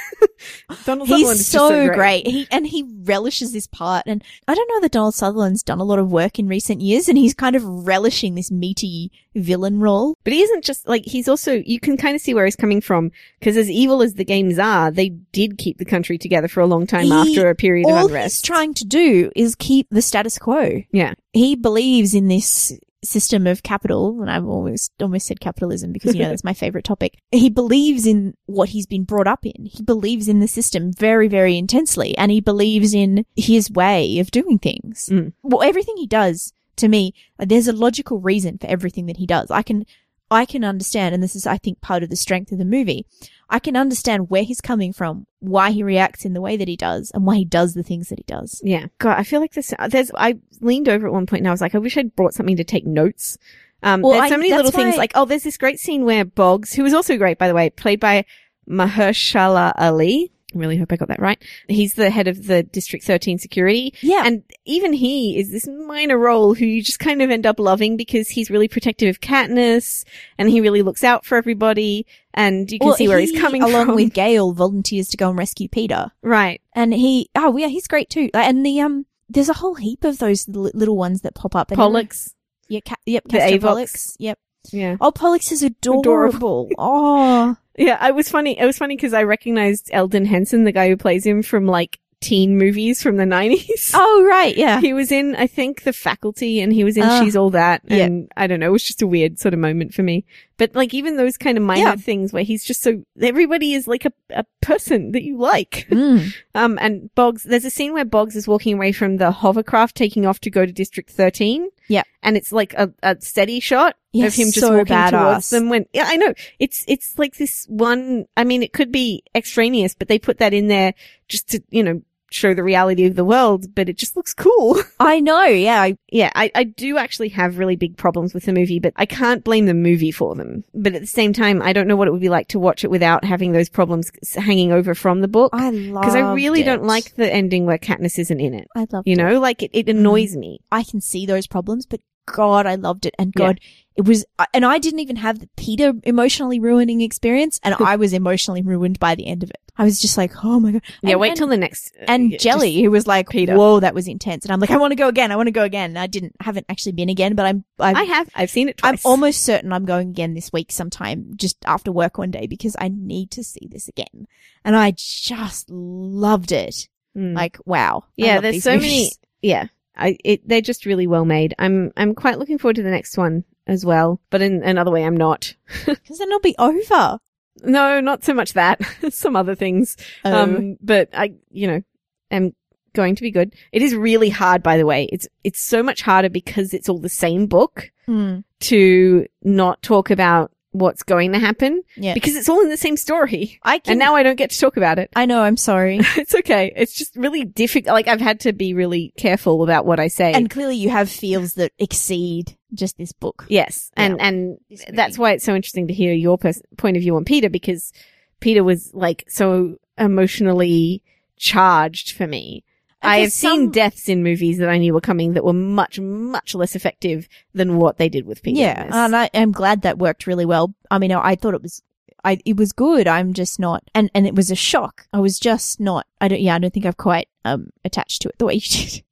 Donald 0.85 1.07
Sutherland 1.07 1.09
He's 1.37 1.39
is 1.41 1.47
so, 1.47 1.69
just 1.85 1.95
great. 1.95 2.27
He 2.27 2.47
and 2.51 2.67
he 2.67 2.83
relishes 3.03 3.53
this 3.53 3.67
part. 3.67 4.03
And 4.05 4.23
I 4.47 4.53
don't 4.55 4.69
know 4.69 4.81
that 4.81 4.91
Donald 4.91 5.15
Sutherland's 5.15 5.63
done 5.63 5.79
a 5.79 5.83
lot 5.83 5.99
of 5.99 6.11
work 6.11 6.37
in 6.39 6.47
recent 6.47 6.81
years, 6.81 7.07
and 7.07 7.17
he's 7.17 7.33
kind 7.33 7.55
of 7.55 7.63
relishing 7.87 8.35
this 8.35 8.51
meaty 8.51 9.11
villain 9.35 9.79
role. 9.79 10.17
But 10.23 10.33
he 10.33 10.41
isn't 10.41 10.63
just 10.63 10.87
like 10.87 11.05
he's 11.05 11.27
also 11.27 11.61
you 11.65 11.79
can 11.79 11.97
kind 11.97 12.15
of 12.15 12.21
see 12.21 12.33
where 12.33 12.45
he's 12.45 12.55
coming 12.55 12.81
from 12.81 13.11
because 13.39 13.57
as 13.57 13.69
evil 13.69 14.01
as 14.01 14.15
the 14.15 14.25
games 14.25 14.59
are, 14.59 14.91
they 14.91 15.09
did 15.09 15.57
keep 15.57 15.77
the 15.77 15.85
country 15.85 16.17
together 16.17 16.47
for 16.47 16.59
a 16.61 16.67
long 16.67 16.85
time 16.85 17.05
He- 17.05 17.11
after 17.37 17.49
a 17.49 17.55
period 17.55 17.87
of 17.87 18.05
unrest. 18.05 18.13
All 18.15 18.23
he's 18.23 18.41
trying 18.41 18.73
to 18.75 18.85
do 18.85 19.31
is 19.35 19.55
keep 19.55 19.87
the 19.89 20.01
status 20.01 20.37
quo. 20.37 20.83
yeah, 20.91 21.13
He 21.33 21.55
believes 21.55 22.13
in 22.13 22.27
this 22.27 22.77
system 23.05 23.47
of 23.47 23.63
Capitol, 23.63 24.21
and 24.21 24.29
I've 24.29 24.45
always 24.45 24.89
almost 25.01 25.27
said 25.27 25.39
capitalism 25.39 25.91
because 25.91 26.15
you 26.15 26.21
know 26.21 26.29
that's 26.29 26.43
my 26.43 26.53
favorite 26.63 26.85
topic. 26.85 27.17
He 27.31 27.49
believes 27.49 28.05
in 28.05 28.33
what 28.45 28.69
he's 28.69 28.85
been 28.85 29.03
brought 29.03 29.27
up 29.27 29.45
in. 29.45 29.65
He 29.65 29.83
believes 29.83 30.27
in 30.27 30.39
the 30.39 30.47
system 30.47 30.91
very, 30.91 31.27
very 31.27 31.57
intensely, 31.57 32.17
and 32.17 32.31
he 32.31 32.41
believes 32.41 32.93
in 32.93 33.25
his 33.35 33.71
way 33.71 34.19
of 34.19 34.31
doing 34.31 34.59
things. 34.59 35.09
Mm. 35.11 35.33
Well, 35.43 35.63
everything 35.63 35.97
he 35.97 36.07
does 36.07 36.53
to 36.77 36.87
me, 36.87 37.13
there's 37.39 37.67
a 37.67 37.73
logical 37.73 38.19
reason 38.19 38.57
for 38.57 38.67
everything 38.67 39.05
that 39.05 39.17
he 39.17 39.25
does. 39.25 39.49
I 39.51 39.61
can, 39.61 39.85
I 40.31 40.45
can 40.45 40.63
understand, 40.63 41.13
and 41.13 41.23
this 41.23 41.35
is, 41.35 41.45
I 41.45 41.57
think, 41.57 41.81
part 41.81 42.01
of 42.03 42.09
the 42.09 42.15
strength 42.15 42.51
of 42.51 42.57
the 42.57 42.65
movie. 42.65 43.05
I 43.49 43.59
can 43.59 43.75
understand 43.75 44.29
where 44.31 44.41
he's 44.43 44.59
coming 44.59 44.91
from, 44.91 45.27
why 45.39 45.69
he 45.69 45.83
reacts 45.83 46.25
in 46.25 46.33
the 46.33 46.41
way 46.41 46.57
that 46.57 46.67
he 46.67 46.75
does, 46.75 47.11
and 47.13 47.25
why 47.25 47.35
he 47.35 47.45
does 47.45 47.75
the 47.75 47.83
things 47.83 48.09
that 48.09 48.17
he 48.17 48.25
does. 48.27 48.59
yeah. 48.63 48.87
God, 48.97 49.17
I 49.19 49.23
feel 49.23 49.39
like 49.39 49.53
this. 49.53 49.71
There's. 49.89 50.11
I 50.15 50.39
leaned 50.61 50.89
over 50.89 51.05
at 51.05 51.13
one 51.13 51.27
point 51.27 51.41
and 51.41 51.47
I 51.47 51.51
was 51.51 51.61
like, 51.61 51.75
I 51.75 51.77
wish 51.79 51.95
I'd 51.97 52.15
brought 52.15 52.33
something 52.33 52.57
to 52.57 52.63
take 52.63 52.85
notes. 52.87 53.37
Um, 53.83 54.01
Well, 54.01 54.13
there's 54.13 54.29
so 54.29 54.35
I- 54.35 54.37
many 54.37 54.51
little 54.53 54.71
things 54.71 54.93
why- 54.93 54.97
like 54.97 55.11
oh, 55.13 55.25
there's 55.25 55.43
this 55.43 55.57
great 55.57 55.79
scene 55.79 56.05
where 56.05 56.25
Boggs, 56.25 56.73
who 56.73 56.81
was 56.81 56.93
also 56.93 57.17
great 57.17 57.37
by 57.37 57.47
the 57.47 57.53
way, 57.53 57.69
played 57.69 57.99
by 57.99 58.25
Mahershala 58.67 59.73
Ali. 59.77 60.31
I 60.55 60.59
really 60.59 60.77
hope 60.77 60.91
I 60.91 60.95
got 60.95 61.09
that 61.09 61.19
right. 61.19 61.41
He's 61.67 61.95
the 61.95 62.09
head 62.09 62.27
of 62.27 62.47
the 62.47 62.63
District 62.63 63.03
13 63.03 63.37
security. 63.39 63.93
Yeah. 64.01 64.23
And 64.25 64.43
even 64.65 64.93
he 64.93 65.37
is 65.37 65.51
this 65.51 65.67
minor 65.67 66.17
role 66.17 66.53
who 66.53 66.65
you 66.65 66.81
just 66.81 66.99
kind 66.99 67.21
of 67.21 67.29
end 67.29 67.45
up 67.45 67.59
loving 67.59 67.97
because 67.97 68.29
he's 68.29 68.49
really 68.49 68.67
protective 68.67 69.09
of 69.09 69.19
Katniss 69.21 70.05
and 70.37 70.49
he 70.49 70.61
really 70.61 70.81
looks 70.81 71.03
out 71.03 71.25
for 71.25 71.37
everybody 71.37 72.05
and 72.33 72.71
you 72.71 72.79
can 72.79 72.87
Well, 72.87 72.95
see 72.97 73.07
where 73.07 73.19
he, 73.19 73.27
he's 73.27 73.39
coming 73.39 73.61
from. 73.61 73.71
along 73.71 73.85
from. 73.87 73.95
with 73.95 74.13
Gale 74.13 74.53
volunteers 74.53 75.07
to 75.09 75.17
go 75.17 75.29
and 75.29 75.37
rescue 75.37 75.67
Peeta. 75.67 76.11
right. 76.21 76.61
And 76.73 76.93
he, 76.93 77.29
oh 77.35 77.55
yeah, 77.57 77.67
he's 77.67 77.87
great 77.87 78.09
too. 78.09 78.29
And 78.33 78.65
the, 78.65 78.79
um, 78.81 79.05
there's 79.29 79.49
a 79.49 79.53
whole 79.53 79.75
heap 79.75 80.03
of 80.03 80.19
those 80.19 80.47
little 80.47 80.97
ones 80.97 81.21
that 81.21 81.35
pop 81.35 81.55
up. 81.55 81.71
And 81.71 81.77
Pollux. 81.77 82.33
Yeah, 82.67 82.79
ca- 82.85 82.95
yep, 83.05 83.23
The 83.27 83.37
Avox. 83.39 83.61
Pollux. 83.61 84.15
Yep. 84.19 84.39
Yeah. 84.73 84.97
Oh, 85.01 85.11
Pollux 85.11 85.51
is 85.51 85.63
adorable. 85.63 86.69
oh, 86.77 87.55
Yeah, 87.77 88.07
it 88.07 88.15
was 88.15 88.29
funny. 88.29 88.57
It 88.57 88.65
was 88.65 88.77
funny 88.77 88.95
because 88.95 89.13
I 89.13 89.23
recognized 89.23 89.89
Elden 89.91 90.23
Henson, 90.25 90.63
the 90.63 90.71
guy 90.71 90.87
who 90.87 90.95
plays 90.95 91.25
him 91.25 91.41
from 91.43 91.65
like 91.65 91.99
teen 92.21 92.57
movies 92.57 93.03
from 93.03 93.17
the 93.17 93.23
90s. 93.25 93.91
oh, 93.93 94.25
right, 94.25 94.55
yeah. 94.55 94.79
He 94.79 94.93
was 94.93 95.11
in, 95.11 95.35
I 95.35 95.45
think, 95.45 95.83
The 95.83 95.91
Faculty 95.91 96.61
and 96.61 96.71
he 96.71 96.85
was 96.85 96.95
in 96.95 97.03
Ah. 97.03 97.21
She's 97.21 97.35
All 97.35 97.49
That. 97.49 97.81
Yeah. 97.85 98.05
And 98.05 98.31
I 98.37 98.47
don't 98.47 98.61
know, 98.61 98.67
it 98.67 98.71
was 98.71 98.85
just 98.85 99.01
a 99.01 99.07
weird 99.07 99.37
sort 99.39 99.53
of 99.53 99.59
moment 99.59 99.93
for 99.93 100.03
me. 100.03 100.25
But 100.57 100.73
like 100.73 100.93
even 100.93 101.17
those 101.17 101.35
kind 101.35 101.57
of 101.57 101.63
minor 101.65 101.81
Yeah. 101.81 101.95
things 101.97 102.31
where 102.31 102.43
he's 102.43 102.63
just 102.63 102.81
so, 102.81 103.03
everybody 103.21 103.73
is 103.73 103.87
like 103.89 104.05
a, 104.05 104.13
a 104.29 104.45
person 104.61 105.11
that 105.11 105.23
you 105.23 105.37
like. 105.37 105.85
Mm. 105.91 106.33
Um, 106.55 106.79
and 106.81 107.13
Boggs, 107.15 107.43
there's 107.43 107.65
a 107.65 107.69
scene 107.69 107.91
where 107.91 108.05
Boggs 108.05 108.37
is 108.37 108.47
walking 108.47 108.75
away 108.75 108.93
from 108.93 109.17
the 109.17 109.31
hovercraft 109.31 109.93
taking 109.97 110.25
off 110.25 110.39
to 110.39 110.49
go 110.49 110.65
to 110.65 110.71
District 110.71 111.09
13. 111.11 111.67
Yeah. 111.87 112.03
And 112.23 112.37
it's 112.37 112.51
like 112.51 112.73
a, 112.73 112.91
a 113.03 113.17
steady 113.21 113.59
shot 113.59 113.95
Yeah, 114.11 114.27
of 114.27 114.33
him 114.33 114.45
just 114.47 114.59
so 114.59 114.77
walking 114.77 114.95
badass. 114.95 115.11
towards 115.11 115.49
them 115.49 115.69
when, 115.69 115.85
yeah, 115.93 116.05
I 116.07 116.17
know. 116.17 116.33
It's, 116.59 116.83
it's 116.87 117.17
like 117.19 117.35
this 117.35 117.65
one, 117.69 118.25
I 118.35 118.43
mean, 118.43 118.63
it 118.63 118.73
could 118.73 118.91
be 118.91 119.23
extraneous, 119.35 119.93
but 119.95 120.07
they 120.07 120.19
put 120.19 120.39
that 120.39 120.53
in 120.53 120.67
there 120.67 120.93
just 121.27 121.49
to, 121.49 121.61
you 121.69 121.83
know, 121.83 122.01
show 122.35 122.53
the 122.53 122.63
reality 122.63 123.05
of 123.05 123.15
the 123.15 123.25
world, 123.25 123.73
but 123.73 123.89
it 123.89 123.97
just 123.97 124.15
looks 124.15 124.33
cool. 124.33 124.77
I 124.99 125.19
know, 125.19 125.45
yeah. 125.45 125.81
I, 125.81 125.97
yeah, 126.11 126.31
I, 126.35 126.51
I 126.53 126.63
do 126.63 126.97
actually 126.97 127.29
have 127.29 127.57
really 127.57 127.75
big 127.75 127.97
problems 127.97 128.33
with 128.33 128.45
the 128.45 128.53
movie, 128.53 128.79
but 128.79 128.93
I 128.95 129.05
can't 129.05 129.43
blame 129.43 129.65
the 129.65 129.73
movie 129.73 130.11
for 130.11 130.35
them. 130.35 130.63
But 130.73 130.95
at 130.95 131.01
the 131.01 131.07
same 131.07 131.33
time, 131.33 131.61
I 131.61 131.73
don't 131.73 131.87
know 131.87 131.95
what 131.95 132.07
it 132.07 132.11
would 132.11 132.21
be 132.21 132.29
like 132.29 132.47
to 132.49 132.59
watch 132.59 132.83
it 132.83 132.91
without 132.91 133.23
having 133.23 133.51
those 133.51 133.69
problems 133.69 134.11
hanging 134.35 134.71
over 134.71 134.93
from 134.93 135.21
the 135.21 135.27
book. 135.27 135.51
I 135.53 135.69
love 135.69 136.01
Because 136.01 136.15
I 136.15 136.33
really 136.33 136.63
don't 136.63 136.83
like 136.83 137.15
the 137.15 137.31
ending 137.31 137.65
where 137.65 137.77
Katniss 137.77 138.19
isn't 138.19 138.39
in 138.39 138.53
it. 138.53 138.67
I 138.75 138.85
love 138.91 139.07
You 139.07 139.15
know, 139.15 139.39
like 139.39 139.63
it, 139.63 139.71
it 139.73 139.89
annoys 139.89 140.35
mm. 140.35 140.39
me. 140.39 140.59
I 140.71 140.83
can 140.83 141.01
see 141.01 141.25
those 141.25 141.47
problems, 141.47 141.85
but 141.85 142.01
God, 142.25 142.65
I 142.65 142.75
loved 142.75 143.05
it. 143.05 143.15
And 143.19 143.33
God, 143.33 143.59
it 143.95 144.05
was, 144.05 144.25
and 144.53 144.65
I 144.65 144.77
didn't 144.77 144.99
even 144.99 145.15
have 145.17 145.39
the 145.39 145.49
Peeta 145.57 145.99
emotionally 146.05 146.59
ruining 146.59 147.01
experience, 147.01 147.59
and 147.63 147.75
I 147.79 147.95
was 147.95 148.13
emotionally 148.13 148.61
ruined 148.61 148.99
by 148.99 149.15
the 149.15 149.27
end 149.27 149.43
of 149.43 149.49
it. 149.49 149.57
I 149.77 149.83
was 149.83 149.99
just 149.99 150.17
like, 150.17 150.31
oh 150.43 150.59
my 150.59 150.71
God. 150.73 150.81
Yeah, 151.01 151.15
wait 151.15 151.29
and- 151.29 151.37
till 151.37 151.47
the 151.47 151.57
next. 151.57 151.93
uh, 151.99 152.05
and 152.07 152.31
yeah, 152.31 152.37
Jelly, 152.37 152.81
who 152.81 152.91
was 152.91 153.07
like, 153.07 153.29
Peeta. 153.29 153.55
"Whoa, 153.55 153.81
that 153.81 153.93
was 153.93 154.07
intense," 154.07 154.45
and 154.45 154.51
I'm 154.53 154.59
like, 154.59 154.71
"I 154.71 154.77
want 154.77 154.91
to 154.91 154.95
go 154.95 155.07
again. 155.07 155.31
I 155.31 155.35
want 155.35 155.47
to 155.47 155.51
go 155.51 155.63
again." 155.63 155.91
And 155.91 155.99
I 155.99 156.07
didn't, 156.07 156.35
haven't 156.39 156.65
actually 156.69 156.93
been 156.93 157.09
again, 157.09 157.35
but 157.35 157.45
I'm, 157.45 157.65
I'm, 157.79 157.95
I 157.95 158.03
have. 158.03 158.29
I've 158.35 158.49
seen 158.49 158.69
it 158.69 158.79
I'm 158.83 158.97
almost 159.03 159.43
certain 159.43 159.73
I'm 159.73 159.85
going 159.85 160.09
again 160.09 160.33
this 160.33 160.51
week 160.53 160.71
sometime, 160.71 161.31
just 161.35 161.57
after 161.65 161.91
work 161.91 162.17
one 162.17 162.31
day, 162.31 162.47
because 162.47 162.75
I 162.79 162.87
need 162.87 163.31
to 163.31 163.43
see 163.43 163.67
this 163.69 163.87
again. 163.87 164.27
And 164.63 164.75
I 164.75 164.91
just 164.97 165.69
loved 165.69 166.51
it. 166.51 166.87
Mm. 167.15 167.33
Like, 167.35 167.57
wow. 167.65 168.05
Yeah, 168.15 168.39
there's 168.41 168.63
so 168.63 168.73
movies. 168.73 168.89
many. 168.91 169.09
Yeah, 169.41 169.67
I 169.97 170.17
it, 170.23 170.47
they're 170.47 170.61
just 170.61 170.85
really 170.85 171.07
well 171.07 171.25
made. 171.25 171.53
I'm 171.59 171.91
I'm 171.97 172.15
quite 172.15 172.39
looking 172.39 172.57
forward 172.57 172.75
to 172.77 172.83
the 172.83 172.91
next 172.91 173.17
one 173.17 173.43
as 173.67 173.85
well. 173.85 174.21
But 174.29 174.41
in 174.41 174.63
another 174.63 174.91
way, 174.91 175.03
I'm 175.03 175.17
not. 175.17 175.55
because 175.85 176.17
then 176.17 176.27
it'll 176.27 176.39
be 176.39 176.55
over. 176.59 177.19
No, 177.63 177.99
not 178.01 178.23
so 178.23 178.33
much 178.33 178.53
that. 178.53 178.81
Some 179.09 179.35
other 179.35 179.55
things. 179.55 179.95
Um, 180.23 180.33
Um, 180.33 180.77
but 180.81 181.09
I, 181.13 181.33
you 181.51 181.67
know, 181.67 181.81
am 182.29 182.53
going 182.93 183.15
to 183.15 183.21
be 183.21 183.31
good. 183.31 183.53
It 183.71 183.81
is 183.81 183.95
really 183.95 184.29
hard, 184.29 184.61
by 184.61 184.77
the 184.77 184.85
way. 184.85 185.07
It's 185.11 185.27
it's 185.43 185.61
so 185.61 185.81
much 185.81 186.01
harder 186.01 186.29
because 186.29 186.73
it's 186.73 186.89
all 186.89 186.99
the 186.99 187.09
same 187.09 187.47
book 187.47 187.91
hmm, 188.05 188.39
to 188.61 189.25
not 189.43 189.81
talk 189.81 190.09
about 190.09 190.51
what's 190.75 191.03
going 191.03 191.31
to 191.31 191.39
happen 191.39 191.81
yeah, 191.95 192.13
because 192.13 192.35
it's 192.35 192.49
all 192.49 192.61
in 192.61 192.69
the 192.69 192.77
same 192.77 192.97
story. 192.97 193.59
I 193.63 193.79
can. 193.79 193.93
And 193.93 193.99
now 193.99 194.15
I 194.15 194.23
don't 194.23 194.35
get 194.35 194.51
to 194.51 194.59
talk 194.59 194.77
about 194.77 194.99
it. 194.99 195.09
I 195.15 195.25
know. 195.25 195.41
I'm 195.41 195.57
sorry. 195.57 196.01
It's 196.17 196.35
okay. 196.35 196.73
It's 196.75 196.93
just 196.93 197.15
really 197.15 197.43
difficult. 197.45 197.93
Like 197.93 198.07
I've 198.07 198.21
had 198.21 198.39
to 198.41 198.53
be 198.53 198.73
really 198.73 199.13
careful 199.17 199.63
about 199.63 199.85
what 199.85 199.99
I 199.99 200.07
say. 200.07 200.33
and 200.33 200.49
clearly, 200.49 200.75
you 200.75 200.89
have 200.89 201.09
feels 201.09 201.53
that 201.55 201.71
exceed 201.79 202.57
just 202.73 202.97
this 202.97 203.13
book. 203.13 203.45
yes, 203.47 203.91
and 203.95 204.19
and 204.19 204.57
that's 204.91 205.17
why 205.17 205.31
it's 205.31 205.45
so 205.45 205.55
interesting 205.55 205.87
to 205.87 205.93
hear 205.93 206.13
your 206.13 206.37
pers- 206.37 206.61
point 206.77 206.97
of 206.97 207.03
view 207.03 207.15
on 207.15 207.23
Peeta 207.25 207.51
because 207.51 207.93
Peeta 208.41 208.63
was 208.63 208.93
like 208.93 209.23
so 209.27 209.77
emotionally 209.97 211.01
charged 211.37 212.11
for 212.11 212.27
me. 212.27 212.63
I 213.05 213.17
have 213.17 213.25
Because 213.27 213.33
seen 213.33 213.49
some- 213.65 213.71
deaths 213.71 214.09
in 214.09 214.23
movies 214.23 214.57
that 214.57 214.69
I 214.69 214.77
knew 214.77 214.93
were 214.93 215.01
coming 215.01 215.33
that 215.33 215.43
were 215.45 215.53
much, 215.53 215.99
much 215.99 216.53
less 216.55 216.75
effective 216.75 217.27
than 217.53 217.77
what 217.77 217.97
they 217.97 218.09
did 218.09 218.25
with 218.25 218.41
Peeta. 218.43 218.57
Yeah, 218.57 218.89
and 218.91 219.15
I 219.15 219.29
am 219.33 219.51
glad 219.51 219.81
that 219.83 219.97
worked 219.97 220.27
really 220.27 220.45
well. 220.45 220.73
I 220.91 220.97
mean, 220.99 221.11
I 221.11 221.35
thought 221.35 221.53
it 221.53 221.61
was, 221.61 221.81
I 222.23 222.39
it 222.45 222.57
was 222.57 222.71
good. 222.73 223.07
I'm 223.07 223.33
just 223.33 223.59
not, 223.59 223.83
and 223.93 224.09
and 224.15 224.25
it 224.27 224.35
was 224.35 224.49
a 224.51 224.55
shock. 224.55 225.07
I 225.13 225.19
was 225.19 225.39
just 225.39 225.79
not. 225.79 226.05
I 226.19 226.27
don't. 226.27 226.41
Yeah, 226.41 226.55
I 226.55 226.59
don't 226.59 226.73
think 226.73 226.85
I've 226.85 226.97
quite 226.97 227.27
um 227.45 227.69
attached 227.83 228.21
to 228.23 228.29
it 228.29 228.35
the 228.39 228.45
way 228.45 228.55
you 228.55 228.59
did. 228.69 229.03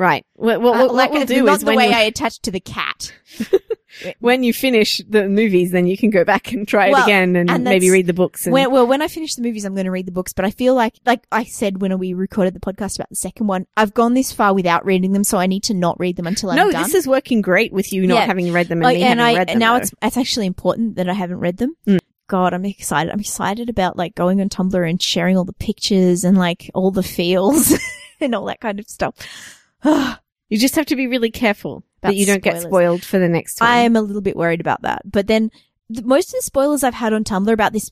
Right. 0.00 0.24
What, 0.34 0.60
what, 0.60 0.74
Uh, 0.74 0.86
what 0.86 0.94
like 0.94 1.10
we'll 1.12 1.26
do 1.26 1.44
not 1.44 1.56
is 1.58 1.60
the 1.64 1.74
way 1.74 1.88
you, 1.88 1.94
I 1.94 2.00
attached 2.00 2.42
to 2.44 2.50
the 2.50 2.58
cat. 2.60 3.12
when 4.20 4.42
you 4.42 4.52
finish 4.52 5.00
the 5.08 5.28
movies, 5.28 5.70
then 5.72 5.86
you 5.86 5.96
can 5.96 6.10
go 6.10 6.24
back 6.24 6.52
and 6.52 6.66
try 6.66 6.88
it 6.88 7.02
again 7.02 7.36
and, 7.36 7.50
and 7.50 7.64
maybe 7.64 7.90
read 7.90 8.06
the 8.06 8.12
books. 8.12 8.46
And, 8.46 8.52
When, 8.52 8.70
well, 8.70 8.86
when 8.86 9.02
I 9.02 9.08
finish 9.08 9.34
the 9.34 9.42
movies, 9.42 9.64
I'm 9.64 9.74
going 9.74 9.84
to 9.84 9.90
read 9.90 10.06
the 10.06 10.12
books. 10.12 10.32
But 10.32 10.44
I 10.44 10.50
feel 10.50 10.74
like, 10.74 10.94
like 11.04 11.26
I 11.30 11.44
said 11.44 11.80
when 11.80 11.96
we 11.98 12.14
recorded 12.14 12.54
the 12.54 12.60
podcast 12.60 12.96
about 12.96 13.10
the 13.10 13.16
second 13.16 13.46
one, 13.46 13.66
I've 13.76 13.94
gone 13.94 14.14
this 14.14 14.32
far 14.32 14.54
without 14.54 14.84
reading 14.84 15.12
them, 15.12 15.24
so 15.24 15.38
I 15.38 15.46
need 15.46 15.64
to 15.64 15.74
not 15.74 16.00
read 16.00 16.16
them 16.16 16.26
until 16.26 16.50
I'm 16.50 16.56
no, 16.56 16.70
done. 16.70 16.82
this 16.82 16.94
is 16.94 17.06
working 17.06 17.42
great 17.42 17.72
with 17.72 17.92
you 17.92 18.06
not 18.06 18.14
Yeah. 18.14 18.26
having 18.26 18.52
read 18.52 18.68
them 18.68 18.78
and 18.78 18.84
Like, 18.84 18.96
me 18.96 19.02
and 19.02 19.20
having 19.20 19.36
I 19.36 19.38
read 19.38 19.48
them. 19.48 19.58
now 19.58 19.74
though. 19.74 19.82
it's 19.82 19.94
it's 20.02 20.16
actually 20.16 20.46
important 20.46 20.96
that 20.96 21.08
I 21.08 21.12
haven't 21.14 21.38
read 21.38 21.58
them. 21.58 21.74
Mm. 21.86 21.98
God, 22.28 22.54
I'm 22.54 22.64
excited. 22.64 23.12
I'm 23.12 23.18
excited 23.20 23.68
about 23.68 23.96
like 23.96 24.14
going 24.14 24.40
on 24.40 24.48
Tumblr 24.48 24.88
and 24.88 25.02
sharing 25.02 25.36
all 25.36 25.44
the 25.44 25.52
pictures 25.52 26.22
and 26.22 26.38
like 26.38 26.70
all 26.74 26.92
the 26.92 27.02
feels 27.02 27.76
and 28.20 28.34
all 28.36 28.44
that 28.46 28.60
kind 28.60 28.78
of 28.78 28.88
stuff. 28.88 29.14
You 30.52 30.58
just 30.58 30.74
have 30.74 30.86
to 30.86 30.96
be 30.96 31.06
really 31.06 31.30
careful 31.30 31.84
that 32.00 32.16
you 32.16 32.26
don't 32.26 32.42
get 32.42 32.60
spoiled 32.60 33.04
for 33.04 33.20
the 33.20 33.28
next 33.28 33.60
one. 33.60 33.70
I 33.70 33.76
am 33.82 33.94
a 33.94 34.02
little 34.02 34.20
bit 34.20 34.34
worried 34.36 34.60
about 34.60 34.82
that. 34.82 35.02
But 35.04 35.28
then 35.28 35.52
the, 35.88 36.02
most 36.02 36.30
of 36.30 36.38
the 36.38 36.42
spoilers 36.42 36.82
I've 36.82 36.92
had 36.94 37.12
on 37.12 37.22
Tumblr 37.22 37.52
about 37.52 37.72
this 37.72 37.88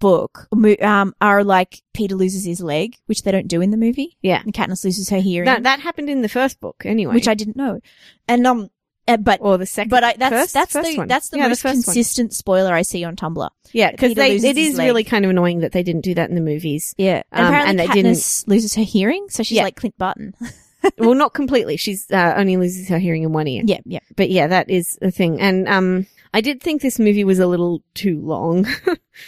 book 0.00 0.48
um, 0.82 1.14
are 1.20 1.44
like 1.44 1.82
Peeta 1.96 2.16
loses 2.18 2.44
his 2.44 2.60
leg, 2.60 2.96
which 3.06 3.22
they 3.22 3.30
don't 3.30 3.46
do 3.46 3.60
in 3.60 3.70
the 3.70 3.76
movie. 3.76 4.16
Yeah. 4.22 4.42
And 4.42 4.52
Katniss 4.52 4.84
loses 4.84 5.08
her 5.10 5.20
hearing, 5.20 5.44
that, 5.46 5.62
that 5.62 5.78
happened 5.78 6.10
in 6.10 6.22
the 6.22 6.28
first 6.28 6.58
book 6.58 6.82
anyway. 6.84 7.14
which 7.14 7.28
I 7.28 7.34
didn't 7.34 7.54
know. 7.54 7.78
And 8.26 8.44
um, 8.44 8.70
uh, 9.06 9.16
but 9.16 9.38
or 9.40 9.56
the 9.56 9.64
second. 9.66 9.90
but 9.90 10.02
I, 10.02 10.14
that's 10.14 10.34
first, 10.34 10.54
that's 10.54 10.72
first 10.72 10.90
the 10.90 10.96
one. 10.96 11.06
that's 11.06 11.28
the 11.28 11.36
Yeah, 11.38 11.46
most 11.46 11.62
one. 11.62 11.74
consistent 11.74 12.34
spoiler 12.34 12.72
I 12.74 12.82
see 12.82 13.04
on 13.04 13.14
Tumblr. 13.14 13.48
Yeah, 13.72 13.92
because 13.92 14.14
Peeta 14.14 14.16
they 14.16 14.30
loses 14.32 14.44
it 14.50 14.58
is 14.58 14.78
really 14.78 15.04
kind 15.04 15.24
of 15.24 15.30
annoying 15.30 15.60
that 15.60 15.70
they 15.70 15.84
didn't 15.84 16.02
do 16.02 16.14
that 16.14 16.28
in 16.28 16.34
the 16.34 16.40
movies. 16.42 16.92
Yeah, 16.98 17.22
and 17.30 17.46
Um, 17.46 17.54
apparently 17.54 17.70
and 17.70 17.78
they 17.78 18.02
Katniss 18.02 18.48
loses 18.48 18.74
her 18.74 18.82
hearing, 18.82 19.26
so 19.28 19.44
she's 19.44 19.58
Yeah. 19.58 19.62
like 19.62 19.76
Clint 19.76 19.96
Barton. 19.96 20.34
well, 20.98 21.14
not 21.14 21.34
completely. 21.34 21.76
She's 21.76 22.10
uh, 22.10 22.34
only 22.36 22.56
loses 22.56 22.88
her 22.88 22.98
hearing 22.98 23.22
in 23.22 23.32
one 23.32 23.46
ear. 23.48 23.62
yeah, 23.66 23.80
yeah. 23.84 24.00
But 24.16 24.30
yeah, 24.30 24.46
that 24.46 24.70
is 24.70 24.98
a 25.02 25.10
thing. 25.10 25.40
And 25.40 25.68
um, 25.68 26.06
I 26.32 26.40
did 26.40 26.62
think 26.62 26.80
this 26.82 26.98
movie 26.98 27.24
was 27.24 27.38
a 27.38 27.46
little 27.46 27.82
too 27.94 28.20
long, 28.20 28.66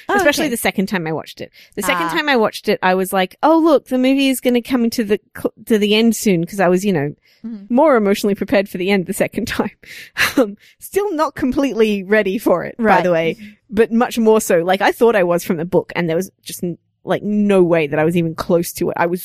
Oh, 0.09 0.17
especially 0.17 0.45
okay. 0.45 0.51
the 0.51 0.57
second 0.57 0.87
time 0.87 1.07
I 1.07 1.13
watched 1.13 1.41
it. 1.41 1.51
The 1.75 1.83
second 1.83 2.07
Ah. 2.07 2.13
time 2.15 2.29
I 2.29 2.37
watched 2.37 2.69
it, 2.69 2.79
I 2.83 2.95
was 2.95 3.13
like, 3.13 3.37
"Oh, 3.43 3.59
look, 3.59 3.87
the 3.89 3.99
movie 3.99 4.29
is 4.29 4.41
going 4.41 4.55
to 4.55 4.63
come 4.63 4.89
to 4.91 5.05
the 5.05 5.21
cl- 5.37 5.53
to 5.67 5.79
the 5.79 5.95
end 5.95 6.17
soon," 6.17 6.41
because 6.41 6.61
I 6.61 6.69
was, 6.69 6.85
you 6.85 6.93
know, 6.93 7.15
Mhm. 7.45 7.69
more 7.71 7.97
emotionally 7.97 8.35
prepared 8.37 8.69
for 8.69 8.79
the 8.79 8.91
end 8.91 9.07
the 9.07 9.13
second 9.13 9.47
time. 9.49 9.73
um, 10.39 10.57
still 10.79 11.13
not 11.13 11.35
completely 11.35 12.05
ready 12.05 12.39
for 12.39 12.65
it, 12.65 12.77
by 12.79 13.03
the 13.03 13.11
way, 13.13 13.37
but 13.69 13.91
much 13.93 14.17
more 14.19 14.41
so. 14.41 14.59
Like 14.63 14.81
I 14.81 14.93
thought 14.93 15.17
I 15.17 15.25
was 15.25 15.45
from 15.45 15.57
the 15.59 15.65
book, 15.65 15.93
and 15.97 16.09
there 16.09 16.17
was 16.17 16.31
just 16.43 16.63
like 17.05 17.23
no 17.25 17.63
way 17.65 17.89
that 17.89 17.99
I 17.99 18.05
was 18.05 18.17
even 18.17 18.35
close 18.37 18.73
to 18.75 18.91
it. 18.91 18.97
I 18.97 19.07
was 19.07 19.23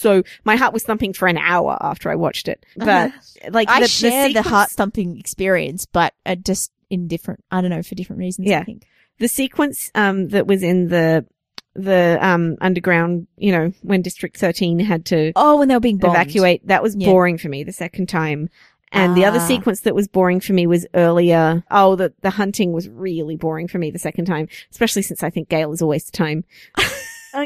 so 0.00 0.22
my 0.44 0.56
heart 0.56 0.72
was 0.72 0.82
thumping 0.84 1.12
for 1.12 1.28
an 1.28 1.38
hour 1.38 1.76
after 1.80 2.10
I 2.10 2.14
watched 2.16 2.48
it, 2.48 2.64
but 2.76 3.12
like 3.50 3.68
I 3.68 3.80
the, 3.80 3.88
share 3.88 4.22
the, 4.24 4.28
sequence- 4.34 4.46
heart 4.48 4.70
thumping 4.70 5.18
experience, 5.18 5.86
but 5.86 6.14
uh, 6.26 6.34
just 6.34 6.72
in 6.88 7.06
different. 7.08 7.44
I 7.50 7.60
don't 7.60 7.70
know 7.70 7.82
for 7.82 7.94
different 7.94 8.18
reasons. 8.20 8.48
Yeah. 8.48 8.60
I 8.60 8.64
think. 8.64 8.82
the 9.18 9.28
sequence 9.28 9.90
um 9.94 10.28
that 10.28 10.46
was 10.46 10.62
in 10.62 10.88
the 10.88 11.24
the 11.74 12.18
um 12.20 12.56
underground 12.60 13.28
you 13.36 13.52
know 13.52 13.72
when 13.82 14.02
district 14.02 14.36
13 14.38 14.80
had 14.80 15.04
to 15.06 15.32
Oh, 15.36 15.58
when 15.58 15.68
they 15.68 15.74
were 15.74 15.80
being 15.80 15.98
bombed. 15.98 16.14
evacuate 16.16 16.66
that 16.66 16.82
was 16.82 16.96
Yeah. 16.96 17.06
boring 17.08 17.38
for 17.38 17.48
me 17.48 17.62
the 17.62 17.72
second 17.72 18.08
time 18.08 18.48
and 18.90 19.16
the 19.16 19.24
other 19.24 19.38
Ah. 19.38 19.46
sequence 19.46 19.82
that 19.82 19.94
was 19.94 20.08
boring 20.08 20.40
for 20.40 20.52
me 20.52 20.66
was 20.66 20.84
earlier 20.94 21.62
oh 21.70 21.94
the 21.94 22.12
the 22.22 22.30
hunting 22.30 22.72
was 22.72 22.88
really 22.88 23.36
boring 23.36 23.68
for 23.68 23.78
me 23.78 23.92
the 23.92 24.00
second 24.00 24.24
time 24.24 24.48
especially 24.72 25.02
since 25.02 25.22
i 25.22 25.30
think 25.30 25.48
Gale 25.48 25.72
is 25.72 25.80
a 25.80 25.86
waste 25.86 26.08
of 26.08 26.12
time 26.12 26.42
Uh, 27.34 27.40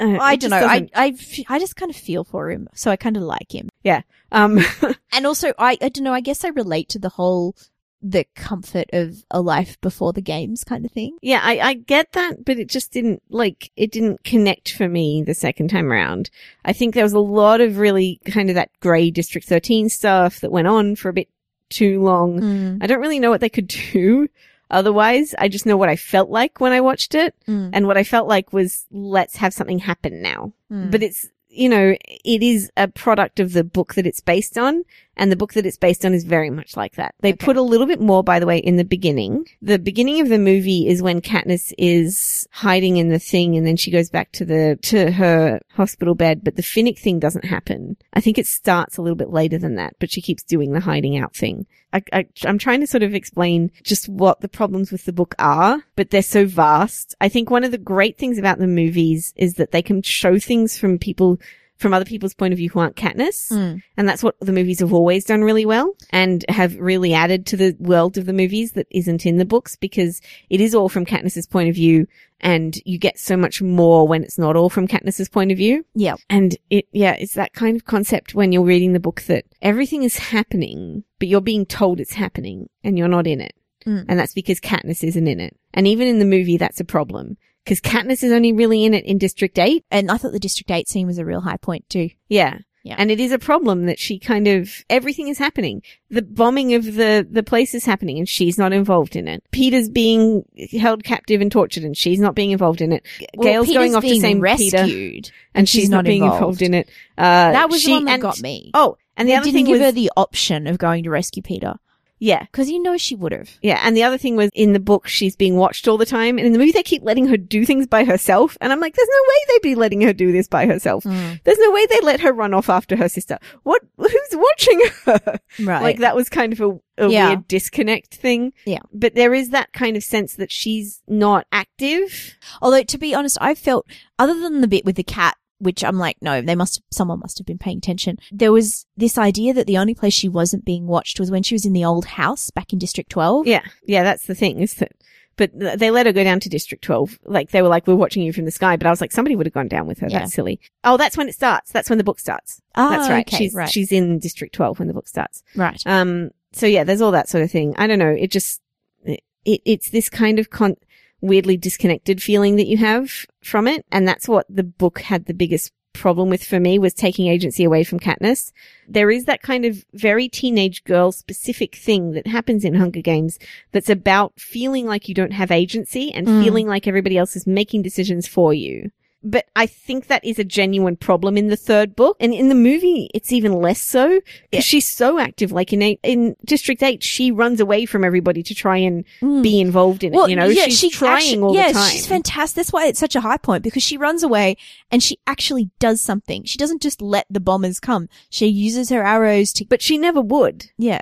uh, 0.00 0.18
I 0.20 0.36
don't 0.36 0.50
know. 0.50 0.56
I, 0.56 0.80
doesn't- 0.80 0.90
I, 0.94 1.54
I 1.54 1.58
just 1.58 1.76
kind 1.76 1.90
of 1.90 1.96
feel 1.96 2.24
for 2.24 2.50
him, 2.50 2.68
so 2.74 2.90
I 2.90 2.96
kind 2.96 3.16
of 3.16 3.22
like 3.22 3.52
him. 3.54 3.68
Yeah. 3.82 4.02
Um 4.32 4.60
And 5.12 5.26
also, 5.26 5.52
I, 5.58 5.76
I 5.82 5.88
don't 5.88 6.04
know. 6.04 6.12
I 6.14 6.20
guess 6.20 6.44
I 6.44 6.48
relate 6.48 6.88
to 6.90 6.98
the 6.98 7.08
whole 7.08 7.56
the 8.02 8.24
comfort 8.34 8.86
of 8.94 9.24
a 9.30 9.42
life 9.42 9.78
before 9.82 10.12
the 10.14 10.22
games 10.22 10.64
kind 10.64 10.86
of 10.86 10.92
thing. 10.92 11.18
Yeah, 11.20 11.40
I, 11.42 11.58
I 11.58 11.74
get 11.74 12.12
that, 12.12 12.46
but 12.46 12.58
it 12.58 12.68
just 12.68 12.92
didn't 12.92 13.22
like 13.28 13.70
it 13.76 13.92
didn't 13.92 14.24
connect 14.24 14.72
for 14.72 14.88
me 14.88 15.22
the 15.22 15.34
second 15.34 15.68
time 15.68 15.92
around. 15.92 16.30
I 16.64 16.72
think 16.72 16.94
there 16.94 17.04
was 17.04 17.12
a 17.12 17.18
lot 17.18 17.60
of 17.60 17.76
really 17.78 18.18
kind 18.24 18.48
of 18.48 18.54
that 18.54 18.70
grey 18.80 19.10
District 19.10 19.46
Thirteen 19.46 19.88
stuff 19.90 20.40
that 20.40 20.52
went 20.52 20.66
on 20.68 20.96
for 20.96 21.08
a 21.10 21.12
bit 21.12 21.28
too 21.68 22.02
long. 22.02 22.40
Mm. 22.40 22.78
I 22.82 22.86
don't 22.86 23.00
really 23.00 23.20
know 23.20 23.30
what 23.30 23.40
they 23.42 23.50
could 23.50 23.68
do 23.92 24.28
otherwise. 24.70 25.34
I 25.38 25.48
just 25.48 25.66
know 25.66 25.76
what 25.76 25.88
I 25.88 25.96
felt 25.96 26.30
like 26.30 26.60
when 26.60 26.72
I 26.72 26.80
watched 26.80 27.14
it, 27.14 27.34
Mm. 27.48 27.70
and 27.72 27.86
what 27.86 27.96
I 27.96 28.04
felt 28.04 28.28
like 28.28 28.52
was 28.52 28.86
let's 28.90 29.36
have 29.36 29.52
something 29.54 29.78
happen 29.80 30.22
now. 30.22 30.52
Mm. 30.70 30.90
But 30.90 31.02
it's 31.02 31.28
you 31.52 31.68
know 31.68 31.96
it 32.24 32.42
is 32.42 32.70
a 32.76 32.86
product 32.86 33.40
of 33.40 33.52
the 33.52 33.64
book 33.64 33.94
that 33.94 34.06
it's 34.06 34.20
based 34.20 34.56
on, 34.56 34.84
And 35.16 35.30
the 35.30 35.36
book 35.36 35.52
that 35.54 35.66
it's 35.66 35.76
based 35.76 36.04
on 36.06 36.14
is 36.14 36.24
very 36.24 36.48
much 36.50 36.76
like 36.76 36.94
that. 36.94 37.14
They 37.20 37.32
Okay. 37.32 37.44
put 37.44 37.56
a 37.56 37.62
little 37.62 37.86
bit 37.86 38.00
more, 38.00 38.22
by 38.24 38.38
the 38.38 38.46
way, 38.46 38.58
in 38.58 38.76
the 38.76 38.84
beginning. 38.84 39.46
The 39.60 39.78
beginning 39.78 40.20
of 40.20 40.28
the 40.28 40.38
movie 40.38 40.88
is 40.88 41.02
when 41.02 41.20
Katniss 41.20 41.72
is 41.76 42.46
hiding 42.52 42.96
in 42.96 43.08
the 43.10 43.18
thing 43.18 43.56
and 43.56 43.66
then 43.66 43.76
she 43.76 43.90
goes 43.90 44.08
back 44.08 44.32
to 44.32 44.44
the, 44.44 44.78
to 44.82 45.10
her 45.12 45.60
hospital 45.74 46.14
bed, 46.14 46.42
but 46.42 46.56
the 46.56 46.62
Finnick 46.62 46.98
thing 46.98 47.18
doesn't 47.18 47.44
happen. 47.44 47.96
I 48.14 48.20
think 48.20 48.38
it 48.38 48.46
starts 48.46 48.96
a 48.96 49.02
little 49.02 49.16
bit 49.16 49.30
later 49.30 49.58
than 49.58 49.74
that, 49.74 49.94
but 49.98 50.10
she 50.10 50.22
keeps 50.22 50.42
doing 50.42 50.72
the 50.72 50.80
hiding 50.80 51.18
out 51.18 51.34
thing. 51.34 51.66
I, 51.92 52.02
I, 52.12 52.26
I'm 52.44 52.58
trying 52.58 52.80
to 52.80 52.86
sort 52.86 53.02
of 53.02 53.14
explain 53.14 53.72
just 53.82 54.08
what 54.08 54.40
the 54.40 54.48
problems 54.48 54.92
with 54.92 55.04
the 55.04 55.12
book 55.12 55.34
are, 55.38 55.82
but 55.96 56.10
they're 56.10 56.22
so 56.22 56.46
vast. 56.46 57.14
I 57.20 57.28
think 57.28 57.50
one 57.50 57.64
of 57.64 57.72
the 57.72 57.78
great 57.78 58.16
things 58.16 58.38
about 58.38 58.58
the 58.58 58.68
movies 58.68 59.34
is 59.36 59.54
that 59.54 59.72
they 59.72 59.82
can 59.82 60.00
show 60.02 60.38
things 60.38 60.78
from 60.78 60.98
people, 60.98 61.40
from 61.80 61.94
other 61.94 62.04
people's 62.04 62.34
point 62.34 62.52
of 62.52 62.58
view 62.58 62.68
who 62.68 62.78
aren't 62.78 62.94
Katniss. 62.94 63.50
Mm. 63.50 63.82
And 63.96 64.08
that's 64.08 64.22
what 64.22 64.38
the 64.40 64.52
movies 64.52 64.80
have 64.80 64.92
always 64.92 65.24
done 65.24 65.42
really 65.42 65.64
well 65.64 65.94
and 66.10 66.44
have 66.50 66.76
really 66.78 67.14
added 67.14 67.46
to 67.46 67.56
the 67.56 67.74
world 67.78 68.18
of 68.18 68.26
the 68.26 68.34
movies 68.34 68.72
that 68.72 68.86
isn't 68.90 69.24
in 69.24 69.38
the 69.38 69.46
books 69.46 69.76
because 69.76 70.20
it 70.50 70.60
is 70.60 70.74
all 70.74 70.90
from 70.90 71.06
Katniss's 71.06 71.46
point 71.46 71.70
of 71.70 71.74
view 71.74 72.06
and 72.38 72.76
you 72.84 72.98
get 72.98 73.18
so 73.18 73.34
much 73.34 73.62
more 73.62 74.06
when 74.06 74.22
it's 74.22 74.38
not 74.38 74.56
all 74.56 74.68
from 74.68 74.88
Katniss's 74.88 75.30
point 75.30 75.52
of 75.52 75.58
view. 75.58 75.86
Yeah. 75.94 76.16
And 76.28 76.54
it, 76.68 76.86
yeah, 76.92 77.12
it's 77.12 77.34
that 77.34 77.54
kind 77.54 77.76
of 77.76 77.86
concept 77.86 78.34
when 78.34 78.52
you're 78.52 78.62
reading 78.62 78.92
the 78.92 79.00
book 79.00 79.22
that 79.22 79.46
everything 79.62 80.02
is 80.02 80.18
happening, 80.18 81.04
but 81.18 81.28
you're 81.28 81.40
being 81.40 81.64
told 81.64 81.98
it's 81.98 82.12
happening 82.12 82.68
and 82.84 82.98
you're 82.98 83.08
not 83.08 83.26
in 83.26 83.40
it. 83.40 83.54
Mm. 83.86 84.04
And 84.06 84.18
that's 84.18 84.34
because 84.34 84.60
Katniss 84.60 85.02
isn't 85.02 85.26
in 85.26 85.40
it. 85.40 85.56
And 85.72 85.86
even 85.86 86.08
in 86.08 86.18
the 86.18 86.26
movie, 86.26 86.58
that's 86.58 86.80
a 86.80 86.84
problem 86.84 87.38
because 87.70 87.80
Katniss 87.80 88.24
is 88.24 88.32
only 88.32 88.52
really 88.52 88.84
in 88.84 88.94
it 88.94 89.04
in 89.04 89.16
District 89.16 89.56
8 89.56 89.84
And 89.92 90.10
I 90.10 90.16
thought 90.16 90.32
the 90.32 90.40
District 90.40 90.68
8 90.70 90.88
scene 90.88 91.06
was 91.06 91.18
a 91.18 91.24
real 91.24 91.40
high 91.40 91.56
point 91.56 91.88
too. 91.88 92.10
yeah. 92.28 92.58
Yeah. 92.82 92.94
And 92.96 93.10
it 93.10 93.20
is 93.20 93.30
a 93.30 93.38
problem 93.38 93.84
that 93.86 93.98
she 93.98 94.18
kind 94.18 94.48
of, 94.48 94.70
everything 94.88 95.28
is 95.28 95.36
happening. 95.36 95.82
The 96.08 96.22
bombing 96.22 96.72
of 96.72 96.86
the, 96.86 97.28
the 97.30 97.42
place 97.42 97.74
is 97.74 97.84
happening 97.84 98.18
and 98.18 98.26
she's 98.26 98.56
not 98.56 98.72
involved 98.72 99.16
in 99.16 99.28
it. 99.28 99.44
Peeta's 99.52 99.90
being 99.90 100.44
held 100.72 101.04
captive 101.04 101.42
and 101.42 101.52
tortured 101.52 101.84
and 101.84 101.94
she's 101.94 102.18
not 102.18 102.34
being 102.34 102.52
involved 102.52 102.80
in 102.80 102.92
it. 102.92 103.04
Gale's 103.38 103.66
Peeta's 103.68 103.74
going 103.74 103.94
off 103.94 104.02
to 104.02 104.38
rescued, 104.40 105.24
Peeta 105.26 105.30
and 105.54 105.68
she's, 105.68 105.82
she's 105.82 105.90
not, 105.90 105.98
not 105.98 106.04
being 106.06 106.22
involved. 106.22 106.40
involved 106.40 106.62
in 106.62 106.72
it. 106.72 106.88
Uh, 107.18 107.52
that 107.52 107.68
was 107.68 107.82
she, 107.82 107.88
the 107.88 107.92
one 107.96 108.04
that 108.06 108.12
and- 108.14 108.22
got 108.22 108.40
me. 108.40 108.70
Oh, 108.72 108.96
and 109.14 109.28
the 109.28 109.32
they 109.32 109.36
other 109.36 109.44
didn't 109.44 109.54
thing 109.56 109.64
give 109.66 109.72
was, 109.80 109.82
her 109.82 109.92
the 109.92 110.10
option 110.16 110.66
of 110.66 110.78
going 110.78 111.04
to 111.04 111.10
rescue 111.10 111.42
Peeta 111.42 111.76
yeah, 112.20 112.42
because 112.44 112.70
you 112.70 112.80
know 112.82 112.96
she 112.96 113.16
would 113.16 113.32
have. 113.32 113.50
yeah. 113.62 113.80
And 113.82 113.96
the 113.96 114.02
other 114.04 114.18
thing 114.18 114.36
was 114.36 114.50
in 114.54 114.72
the 114.74 114.78
book, 114.78 115.08
she's 115.08 115.34
being 115.34 115.56
watched 115.56 115.88
all 115.88 115.98
the 115.98 116.06
time. 116.06 116.38
And 116.38 116.46
in 116.46 116.52
the 116.52 116.58
movie, 116.58 116.70
they 116.70 116.82
keep 116.82 117.02
letting 117.02 117.26
her 117.26 117.36
do 117.36 117.64
things 117.66 117.86
by 117.88 118.04
herself. 118.04 118.56
And 118.60 118.72
I'm 118.72 118.78
like, 118.80 118.94
there's 118.94 119.08
no 119.10 119.22
way 119.28 119.34
they'd 119.48 119.68
be 119.70 119.74
letting 119.74 120.02
her 120.02 120.12
do 120.12 120.30
this 120.30 120.46
by 120.46 120.66
herself. 120.66 121.04
Mm. 121.04 121.42
There's 121.44 121.58
no 121.58 121.70
way 121.72 121.86
they'd 121.86 122.04
let 122.04 122.20
her 122.20 122.32
run 122.32 122.54
off 122.54 122.68
after 122.68 122.94
her 122.96 123.08
sister. 123.08 123.38
What, 123.64 123.82
who's 123.96 124.12
watching 124.32 124.82
her? 125.06 125.38
Right. 125.60 125.82
Like 125.82 125.98
that 125.98 126.14
was 126.14 126.28
kind 126.28 126.52
of 126.52 126.60
a, 126.60 127.04
a 127.06 127.08
Yeah. 127.10 127.28
weird 127.28 127.48
disconnect 127.48 128.14
thing. 128.14 128.52
Yeah. 128.66 128.80
But 128.92 129.14
there 129.14 129.34
is 129.34 129.50
that 129.50 129.72
kind 129.72 129.96
of 129.96 130.04
sense 130.04 130.36
that 130.36 130.52
she's 130.52 131.02
not 131.08 131.46
active. 131.52 132.36
Although 132.62 132.82
to 132.84 132.98
be 132.98 133.14
honest, 133.14 133.38
I 133.40 133.54
felt 133.54 133.86
other 134.18 134.38
than 134.38 134.60
the 134.60 134.68
bit 134.68 134.84
with 134.84 134.96
the 134.96 135.02
cat, 135.02 135.36
which 135.60 135.84
I'm 135.84 135.98
like, 135.98 136.16
no, 136.20 136.40
they 136.40 136.54
must 136.54 136.82
someone 136.90 137.20
must 137.20 137.38
have 137.38 137.46
been 137.46 137.58
paying 137.58 137.78
attention. 137.78 138.18
There 138.32 138.52
was 138.52 138.86
this 138.96 139.18
idea 139.18 139.54
that 139.54 139.66
the 139.66 139.78
only 139.78 139.94
place 139.94 140.14
she 140.14 140.28
wasn't 140.28 140.64
being 140.64 140.86
watched 140.86 141.20
was 141.20 141.30
when 141.30 141.42
she 141.42 141.54
was 141.54 141.64
in 141.64 141.72
the 141.72 141.84
old 141.84 142.06
house 142.06 142.50
back 142.50 142.72
in 142.72 142.78
District 142.78 143.10
12. 143.10 143.46
Yeah. 143.46 143.62
Yeah. 143.84 144.02
That's 144.02 144.26
the 144.26 144.34
thing 144.34 144.60
is 144.60 144.74
that, 144.74 144.92
but 145.36 145.50
they 145.54 145.90
let 145.90 146.06
her 146.06 146.12
go 146.12 146.24
down 146.24 146.40
to 146.40 146.48
District 146.48 146.82
12. 146.82 147.18
Like 147.24 147.50
they 147.50 147.62
were 147.62 147.68
like, 147.68 147.86
we're 147.86 147.94
watching 147.94 148.22
you 148.22 148.32
from 148.32 148.46
the 148.46 148.50
sky. 148.50 148.76
But 148.76 148.86
I 148.86 148.90
was 148.90 149.00
like, 149.00 149.12
somebody 149.12 149.36
would 149.36 149.46
have 149.46 149.54
gone 149.54 149.68
down 149.68 149.86
with 149.86 149.98
her. 150.00 150.08
Yeah. 150.10 150.20
That's 150.20 150.34
silly. 150.34 150.60
Oh, 150.82 150.96
that's 150.96 151.16
when 151.16 151.28
it 151.28 151.34
starts. 151.34 151.72
That's 151.72 151.88
when 151.88 151.98
the 151.98 152.04
book 152.04 152.18
starts. 152.18 152.60
Ah, 152.74 152.90
that's 152.90 153.08
right. 153.08 153.26
okay, 153.26 153.36
she's, 153.36 153.54
right. 153.54 153.68
she's 153.68 153.92
in 153.92 154.18
District 154.18 154.54
12 154.54 154.78
when 154.78 154.88
the 154.88 154.94
book 154.94 155.08
starts. 155.08 155.42
right. 155.54 155.82
Um, 155.86 156.30
so 156.52 156.66
yeah, 156.66 156.84
there's 156.84 157.00
all 157.00 157.12
that 157.12 157.28
sort 157.28 157.44
of 157.44 157.50
thing. 157.50 157.74
I 157.78 157.86
don't 157.86 157.98
know. 157.98 158.10
It 158.10 158.30
just, 158.30 158.60
it, 159.04 159.22
it's 159.64 159.90
this 159.90 160.08
kind 160.08 160.38
of 160.38 160.50
con, 160.50 160.76
weirdly 161.20 161.56
disconnected 161.56 162.22
feeling 162.22 162.56
that 162.56 162.66
you 162.66 162.76
have 162.78 163.26
from 163.42 163.66
it. 163.68 163.84
And 163.92 164.06
that's 164.06 164.28
what 164.28 164.46
the 164.48 164.62
book 164.64 165.00
had 165.00 165.26
the 165.26 165.34
biggest 165.34 165.72
problem 165.92 166.30
with 166.30 166.44
for 166.44 166.60
me 166.60 166.78
was 166.78 166.94
taking 166.94 167.26
agency 167.26 167.64
away 167.64 167.82
from 167.82 167.98
Katniss. 167.98 168.52
There 168.88 169.10
is 169.10 169.24
that 169.24 169.42
kind 169.42 169.64
of 169.64 169.84
very 169.92 170.28
teenage 170.28 170.84
girl 170.84 171.10
specific 171.10 171.74
thing 171.74 172.12
that 172.12 172.28
happens 172.28 172.64
in 172.64 172.74
Hunger 172.74 173.02
Games 173.02 173.38
that's 173.72 173.90
about 173.90 174.32
feeling 174.38 174.86
like 174.86 175.08
you 175.08 175.14
don't 175.14 175.32
have 175.32 175.50
agency 175.50 176.12
and 176.12 176.26
Mm. 176.28 176.44
feeling 176.44 176.66
like 176.68 176.86
everybody 176.86 177.18
else 177.18 177.34
is 177.34 177.46
making 177.46 177.82
decisions 177.82 178.28
for 178.28 178.54
you. 178.54 178.90
But 179.22 179.46
I 179.54 179.66
think 179.66 180.06
that 180.06 180.24
is 180.24 180.38
a 180.38 180.44
genuine 180.44 180.96
problem 180.96 181.36
in 181.36 181.48
the 181.48 181.56
third 181.56 181.94
book. 181.94 182.16
And 182.20 182.32
in 182.32 182.48
the 182.48 182.54
movie, 182.54 183.10
it's 183.12 183.32
even 183.32 183.52
less 183.52 183.80
so 183.80 184.08
because 184.18 184.24
Yeah. 184.52 184.60
she's 184.60 184.88
so 184.88 185.18
active. 185.18 185.52
Like 185.52 185.74
in 185.74 185.82
eight, 185.82 186.00
in 186.02 186.36
District 186.44 186.82
8, 186.82 187.02
she 187.02 187.30
runs 187.30 187.60
away 187.60 187.84
from 187.84 188.02
everybody 188.02 188.42
to 188.42 188.54
try 188.54 188.78
and 188.78 189.04
Mm. 189.20 189.42
be 189.42 189.60
involved 189.60 190.04
in 190.04 190.14
it. 190.14 190.30
you 190.30 190.36
know, 190.36 190.50
she's 190.50 190.78
she 190.78 190.88
trying 190.90 191.16
actu- 191.34 191.42
all 191.44 191.54
yeah, 191.54 191.68
the 191.68 191.74
time. 191.74 191.90
she's 191.90 192.06
fantastic. 192.06 192.56
That's 192.56 192.72
why 192.72 192.86
it's 192.86 192.98
such 192.98 193.14
a 193.14 193.20
high 193.20 193.36
point 193.36 193.62
because 193.62 193.82
she 193.82 193.98
runs 193.98 194.22
away 194.22 194.56
and 194.90 195.02
she 195.02 195.18
actually 195.26 195.68
does 195.78 196.00
something. 196.00 196.44
She 196.44 196.56
doesn't 196.56 196.80
just 196.80 197.02
let 197.02 197.26
the 197.28 197.40
bombers 197.40 197.78
come. 197.78 198.08
She 198.30 198.46
uses 198.46 198.88
her 198.88 199.02
arrows 199.02 199.52
to, 199.54 199.66
but 199.66 199.82
she 199.82 199.98
never 199.98 200.20
would. 200.22 200.70
yeah. 200.78 201.00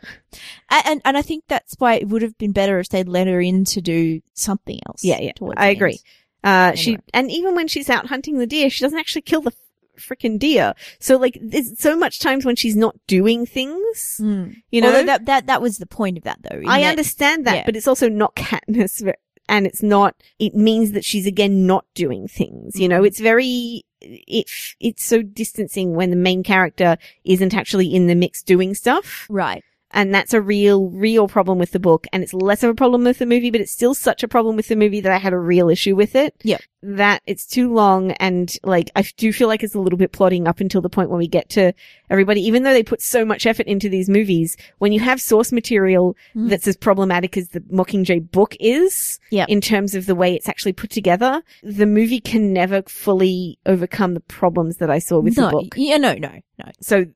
A- 0.71 0.87
And, 0.87 1.01
and 1.05 1.17
I 1.17 1.23
think 1.23 1.45
that's 1.49 1.77
why 1.79 1.95
it 1.95 2.09
would 2.09 2.23
have 2.23 2.37
been 2.37 2.53
better 2.53 2.79
if 2.81 2.89
they'd 2.89 3.09
let 3.09 3.27
her 3.29 3.41
in 3.41 3.65
to 3.67 3.81
do 3.81 4.21
something 4.35 4.79
else. 4.89 5.05
Yeah, 5.05 5.21
yeah. 5.21 5.33
I 5.57 5.69
agree. 5.69 5.93
end. 5.93 6.01
Uh, 6.45 6.75
she, 6.75 6.99
and 7.13 7.31
even 7.31 7.55
when 7.55 7.69
she's 7.69 7.91
out 7.91 8.07
hunting 8.07 8.39
the 8.39 8.47
deer, 8.47 8.71
she 8.71 8.85
doesn't 8.85 8.99
actually 8.99 9.23
kill 9.23 9.41
the 9.41 9.53
freaking 9.99 10.39
deer. 10.39 10.75
So 11.01 11.17
like, 11.17 11.37
there's 11.43 11.79
so 11.79 11.97
much 11.97 12.21
times 12.21 12.45
when 12.45 12.55
she's 12.57 12.77
not 12.77 12.95
doing 13.09 13.45
things, 13.47 14.21
Mm. 14.21 14.55
you 14.71 14.81
know? 14.81 14.89
Although 14.89 15.07
that, 15.07 15.27
that, 15.27 15.47
that 15.47 15.61
was 15.63 15.79
the 15.79 15.87
point 15.87 16.17
of 16.19 16.25
that 16.25 16.39
though. 16.43 16.63
I 16.67 16.83
that- 16.83 16.91
understand 16.91 17.47
that, 17.47 17.55
yeah. 17.57 17.63
but 17.67 17.75
it's 17.77 17.89
also 17.89 18.09
not 18.09 18.37
Katniss, 18.37 19.13
and 19.49 19.67
it's 19.67 19.83
not. 19.83 20.15
It 20.39 20.55
means 20.55 20.93
that 20.93 21.05
she's 21.05 21.27
again 21.27 21.67
not 21.67 21.85
doing 21.95 22.29
things. 22.29 22.79
You 22.79 22.89
know, 22.89 23.03
Mhm. 23.03 23.07
it's 23.09 23.19
very. 23.21 23.83
It 24.01 24.49
it's 24.79 25.03
so 25.05 25.23
distancing 25.23 25.95
when 25.97 26.11
the 26.11 26.17
main 26.17 26.45
character 26.45 26.97
isn't 27.25 27.53
actually 27.55 27.93
in 27.93 28.07
the 28.07 28.15
mix 28.15 28.43
doing 28.45 28.75
stuff, 28.77 29.27
Right. 29.29 29.65
And 29.91 30.15
that's 30.15 30.35
a 30.35 30.41
real, 30.41 30.91
real 30.91 31.29
problem 31.29 31.59
with 31.59 31.73
the 31.73 31.81
book. 31.81 32.07
And 32.13 32.23
it's 32.23 32.35
less 32.35 32.63
of 32.63 32.71
a 32.71 32.75
problem 32.75 33.05
with 33.05 33.19
the 33.19 33.27
movie, 33.27 33.51
but 33.51 33.61
it's 33.61 33.73
still 33.73 33.95
such 33.95 34.23
a 34.23 34.29
problem 34.29 34.57
with 34.57 34.69
the 34.69 34.77
movie 34.77 35.01
that 35.01 35.13
I 35.13 35.19
had 35.19 35.33
a 35.33 35.39
real 35.39 35.69
issue 35.71 35.97
with 35.97 36.15
it. 36.15 36.35
Yep. 36.43 36.61
That 36.83 37.23
it's 37.27 37.45
too 37.45 37.73
long, 37.73 38.13
and 38.13 38.53
like 38.63 38.91
I 38.95 39.03
do 39.17 39.33
feel 39.33 39.49
like 39.49 39.65
it's 39.65 39.75
a 39.75 39.81
little 39.81 39.99
bit 39.99 40.13
plotting 40.13 40.47
up 40.47 40.61
until 40.61 40.81
the 40.81 40.89
point 40.89 41.11
when 41.11 41.19
we 41.19 41.27
get 41.27 41.49
to 41.51 41.73
everybody. 42.09 42.41
Even 42.43 42.63
though 42.63 42.73
they 42.73 42.85
put 42.85 43.03
so 43.03 43.25
much 43.25 43.47
effort 43.47 43.67
into 43.67 43.89
these 43.89 44.09
movies, 44.09 44.57
when 44.79 44.93
you 44.93 45.01
have 45.01 45.21
source 45.21 45.51
material 45.51 46.17
Mm. 46.37 46.51
that's 46.51 46.69
as 46.69 46.77
problematic 46.77 47.37
as 47.37 47.49
the 47.49 47.61
Mockingjay 47.63 48.31
book 48.31 48.55
is 48.61 49.19
Yep. 49.31 49.49
in 49.49 49.61
terms 49.61 49.95
of 49.97 50.07
the 50.07 50.15
way 50.15 50.35
it's 50.35 50.49
actually 50.49 50.73
put 50.73 50.91
together, 50.91 51.43
the 51.65 51.87
movie 51.87 52.21
can 52.21 52.53
never 52.53 52.83
fully 52.83 53.59
overcome 53.67 54.15
the 54.15 54.21
problems 54.21 54.77
that 54.77 54.91
I 54.91 55.01
saw 55.01 55.19
with 55.19 55.37
no, 55.37 55.47
the 55.47 55.51
book. 55.51 55.75
Yeah, 55.77 55.97
no, 55.97 56.15
no, 56.15 56.31
no. 56.59 56.71
So 56.81 57.07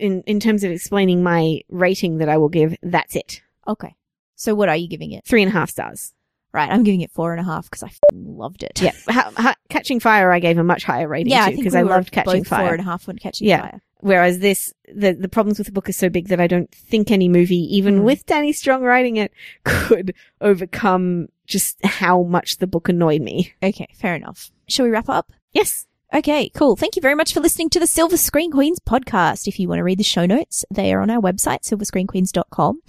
in, 0.00 0.22
in 0.22 0.40
terms 0.40 0.64
of 0.64 0.70
explaining 0.72 1.22
my 1.22 1.60
rating 1.68 2.18
that 2.18 2.28
I 2.28 2.36
will 2.36 2.48
give, 2.48 2.74
that's 2.82 3.14
it. 3.16 3.42
Okay. 3.68 3.94
So 4.36 4.54
what 4.54 4.68
are 4.68 4.76
you 4.76 4.88
giving 4.88 5.12
it? 5.12 5.24
Three 5.24 5.42
and 5.42 5.50
a 5.50 5.52
half 5.52 5.70
stars. 5.70 6.12
Right. 6.52 6.68
I'm 6.68 6.82
giving 6.82 7.00
it 7.02 7.12
four 7.12 7.30
and 7.32 7.40
a 7.40 7.44
half 7.44 7.70
because 7.70 7.84
I 7.84 7.92
loved 8.12 8.64
it. 8.64 8.80
Yeah. 8.82 8.90
Ha- 9.08 9.32
ha- 9.36 9.54
Catching 9.68 10.00
Fire, 10.00 10.32
I 10.32 10.40
gave 10.40 10.58
a 10.58 10.64
much 10.64 10.82
higher 10.82 11.06
rating 11.06 11.30
Yeah, 11.30 11.44
I 11.44 11.54
because 11.54 11.74
we 11.74 11.78
I 11.78 11.82
loved 11.82 12.10
Catching 12.10 12.40
both 12.40 12.48
Four 12.48 12.58
Fire. 12.58 12.72
and 12.72 12.80
a 12.80 12.84
half 12.84 13.06
when 13.06 13.18
catching 13.18 13.46
Yeah. 13.46 13.60
fire. 13.60 13.80
Whereas 14.00 14.38
this, 14.40 14.72
the, 14.92 15.12
the 15.12 15.28
problems 15.28 15.58
with 15.58 15.66
the 15.68 15.72
book 15.72 15.88
are 15.88 15.92
so 15.92 16.08
big 16.08 16.26
that 16.28 16.40
I 16.40 16.46
don't 16.48 16.72
think 16.72 17.10
any 17.12 17.28
movie, 17.28 17.76
even 17.76 18.00
Mm. 18.00 18.02
with 18.04 18.26
Danny 18.26 18.52
Strong 18.52 18.82
writing 18.82 19.16
it, 19.16 19.30
could 19.64 20.12
overcome 20.40 21.28
just 21.46 21.78
how 21.84 22.22
much 22.24 22.56
the 22.56 22.66
book 22.66 22.88
annoyed 22.88 23.20
me. 23.22 23.52
Okay, 23.62 23.88
fair 23.94 24.14
enough. 24.16 24.50
Shall 24.68 24.86
we 24.86 24.90
wrap 24.90 25.08
up? 25.08 25.32
Yes. 25.52 25.86
Okay, 26.12 26.48
cool. 26.50 26.74
Thank 26.74 26.96
you 26.96 27.02
very 27.02 27.14
much 27.14 27.32
for 27.32 27.38
listening 27.40 27.70
to 27.70 27.78
the 27.78 27.86
Silver 27.86 28.16
Screen 28.16 28.50
Queens 28.50 28.80
podcast. 28.80 29.46
If 29.46 29.60
you 29.60 29.68
want 29.68 29.78
to 29.78 29.84
read 29.84 29.98
the 29.98 30.04
show 30.04 30.26
notes, 30.26 30.64
they 30.68 30.92
are 30.92 31.00
on 31.00 31.08
our 31.10 31.20
website, 31.20 31.62
silverscreenqueens.com. 31.62 32.80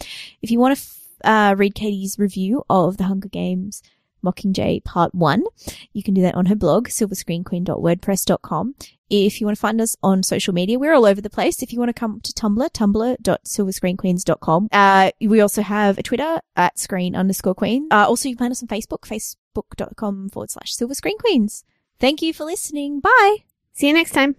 If 0.41 0.49
you 0.49 0.59
want 0.59 0.76
to 0.76 0.82
f- 0.82 0.99
uh, 1.24 1.55
read 1.55 1.76
Katie's 1.76 2.17
review 2.17 2.63
of 2.67 2.97
The 2.97 3.03
Hunger 3.03 3.30
Games 3.30 3.84
Mockingjay 4.26 4.84
Part 4.84 5.13
1, 5.13 5.43
you 5.93 6.01
can 6.01 6.15
do 6.15 6.24
that 6.24 6.34
on 6.34 6.47
her 6.47 6.55
blog, 6.55 6.88
silverscreenqueen.wordpress.com. 6.88 8.76
If 9.11 9.39
you 9.39 9.45
want 9.45 9.55
to 9.57 9.61
find 9.61 9.80
us 9.82 9.95
on 10.01 10.24
social 10.24 10.53
media, 10.53 10.80
we're 10.80 10.93
all 10.93 11.05
over 11.05 11.22
the 11.22 11.30
place. 11.30 11.61
If 11.61 11.72
you 11.72 11.78
want 11.78 11.89
to 11.89 11.93
come 11.99 12.22
to 12.22 12.34
Tumblr, 12.34 12.69
tumblr.silverscreenqueens.com. 12.72 14.69
Uh, 14.72 15.11
we 15.22 15.41
also 15.41 15.61
have 15.61 15.97
a 15.99 16.03
Twitter 16.03 16.39
at 16.55 16.80
screen 16.80 17.15
underscore 17.15 17.53
queen. 17.53 17.88
Uh, 17.91 18.07
also, 18.07 18.30
you 18.30 18.36
can 18.36 18.45
find 18.45 18.51
us 18.51 18.63
on 18.63 18.67
Facebook, 18.67 19.01
facebook.com 19.01 20.30
forward 20.30 20.49
slash 20.49 20.74
silverscreenqueens. 20.76 21.63
Thank 22.02 22.22
you 22.22 22.34
for 22.34 22.45
listening. 22.45 22.99
Bye. 22.99 23.38
See 23.74 23.88
you 23.88 23.93
next 23.93 24.12
time. 24.12 24.36